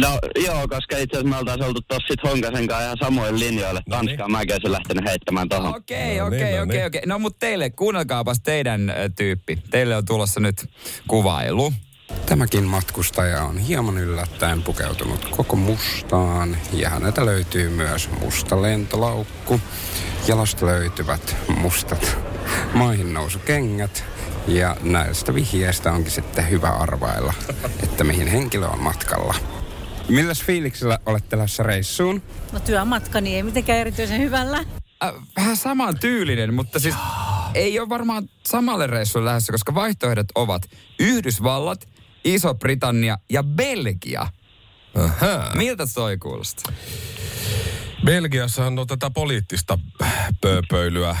No 0.00 0.18
joo, 0.44 0.68
koska 0.68 0.98
itse 0.98 1.16
asiassa 1.16 1.28
me 1.28 1.36
oltaisiin 1.36 1.66
oltu 1.66 1.80
tossa 1.88 2.06
sit 2.08 2.20
Honkasen 2.24 2.66
kanssa 2.68 2.84
ihan 2.84 2.96
samoin 3.00 3.40
linjoille. 3.40 3.82
No 3.86 3.96
niin. 4.02 4.06
Tanskaan 4.08 4.32
mäkin 4.32 4.54
olisin 4.54 4.72
lähtenyt 4.72 5.04
heittämään 5.04 5.48
tohon. 5.48 5.76
Okei, 5.76 6.18
No 6.18 6.28
niin, 6.28 6.42
okei, 6.42 6.56
no 6.56 6.62
okei, 6.62 6.76
niin. 6.76 6.86
okei. 6.86 7.02
No 7.06 7.18
mutta 7.18 7.38
teille, 7.38 7.70
kuunnelkaapas 7.70 8.40
teidän 8.40 8.90
ö, 8.90 8.94
tyyppi. 9.16 9.58
Teille 9.70 9.96
on 9.96 10.04
tulossa 10.04 10.40
nyt 10.40 10.66
kuvailu. 11.08 11.72
Tämäkin 12.26 12.64
matkustaja 12.64 13.42
on 13.42 13.58
hieman 13.58 13.98
yllättäen 13.98 14.62
pukeutunut 14.62 15.24
koko 15.24 15.56
mustaan 15.56 16.56
ja 16.72 16.90
häneltä 16.90 17.26
löytyy 17.26 17.70
myös 17.70 18.10
musta 18.20 18.62
lentolaukku. 18.62 19.60
Jalasta 20.28 20.66
löytyvät 20.66 21.36
mustat 21.60 22.16
maihinnousukengät 22.74 24.04
ja 24.46 24.76
näistä 24.82 25.34
vihjeistä 25.34 25.92
onkin 25.92 26.12
sitten 26.12 26.50
hyvä 26.50 26.68
arvailla, 26.68 27.34
että 27.82 28.04
mihin 28.04 28.26
henkilö 28.26 28.66
on 28.66 28.82
matkalla. 28.82 29.34
Milläs 30.08 30.42
fiiliksellä 30.42 30.98
olette 31.06 31.36
lähdössä 31.36 31.62
reissuun? 31.62 32.22
No 32.52 32.60
työmatkani 32.60 33.36
ei 33.36 33.42
mitenkään 33.42 33.78
erityisen 33.78 34.20
hyvällä. 34.20 34.64
Äh, 35.04 35.12
vähän 35.36 35.56
saman 35.56 35.98
tyylinen, 35.98 36.54
mutta 36.54 36.78
siis 36.78 36.94
ei 37.54 37.80
ole 37.80 37.88
varmaan 37.88 38.30
samalle 38.46 38.86
reissulle 38.86 39.26
lähdössä, 39.26 39.52
koska 39.52 39.74
vaihtoehdot 39.74 40.26
ovat 40.34 40.62
Yhdysvallat, 40.98 41.88
Iso-Britannia 42.24 43.18
ja 43.30 43.42
Belgia. 43.42 44.26
Aha. 44.94 45.50
Miltä 45.54 45.86
toi 45.94 46.18
kuulostaa? 46.18 46.72
Belgiassa 48.04 48.66
on 48.66 48.86
tätä 48.86 49.10
poliittista 49.10 49.78
pööpöilyä. 50.40 51.16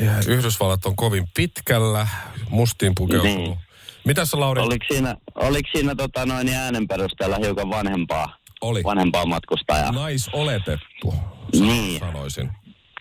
Ja 0.00 0.12
Yhdysvallat 0.26 0.86
on 0.86 0.96
kovin 0.96 1.28
pitkällä, 1.34 2.08
mustiin 2.50 2.92
pukeutunut. 2.94 3.36
Niin. 3.36 3.58
Mitäs 4.04 4.30
sä, 4.30 4.40
Lauri? 4.40 4.62
Oliko 4.62 4.84
siinä, 4.92 5.16
oliko 5.34 5.68
siinä 5.74 5.94
tota, 5.94 6.26
noin 6.26 6.48
äänen 6.48 6.88
perusteella 6.88 7.36
hiukan 7.36 7.70
vanhempaa, 7.70 8.36
Oli. 8.60 8.82
vanhempaa 8.84 9.26
matkustajaa? 9.26 9.92
Naisoletettu, 9.92 11.14
Niin. 11.60 11.98
sanoisin. 12.00 12.50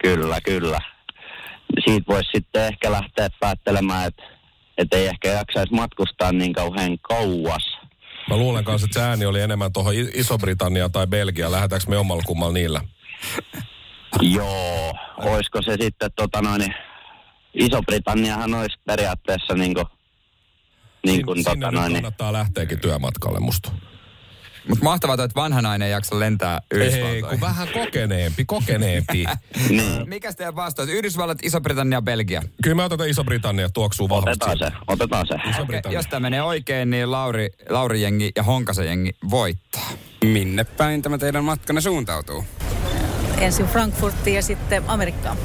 Kyllä, 0.01 0.41
kyllä. 0.41 0.79
Siitä 1.85 2.05
voisi 2.07 2.29
sitten 2.35 2.63
ehkä 2.65 2.91
lähteä 2.91 3.29
päättelemään, 3.39 4.07
että 4.07 4.23
et 4.77 4.93
ei 4.93 5.05
ehkä 5.07 5.29
jaksaisi 5.29 5.73
matkustaa 5.73 6.31
niin 6.31 6.53
kauhean 6.53 6.97
kauas. 6.99 7.77
Mä 8.29 8.37
luulen 8.37 8.63
kanssa, 8.63 8.85
että 8.85 8.99
se 8.99 9.05
ääni 9.05 9.25
oli 9.25 9.41
enemmän 9.41 9.73
tuohon 9.73 9.93
Iso-Britannia 10.13 10.89
tai 10.89 11.07
Belgia. 11.07 11.51
Lähdetäänkö 11.51 11.89
me 11.89 11.97
ommalla 11.97 12.23
kummalla 12.25 12.53
niillä? 12.53 12.81
Joo, 14.21 14.93
olisiko 15.17 15.61
se 15.61 15.77
sitten 15.81 16.11
tota 16.15 16.41
noin, 16.41 16.73
Iso-Britanniahan 17.53 18.53
olisi 18.53 18.77
periaatteessa 18.85 19.53
niin 19.53 19.73
kuin, 19.73 19.85
niin 21.05 21.25
kuin, 21.25 21.37
Sin- 21.37 21.51
sinne 21.51 21.65
tota 21.65 21.71
nyt 21.71 21.81
noin, 21.81 21.93
kannattaa 21.93 22.33
lähteäkin 22.33 22.79
työmatkalle 22.79 23.39
musta. 23.39 23.71
Mutta 24.69 24.83
mahtavaa 24.83 25.13
että 25.13 25.35
vanha 25.35 25.61
nainen 25.61 25.85
ei 25.85 25.91
jaksa 25.91 26.19
lentää 26.19 26.61
Ei, 26.71 26.77
Yhdysvaltoihin. 26.79 27.25
kun 27.29 27.41
vähän 27.41 27.67
kokeneempi, 27.73 28.45
kokeneempi. 28.45 29.25
niin. 29.69 30.09
Mikäs 30.09 30.35
teidän 30.35 30.55
vastaus? 30.55 30.89
Yhdysvallat, 30.89 31.37
Iso-Britannia, 31.43 32.01
Belgia. 32.01 32.41
Kyllä 32.63 32.75
me 32.75 32.83
otetaan 32.83 33.09
Iso-Britannia, 33.09 33.69
tuoksuu 33.69 34.09
vahvasti. 34.09 34.45
Otetaan 34.45 34.57
se, 34.71 34.77
otetaan 34.87 35.27
se. 35.27 35.61
Okay, 35.61 35.93
jos 35.93 36.05
tämä 36.07 36.19
menee 36.19 36.41
oikein, 36.41 36.89
niin 36.89 37.11
Lauri, 37.11 37.49
Lauri 37.69 38.01
jengi 38.01 38.31
ja 38.35 38.43
Honkasen 38.43 38.85
jengi 38.85 39.11
voittaa. 39.29 39.89
Minne 40.25 40.63
päin 40.63 41.01
tämä 41.01 41.17
teidän 41.17 41.43
matkanne 41.43 41.81
suuntautuu? 41.81 42.45
Ensin 43.37 43.65
Frankfurtiin 43.65 44.35
ja 44.35 44.41
sitten 44.41 44.83
Amerikkaan. 44.87 45.37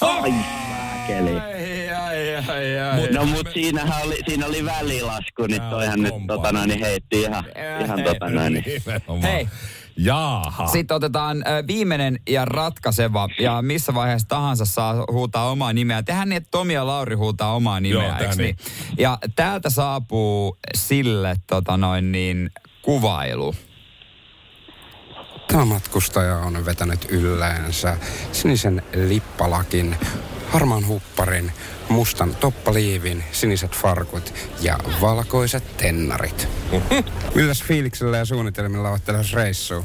Ai, 0.00 0.34
keli. 1.06 1.40
Ai, 1.40 1.88
ai, 1.94 2.36
ai, 2.48 2.78
ai. 2.80 3.08
No 3.12 3.24
mut 3.26 3.48
siinähän 3.54 4.02
oli, 4.06 4.16
siinä 4.28 4.46
oli 4.46 4.64
välilasku, 4.64 5.46
niin 5.46 5.62
toihan 5.62 5.92
on 5.94 6.02
nyt 6.02 6.14
tota 6.26 6.52
noin, 6.52 6.68
niin 6.68 6.80
heitti 6.80 7.20
ihan, 7.22 7.44
ihan 7.84 8.02
tota 8.04 8.28
noin. 8.30 8.52
niin. 8.52 9.22
Hei. 9.22 9.48
Jaaha. 9.98 10.66
Sitten 10.66 10.94
otetaan 10.94 11.36
ö, 11.36 11.66
viimeinen 11.66 12.18
ja 12.28 12.44
ratkaiseva, 12.44 13.28
ja 13.40 13.62
missä 13.62 13.94
vaiheessa 13.94 14.28
tahansa 14.28 14.64
saa 14.64 15.04
huutaa 15.12 15.50
omaa 15.50 15.72
nimeä. 15.72 16.02
Tehän 16.02 16.28
niin, 16.28 16.36
että 16.36 16.50
Tomi 16.50 16.74
ja 16.74 16.86
Lauri 16.86 17.14
huutaa 17.14 17.54
omaa 17.54 17.80
nimeä, 17.80 18.18
Joo, 18.20 18.28
niin. 18.28 18.38
niin? 18.38 18.56
Ja 18.98 19.18
täältä 19.36 19.70
saapuu 19.70 20.58
sille 20.74 21.36
tota 21.46 21.76
noin 21.76 22.12
niin, 22.12 22.50
kuvailu. 22.82 23.54
Tämä 25.48 25.64
matkustaja 25.64 26.36
on 26.36 26.66
vetänyt 26.66 27.06
ylleensä 27.08 27.96
sinisen 28.32 28.82
lippalakin, 28.94 29.96
harmaan 30.48 30.86
hupparin, 30.86 31.52
mustan 31.88 32.34
toppaliivin, 32.34 33.24
siniset 33.32 33.76
farkut 33.76 34.34
ja 34.62 34.78
valkoiset 35.00 35.76
tennarit. 35.76 36.48
Milläs 37.34 37.62
fiiliksellä 37.62 38.16
ja 38.16 38.24
suunnitelmilla 38.24 38.90
olette 38.90 39.12
lähes 39.12 39.32
reissuun? 39.32 39.84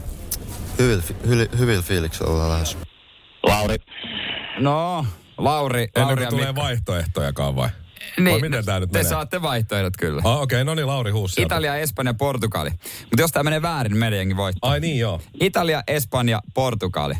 Hyvillä, 0.79 1.03
hyvillä, 1.25 1.45
hyvillä 1.59 1.81
fiiliksillä 1.81 2.31
ollaan 2.31 2.51
lähes. 2.51 2.77
Lauri. 3.43 3.75
No, 4.59 5.05
Lauri, 5.37 5.81
Ennen 5.81 6.07
Lauri 6.07 6.21
kuin 6.21 6.29
tulee 6.29 6.45
Mikko. 6.45 6.61
vaihtoehtojakaan 6.61 7.55
vai? 7.55 7.69
Niin, 8.17 8.31
vai 8.31 8.49
miten 8.49 8.65
tää 8.65 8.79
nyt 8.79 8.91
te 8.91 8.97
menee? 8.97 9.09
saatte 9.09 9.41
vaihtoehdot 9.41 9.97
kyllä. 9.97 10.21
Ah, 10.25 10.41
okei, 10.41 10.55
okay, 10.55 10.63
no 10.63 10.75
niin, 10.75 10.87
Lauri 10.87 11.11
huus 11.11 11.31
sieltä. 11.31 11.55
Italia, 11.55 11.75
Espanja, 11.75 12.13
Portugali. 12.13 12.69
Mutta 13.01 13.21
jos 13.21 13.31
tämä 13.31 13.43
menee 13.43 13.61
väärin, 13.61 13.97
meidän 13.97 14.17
jengi 14.17 14.37
voittaa. 14.37 14.71
Ai 14.71 14.79
niin, 14.79 14.99
joo. 14.99 15.21
Italia, 15.39 15.83
Espanja, 15.87 16.41
Portugali. 16.53 17.15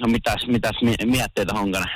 No 0.00 0.08
mitäs, 0.08 0.46
mitäs 0.46 0.74
mi- 0.82 1.06
mietteitä 1.06 1.52
Honkanen? 1.52 1.90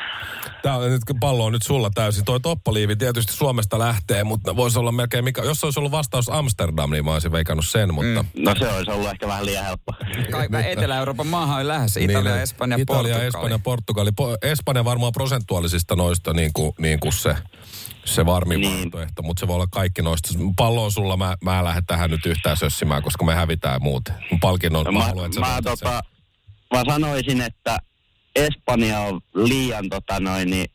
Tää 0.63 0.77
on 0.77 0.91
nyt, 0.91 1.03
pallo 1.21 1.45
on 1.45 1.53
nyt 1.53 1.63
sulla 1.63 1.91
täysin. 1.95 2.25
Toi 2.25 2.41
toppaliivi 2.41 2.97
tietysti 2.97 3.33
Suomesta 3.33 3.79
lähtee, 3.79 4.25
mutta 4.25 4.57
voisi 4.57 4.79
olla 4.79 4.93
melkein 4.93 5.25
mikä... 5.25 5.43
Jos 5.43 5.65
olisi 5.65 5.81
ollut 5.81 5.93
vastaus 5.93 6.29
Amsterdam, 6.29 6.91
niin 6.91 7.05
mä 7.05 7.13
olisin 7.13 7.33
veikannut 7.33 7.67
sen, 7.67 7.95
mutta... 7.95 8.23
Mm. 8.23 8.45
No 8.45 8.55
se 8.59 8.69
olisi 8.69 8.91
ollut 8.91 9.09
ehkä 9.11 9.27
vähän 9.27 9.47
liian 9.47 9.65
helppo. 9.65 9.93
Kaikka 10.31 10.61
Etelä-Euroopan 10.61 11.27
maahan 11.27 11.61
on 11.61 11.69
lähdössä. 11.69 12.01
Italia, 12.01 12.33
Niin, 12.33 12.43
Espanja, 12.43 12.77
Italia, 12.81 13.15
Portugali. 13.15 13.27
Espanja, 13.27 13.59
Portugali. 13.59 14.11
Po- 14.11 14.39
Espanja 14.43 14.85
varmaan 14.85 15.13
prosentuaalisista 15.13 15.97
noista 15.97 16.33
niin 16.33 16.51
kuin, 16.53 16.73
niin 16.79 17.01
kuin 17.01 17.13
se, 17.13 17.37
se 18.05 18.27
varmin 18.27 18.61
niin. 18.61 18.73
vaihtoehto, 18.75 19.23
mutta 19.23 19.41
se 19.41 19.49
voi 19.49 19.55
olla 19.55 19.67
kaikki 19.71 20.03
noista. 20.03 20.29
Pallo 20.57 20.85
on 20.85 20.93
sulla, 20.93 21.17
mä, 21.17 21.37
mä 21.45 21.59
en 21.59 21.65
lähde 21.65 21.83
tähän 21.87 22.11
nyt 22.11 22.27
yhtään 22.27 22.57
sössimään, 22.57 23.03
koska 23.03 23.25
me 23.25 23.35
hävitään 23.35 23.83
muuten. 23.83 24.15
Palkinnon 24.41 24.85
No, 24.85 24.93
mä, 24.93 24.99
mä, 24.99 25.05
haluan, 25.05 25.27
että 25.27 25.35
sä 25.35 25.41
mä, 25.41 25.55
voitat 25.55 25.79
sen. 25.79 26.18
mä 26.75 26.83
sanoisin, 26.89 27.41
että 27.41 27.79
Espanja 28.37 29.01
on 29.01 29.21
liian 29.35 29.89
tota 29.89 30.21
noin, 30.21 30.51
niin 30.51 30.67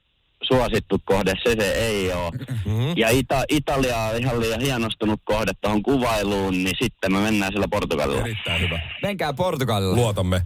suosittu 0.43 0.99
kohde, 1.05 1.33
se 1.43 1.55
se 1.59 1.71
ei 1.71 2.13
ole. 2.13 2.31
Mm-hmm. 2.31 2.93
Ja 2.97 3.09
Ita- 3.09 3.45
Italia 3.49 3.97
on 3.97 4.17
ihan 4.17 4.39
liian 4.39 4.61
hienostunut 4.61 5.19
kohde 5.23 5.51
tuohon 5.61 5.83
kuvailuun, 5.83 6.63
niin 6.63 6.75
sitten 6.81 7.13
me 7.13 7.19
mennään 7.19 7.51
sillä 7.53 7.67
Portugalilla. 7.71 8.21
Erittäin 8.21 8.61
hyvä. 8.61 8.79
Menkää 9.01 9.33
Portugalilla. 9.33 9.95
Luotamme. 9.95 10.41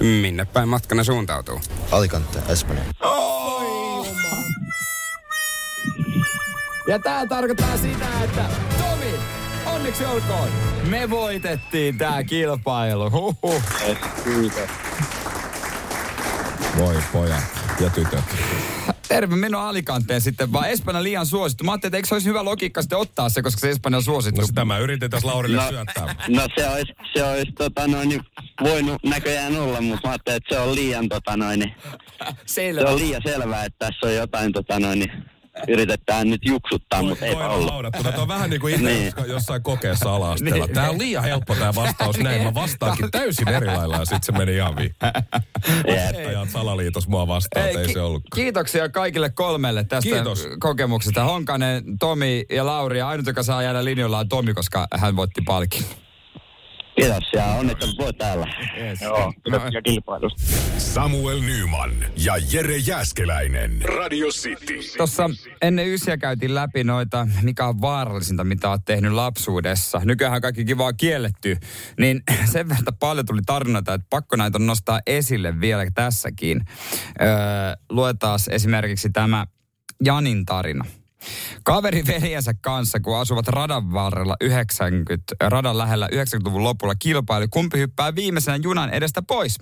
Minne 0.00 0.44
päin 0.44 0.68
matkana 0.68 1.04
suuntautuu? 1.04 1.60
Alicante, 1.90 2.38
Espanja. 2.48 2.82
Ja 6.88 6.98
tää 6.98 7.26
tarkoittaa 7.26 7.76
sitä, 7.76 8.06
että 8.24 8.44
onneksi 9.90 10.04
olkoon. 10.04 10.48
Me 10.88 11.10
voitettiin 11.10 11.98
tää 11.98 12.24
kilpailu. 12.24 13.10
Huhhuh. 13.10 13.62
Kiitos. 14.24 14.68
Voi 16.78 16.96
pojat 17.12 17.42
ja 17.80 17.90
tytöt. 17.90 18.24
Terve, 19.08 19.36
meno 19.36 19.58
Alicanteen 19.60 20.20
sitten, 20.20 20.52
vaan 20.52 20.70
Espanja 20.70 21.02
liian 21.02 21.26
suosittu. 21.26 21.64
Mä 21.64 21.72
ajattelin, 21.72 21.88
että 21.90 21.96
eikö 21.96 22.08
se 22.08 22.14
olisi 22.14 22.28
hyvä 22.28 22.44
logiikka 22.44 22.82
sitten 22.82 22.98
ottaa 22.98 23.28
se, 23.28 23.42
koska 23.42 23.60
se 23.60 23.70
Espanja 23.70 23.96
on 23.96 24.02
suosittu. 24.02 24.40
No 24.40 24.46
sitä 24.46 24.64
mä 24.64 24.78
yritin 24.78 25.10
tässä 25.10 25.28
Laurille 25.28 25.56
No, 25.56 25.68
syöttää. 25.70 26.14
no 26.28 26.42
se 26.58 26.68
olisi, 26.68 26.92
se 27.14 27.24
olisi 27.24 27.52
tota 27.52 27.86
noin, 27.86 28.08
niin 28.08 28.20
voinut 28.62 29.04
näköjään 29.04 29.56
olla, 29.56 29.80
mutta 29.80 30.08
mä 30.08 30.12
ajattelin, 30.12 30.36
että 30.36 30.54
se 30.54 30.60
on 30.60 30.74
liian, 30.74 31.08
tota 31.08 31.36
noin, 31.36 31.60
niin, 31.60 31.74
Selvä. 32.46 32.80
se 32.80 32.86
on 32.86 32.98
liian 32.98 33.22
selvää, 33.26 33.64
että 33.64 33.86
tässä 33.86 34.06
on 34.06 34.14
jotain 34.14 34.52
tota 34.52 34.80
noin, 34.80 34.98
niin, 34.98 35.12
yritetään 35.68 36.30
nyt 36.30 36.40
juksuttaa, 36.44 37.02
mutta 37.02 37.24
eipä 37.24 37.36
Koira 37.38 37.54
ollut. 37.54 37.70
haudattuna. 37.70 38.10
Tämä 38.10 38.22
on 38.22 38.28
vähän 38.28 38.50
niin 38.50 38.60
kuin 38.60 38.74
itse 38.74 38.86
Niin. 38.86 39.12
jossain 39.26 39.62
kokeessa 39.62 40.14
ala-asteella. 40.14 40.64
Niin. 40.66 40.74
Tämä 40.74 40.90
on 40.90 40.98
liian 40.98 41.24
helppo 41.24 41.54
tämä 41.54 41.74
vastaus 41.74 42.18
näin. 42.18 42.42
Mä 42.42 42.54
vastaankin 42.54 43.10
täysin 43.10 43.48
eri 43.48 43.66
lailla 43.66 43.96
ja 43.96 44.04
sitten 44.04 44.22
se 44.22 44.32
meni 44.32 44.56
javiin. 44.56 44.94
Opettajat 45.84 46.50
salaliitos 46.50 47.08
mua 47.08 47.26
vastaan, 47.26 47.68
Ei, 47.68 47.76
ei 47.76 47.92
se 47.92 48.00
ollut. 48.00 48.22
Kiitoksia 48.34 48.88
kaikille 48.88 49.30
kolmelle 49.30 49.84
tästä 49.84 50.10
Kiitos. 50.10 50.48
kokemuksesta. 50.60 51.24
Honkanen, 51.24 51.84
Tomi 51.98 52.44
ja 52.50 52.66
Lauri. 52.66 52.98
Ja 52.98 53.08
ainut, 53.08 53.26
joka 53.26 53.42
saa 53.42 53.62
jäädä 53.62 53.84
linjoilla 53.84 54.18
on 54.18 54.28
Tomi, 54.28 54.54
koska 54.54 54.86
hän 54.94 55.16
voitti 55.16 55.40
palkin. 55.46 55.84
Kiitos 57.00 57.32
ja 57.32 57.44
onnittelut 57.44 57.98
voi 57.98 58.12
täällä. 58.12 58.46
Yes. 58.80 59.00
Joo, 59.00 59.32
kiitoksia 59.44 59.82
kilpailusta. 59.82 60.42
Samuel 60.78 61.40
Nyman 61.40 61.90
ja 62.24 62.34
Jere 62.52 62.76
Jäskeläinen. 62.76 63.82
Radio 63.82 64.28
City. 64.28 64.78
Tuossa 64.96 65.30
ennen 65.62 65.88
ysiä 65.88 66.16
käytiin 66.16 66.54
läpi 66.54 66.84
noita, 66.84 67.28
mikä 67.42 67.66
on 67.66 67.80
vaarallisinta, 67.80 68.44
mitä 68.44 68.70
olet 68.70 68.84
tehnyt 68.84 69.12
lapsuudessa. 69.12 70.00
Nykyään 70.04 70.40
kaikki 70.40 70.64
kivaa 70.64 70.92
kielletty. 70.92 71.56
Niin 71.98 72.22
sen 72.52 72.68
verran 72.68 72.96
paljon 73.00 73.26
tuli 73.26 73.40
tarinoita, 73.46 73.94
että 73.94 74.06
pakko 74.10 74.36
näitä 74.36 74.58
on 74.58 74.66
nostaa 74.66 75.00
esille 75.06 75.60
vielä 75.60 75.86
tässäkin. 75.94 76.60
Öö, 77.20 77.28
luetaan 77.90 78.38
esimerkiksi 78.50 79.10
tämä 79.10 79.46
Janin 80.04 80.44
tarina. 80.44 80.84
Kaveri 81.62 82.06
veljensä 82.06 82.54
kanssa, 82.60 83.00
kun 83.00 83.18
asuvat 83.18 83.48
radan 83.48 83.92
varrella 83.92 84.36
90, 84.40 85.34
radan 85.40 85.78
lähellä 85.78 86.08
90-luvun 86.12 86.64
lopulla 86.64 86.94
kilpaili, 86.94 87.48
kumpi 87.48 87.78
hyppää 87.78 88.14
viimeisenä 88.14 88.56
junan 88.56 88.90
edestä 88.90 89.22
pois. 89.22 89.58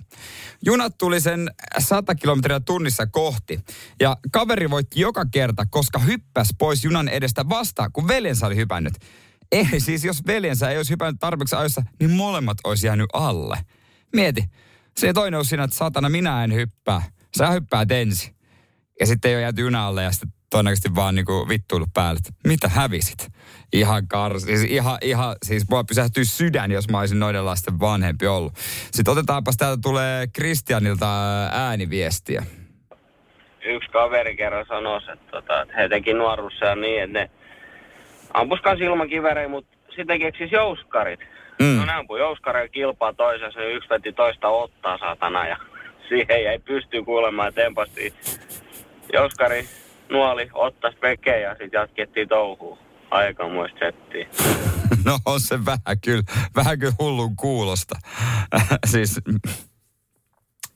Junat 0.65 0.97
tuli 0.97 1.21
sen 1.21 1.51
100 1.79 2.15
kilometriä 2.15 2.59
tunnissa 2.59 3.07
kohti. 3.07 3.59
Ja 3.99 4.17
kaveri 4.31 4.69
voitti 4.69 4.99
joka 4.99 5.25
kerta, 5.31 5.65
koska 5.69 5.99
hyppäsi 5.99 6.53
pois 6.59 6.83
junan 6.83 7.07
edestä 7.07 7.49
vastaan, 7.49 7.91
kun 7.91 8.07
veljensä 8.07 8.47
oli 8.47 8.55
hypännyt. 8.55 8.93
Ei 9.51 9.79
siis, 9.79 10.03
jos 10.03 10.27
veljensä 10.27 10.69
ei 10.69 10.77
olisi 10.77 10.91
hypännyt 10.91 11.19
tarpeeksi 11.19 11.55
ajoissa, 11.55 11.83
niin 11.99 12.11
molemmat 12.11 12.57
olisi 12.63 12.87
jäänyt 12.87 13.09
alle. 13.13 13.57
Mieti, 14.15 14.43
se 14.97 15.13
toinen 15.13 15.37
on 15.37 15.45
siinä, 15.45 15.63
että 15.63 15.77
satana 15.77 16.09
minä 16.09 16.43
en 16.43 16.53
hyppää. 16.53 17.01
Sä 17.37 17.51
hyppäät 17.51 17.91
ensin. 17.91 18.35
Ja 18.99 19.05
sitten 19.05 19.29
ei 19.29 19.35
ole 19.35 19.41
jääty 19.41 19.61
junalle 19.61 20.03
ja 20.03 20.11
sitten 20.11 20.33
todennäköisesti 20.49 20.95
vaan 20.95 21.15
niinku 21.15 21.45
vittuillut 21.49 21.89
päälle, 21.93 22.17
että 22.17 22.41
mitä 22.47 22.67
hävisit? 22.67 23.27
Ihan 23.73 24.07
kars, 24.07 24.43
siis 24.43 24.63
ihan, 24.63 24.97
ihan, 25.01 25.35
siis 25.45 25.69
mua 25.69 25.83
pysähtyy 25.83 26.25
sydän, 26.25 26.71
jos 26.71 26.89
mä 26.89 26.99
olisin 26.99 27.19
noiden 27.19 27.45
lasten 27.45 27.79
vanhempi 27.79 28.27
ollut. 28.27 28.53
Sitten 28.91 29.11
otetaanpas, 29.11 29.57
täältä 29.57 29.81
tulee 29.81 30.27
Kristianilta 30.33 31.07
ääniviestiä. 31.51 32.43
yksi 33.65 33.89
kaveri 33.89 34.35
kerran 34.35 34.65
sanoi, 34.67 34.97
että, 35.13 35.31
tota, 35.31 35.61
että 35.61 35.73
he 35.77 35.89
teki 35.89 36.13
nuoruudessa 36.13 36.65
ja 36.65 36.75
niin, 36.75 37.03
että 37.03 37.19
ne 37.19 37.29
ampus 38.33 38.61
kans 38.61 38.81
ilmakivärejä, 38.81 39.47
mutta 39.47 39.77
sitten 39.95 40.19
keksis 40.19 40.51
jouskarit. 40.51 41.19
Mm. 41.59 41.77
No 41.77 41.85
ne 41.85 41.93
ampui 41.93 42.19
jouskareja 42.19 42.67
kilpaa 42.67 43.13
toisessa, 43.13 43.59
niin 43.59 43.75
yksi 43.75 43.89
veti 43.89 44.13
toista 44.13 44.47
ottaa 44.47 44.97
satana 44.97 45.47
ja 45.47 45.57
siihen 46.09 46.51
ei 46.51 46.59
pysty 46.59 47.03
kuulemaan 47.03 47.47
ja 47.47 47.51
tempasti 47.51 48.13
jouskari 49.13 49.65
nuoli, 50.11 50.49
ottas 50.53 50.95
veke 51.01 51.39
ja 51.39 51.49
sitten 51.49 51.79
jatkettiin 51.79 52.29
touhuun. 52.29 52.77
Aikamoista 53.11 53.79
settiä. 53.79 54.27
No 55.05 55.19
on 55.25 55.41
se 55.41 55.65
vähän 55.65 55.99
kyllä, 56.03 56.23
vähän 56.55 56.79
kyllä 56.79 56.93
hullun 56.99 57.35
kuulosta. 57.35 57.95
siis, 58.91 59.19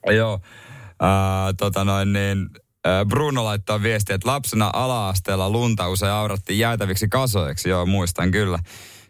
joo, 0.06 0.40
ää, 1.00 1.52
tota 1.52 1.84
noin 1.84 2.12
niin, 2.12 2.48
Bruno 3.08 3.44
laittaa 3.44 3.82
viestiä, 3.82 4.14
että 4.14 4.28
lapsena 4.28 4.70
ala-asteella 4.72 5.50
lunta 5.50 5.88
usein 5.88 6.12
aurattiin 6.12 6.58
jäätäviksi 6.58 7.08
kasoiksi. 7.08 7.68
Joo, 7.68 7.86
muistan 7.86 8.30
kyllä. 8.30 8.58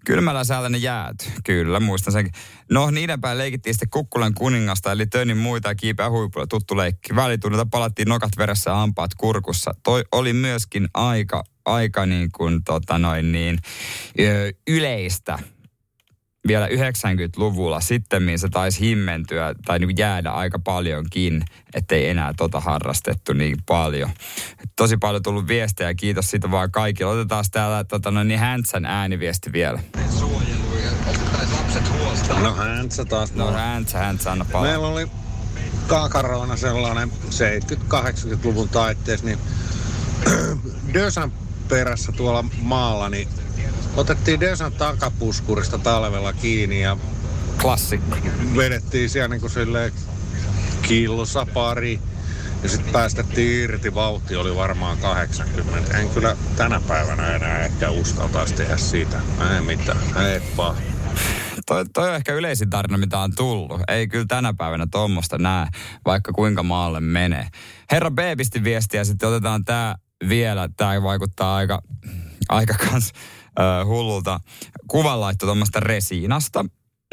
Kylmällä 0.05 0.45
säällä 0.45 0.69
ne 0.69 0.79
jäät. 0.79 1.33
Kyllä, 1.45 1.81
muistan 1.81 2.13
sen. 2.13 2.31
No, 2.71 2.91
niiden 2.91 3.21
päin 3.21 3.39
leikittiin 3.39 3.75
sitten 3.75 3.91
Kukkulan 3.91 4.35
kuningasta, 4.35 4.93
eli 4.93 5.07
Tönnin 5.07 5.37
muita 5.37 5.69
ja 5.69 5.75
kiipeä 5.75 6.11
huipulla 6.11 6.47
tuttu 6.47 6.77
leikki. 6.77 7.17
Välitunnilta 7.17 7.67
palattiin 7.71 8.09
nokat 8.09 8.31
veressä 8.39 8.71
ja 8.71 8.77
hampaat 8.77 9.15
kurkussa. 9.15 9.75
Toi 9.83 10.05
oli 10.13 10.33
myöskin 10.33 10.89
aika, 10.95 11.45
aika 11.65 12.07
niin 12.07 12.29
kuin 12.33 12.65
tota 12.65 12.99
noin 12.99 13.33
niin, 13.33 13.59
yleistä 14.67 15.39
vielä 16.47 16.67
90-luvulla. 16.67 17.81
Sitten 17.81 18.39
se 18.39 18.49
taisi 18.49 18.81
himmentyä 18.81 19.55
tai 19.65 19.79
niin 19.79 19.99
jäädä 19.99 20.31
aika 20.31 20.59
paljonkin, 20.59 21.45
ettei 21.75 22.09
enää 22.09 22.33
tota 22.37 22.61
harrastettu 22.61 23.33
niin 23.33 23.57
paljon. 23.67 24.11
Tosi 24.77 24.97
paljon 24.97 25.23
tullut 25.23 25.49
viestejä, 25.49 25.95
kiitos 25.95 26.31
siitä 26.31 26.51
vaan 26.51 26.71
kaikille. 26.71 27.13
Otetaan 27.13 27.45
täällä 27.51 27.85
tota, 27.85 28.11
no, 28.11 28.25
niin 28.25 28.41
Häntsän 28.41 28.85
ääniviesti 28.85 29.53
vielä. 29.53 29.79
No 32.43 32.55
häntsä 32.55 33.05
taas. 33.05 33.35
No 33.35 33.53
Häntsä, 33.53 33.99
Häntsä, 33.99 34.33
anna 34.33 34.45
palaa. 34.45 34.69
Meillä 34.69 34.87
oli 34.87 35.07
kaakaroona 35.87 36.57
sellainen 36.57 37.11
70-80-luvun 37.11 38.69
taitteessa, 38.69 39.27
niin 39.27 39.39
Dösan 40.95 41.33
perässä 41.69 42.13
tuolla 42.13 42.45
maalla, 42.63 43.09
niin 43.09 43.29
otettiin 43.97 44.41
Dösan 44.41 44.73
takapuskurista 44.73 45.79
talvella 45.79 46.33
kiinni 46.33 46.83
ja 46.83 46.97
Klassikko. 47.61 48.17
vedettiin 48.57 49.11
siellä 49.11 49.29
niin 49.29 49.41
kuin 49.41 49.51
silleen 49.51 49.93
kilsa 50.83 51.47
pari 51.55 52.01
ja 52.63 52.69
sitten 52.69 52.93
päästettiin 52.93 53.63
irti. 53.63 53.95
Vauhti 53.95 54.37
oli 54.37 54.57
varmaan 54.57 54.99
80. 54.99 55.99
En 55.99 56.09
kyllä 56.11 56.37
tänä 56.57 56.81
päivänä 56.89 57.35
enää 57.35 57.59
ehkä 57.59 57.91
uskaltaisi 57.91 58.55
tehdä 58.55 58.77
siitä. 58.77 59.21
Ei 59.55 59.61
mitään. 59.61 60.27
Ei 60.27 60.43
vaan. 60.57 60.77
Toi, 61.67 61.85
toi 61.95 62.09
on 62.09 62.15
ehkä 62.15 62.33
yleisin 62.33 62.71
tarina, 62.71 62.99
mitä 62.99 63.19
on 63.19 63.35
tullut. 63.35 63.81
Ei 63.89 64.09
kyllä 64.09 64.25
tänä 64.29 64.55
päivänä 64.59 64.87
tuommoista 64.91 65.39
näe, 65.39 65.67
vaikka 66.05 66.33
kuinka 66.33 66.63
maalle 66.63 67.01
menee. 67.01 67.49
Herra 67.91 68.11
B 68.11 68.19
pisti 68.37 68.65
viestiä, 68.65 69.05
sitten 69.05 69.29
otetaan 69.29 69.65
tämä 69.65 69.95
vielä. 70.29 70.69
Tämä 70.77 71.03
vaikuttaa 71.03 71.57
aika, 71.57 71.83
aika 72.49 72.75
kans 72.75 73.13
äh, 73.61 73.87
hullulta. 73.87 74.41
Kuvan 74.89 75.21
laitto 75.21 75.47
tuommoista 75.47 75.81
resiinasta 75.81 76.65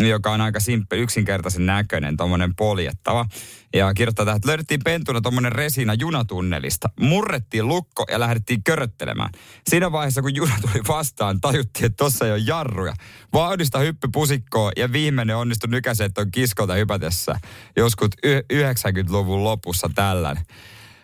joka 0.08 0.32
on 0.32 0.42
aika 0.42 0.60
simppeli, 0.60 1.02
yksinkertaisen 1.02 1.66
näköinen, 1.66 2.18
tuommoinen 2.18 2.56
poljettava. 2.56 3.26
Ja 3.74 3.94
kirjoittaa 3.94 4.26
tähän, 4.26 4.38
että 4.38 4.48
löydettiin 4.48 4.82
pentuna 4.84 5.22
tuommoinen 5.22 5.52
resina 5.52 5.94
junatunnelista. 5.94 6.90
Murrettiin 7.00 7.68
lukko 7.68 8.06
ja 8.12 8.20
lähdettiin 8.20 8.64
köröttelemään. 8.64 9.30
Siinä 9.70 9.92
vaiheessa, 9.92 10.22
kun 10.22 10.36
juna 10.36 10.54
tuli 10.62 10.84
vastaan, 10.88 11.42
tajuttiin, 11.42 11.86
että 11.86 12.04
tossa 12.04 12.26
ei 12.26 12.32
ole 12.32 12.42
jarruja. 12.46 12.94
Vauhdista 13.34 13.80
hyppy 13.80 14.08
pusikkoon 14.14 14.72
ja 14.78 14.92
viimeinen 14.92 15.36
onnistui 15.36 15.70
nykäisemään 15.70 16.14
tuon 16.14 16.32
kiskolta 16.32 16.74
hypätessä 16.74 17.40
joskus 17.76 18.10
y- 18.24 18.42
90-luvun 18.54 19.44
lopussa 19.44 19.90
tällän. 19.96 20.38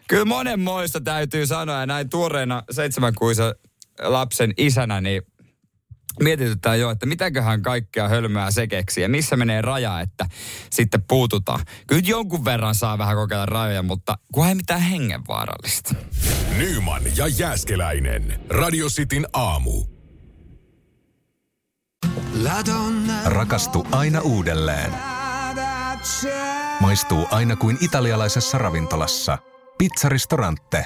Kyllä 0.07 0.25
monenmoista 0.25 1.01
täytyy 1.01 1.47
sanoa 1.47 1.79
ja 1.79 1.85
näin 1.85 2.09
tuoreena 2.09 2.63
seitsemänkuisen 2.71 3.53
lapsen 4.03 4.53
isänä, 4.57 5.01
niin 5.01 5.21
mietityttää 6.23 6.75
jo, 6.75 6.89
että 6.91 7.05
mitäköhän 7.05 7.61
kaikkea 7.61 8.07
hölmöä 8.07 8.51
se 8.51 8.67
keksii 8.67 9.01
ja 9.01 9.09
missä 9.09 9.35
menee 9.35 9.61
raja, 9.61 10.01
että 10.01 10.25
sitten 10.69 11.03
puututaan. 11.07 11.59
Kyllä 11.87 12.03
jonkun 12.05 12.45
verran 12.45 12.75
saa 12.75 12.97
vähän 12.97 13.15
kokeilla 13.15 13.45
rajoja, 13.45 13.83
mutta 13.83 14.17
kun 14.33 14.47
ei 14.47 14.55
mitään 14.55 14.81
hengenvaarallista. 14.81 15.95
Nyman 16.57 17.01
ja 17.15 17.27
Jääskeläinen. 17.27 18.39
Radio 18.49 18.87
Cityn 18.87 19.27
aamu. 19.33 19.83
Rakastu 23.25 23.87
aina 23.91 24.21
uudelleen. 24.21 24.91
Maistuu 26.79 27.27
aina 27.31 27.55
kuin 27.55 27.77
italialaisessa 27.81 28.57
ravintolassa. 28.57 29.37
Pizzaristorante. 29.77 30.85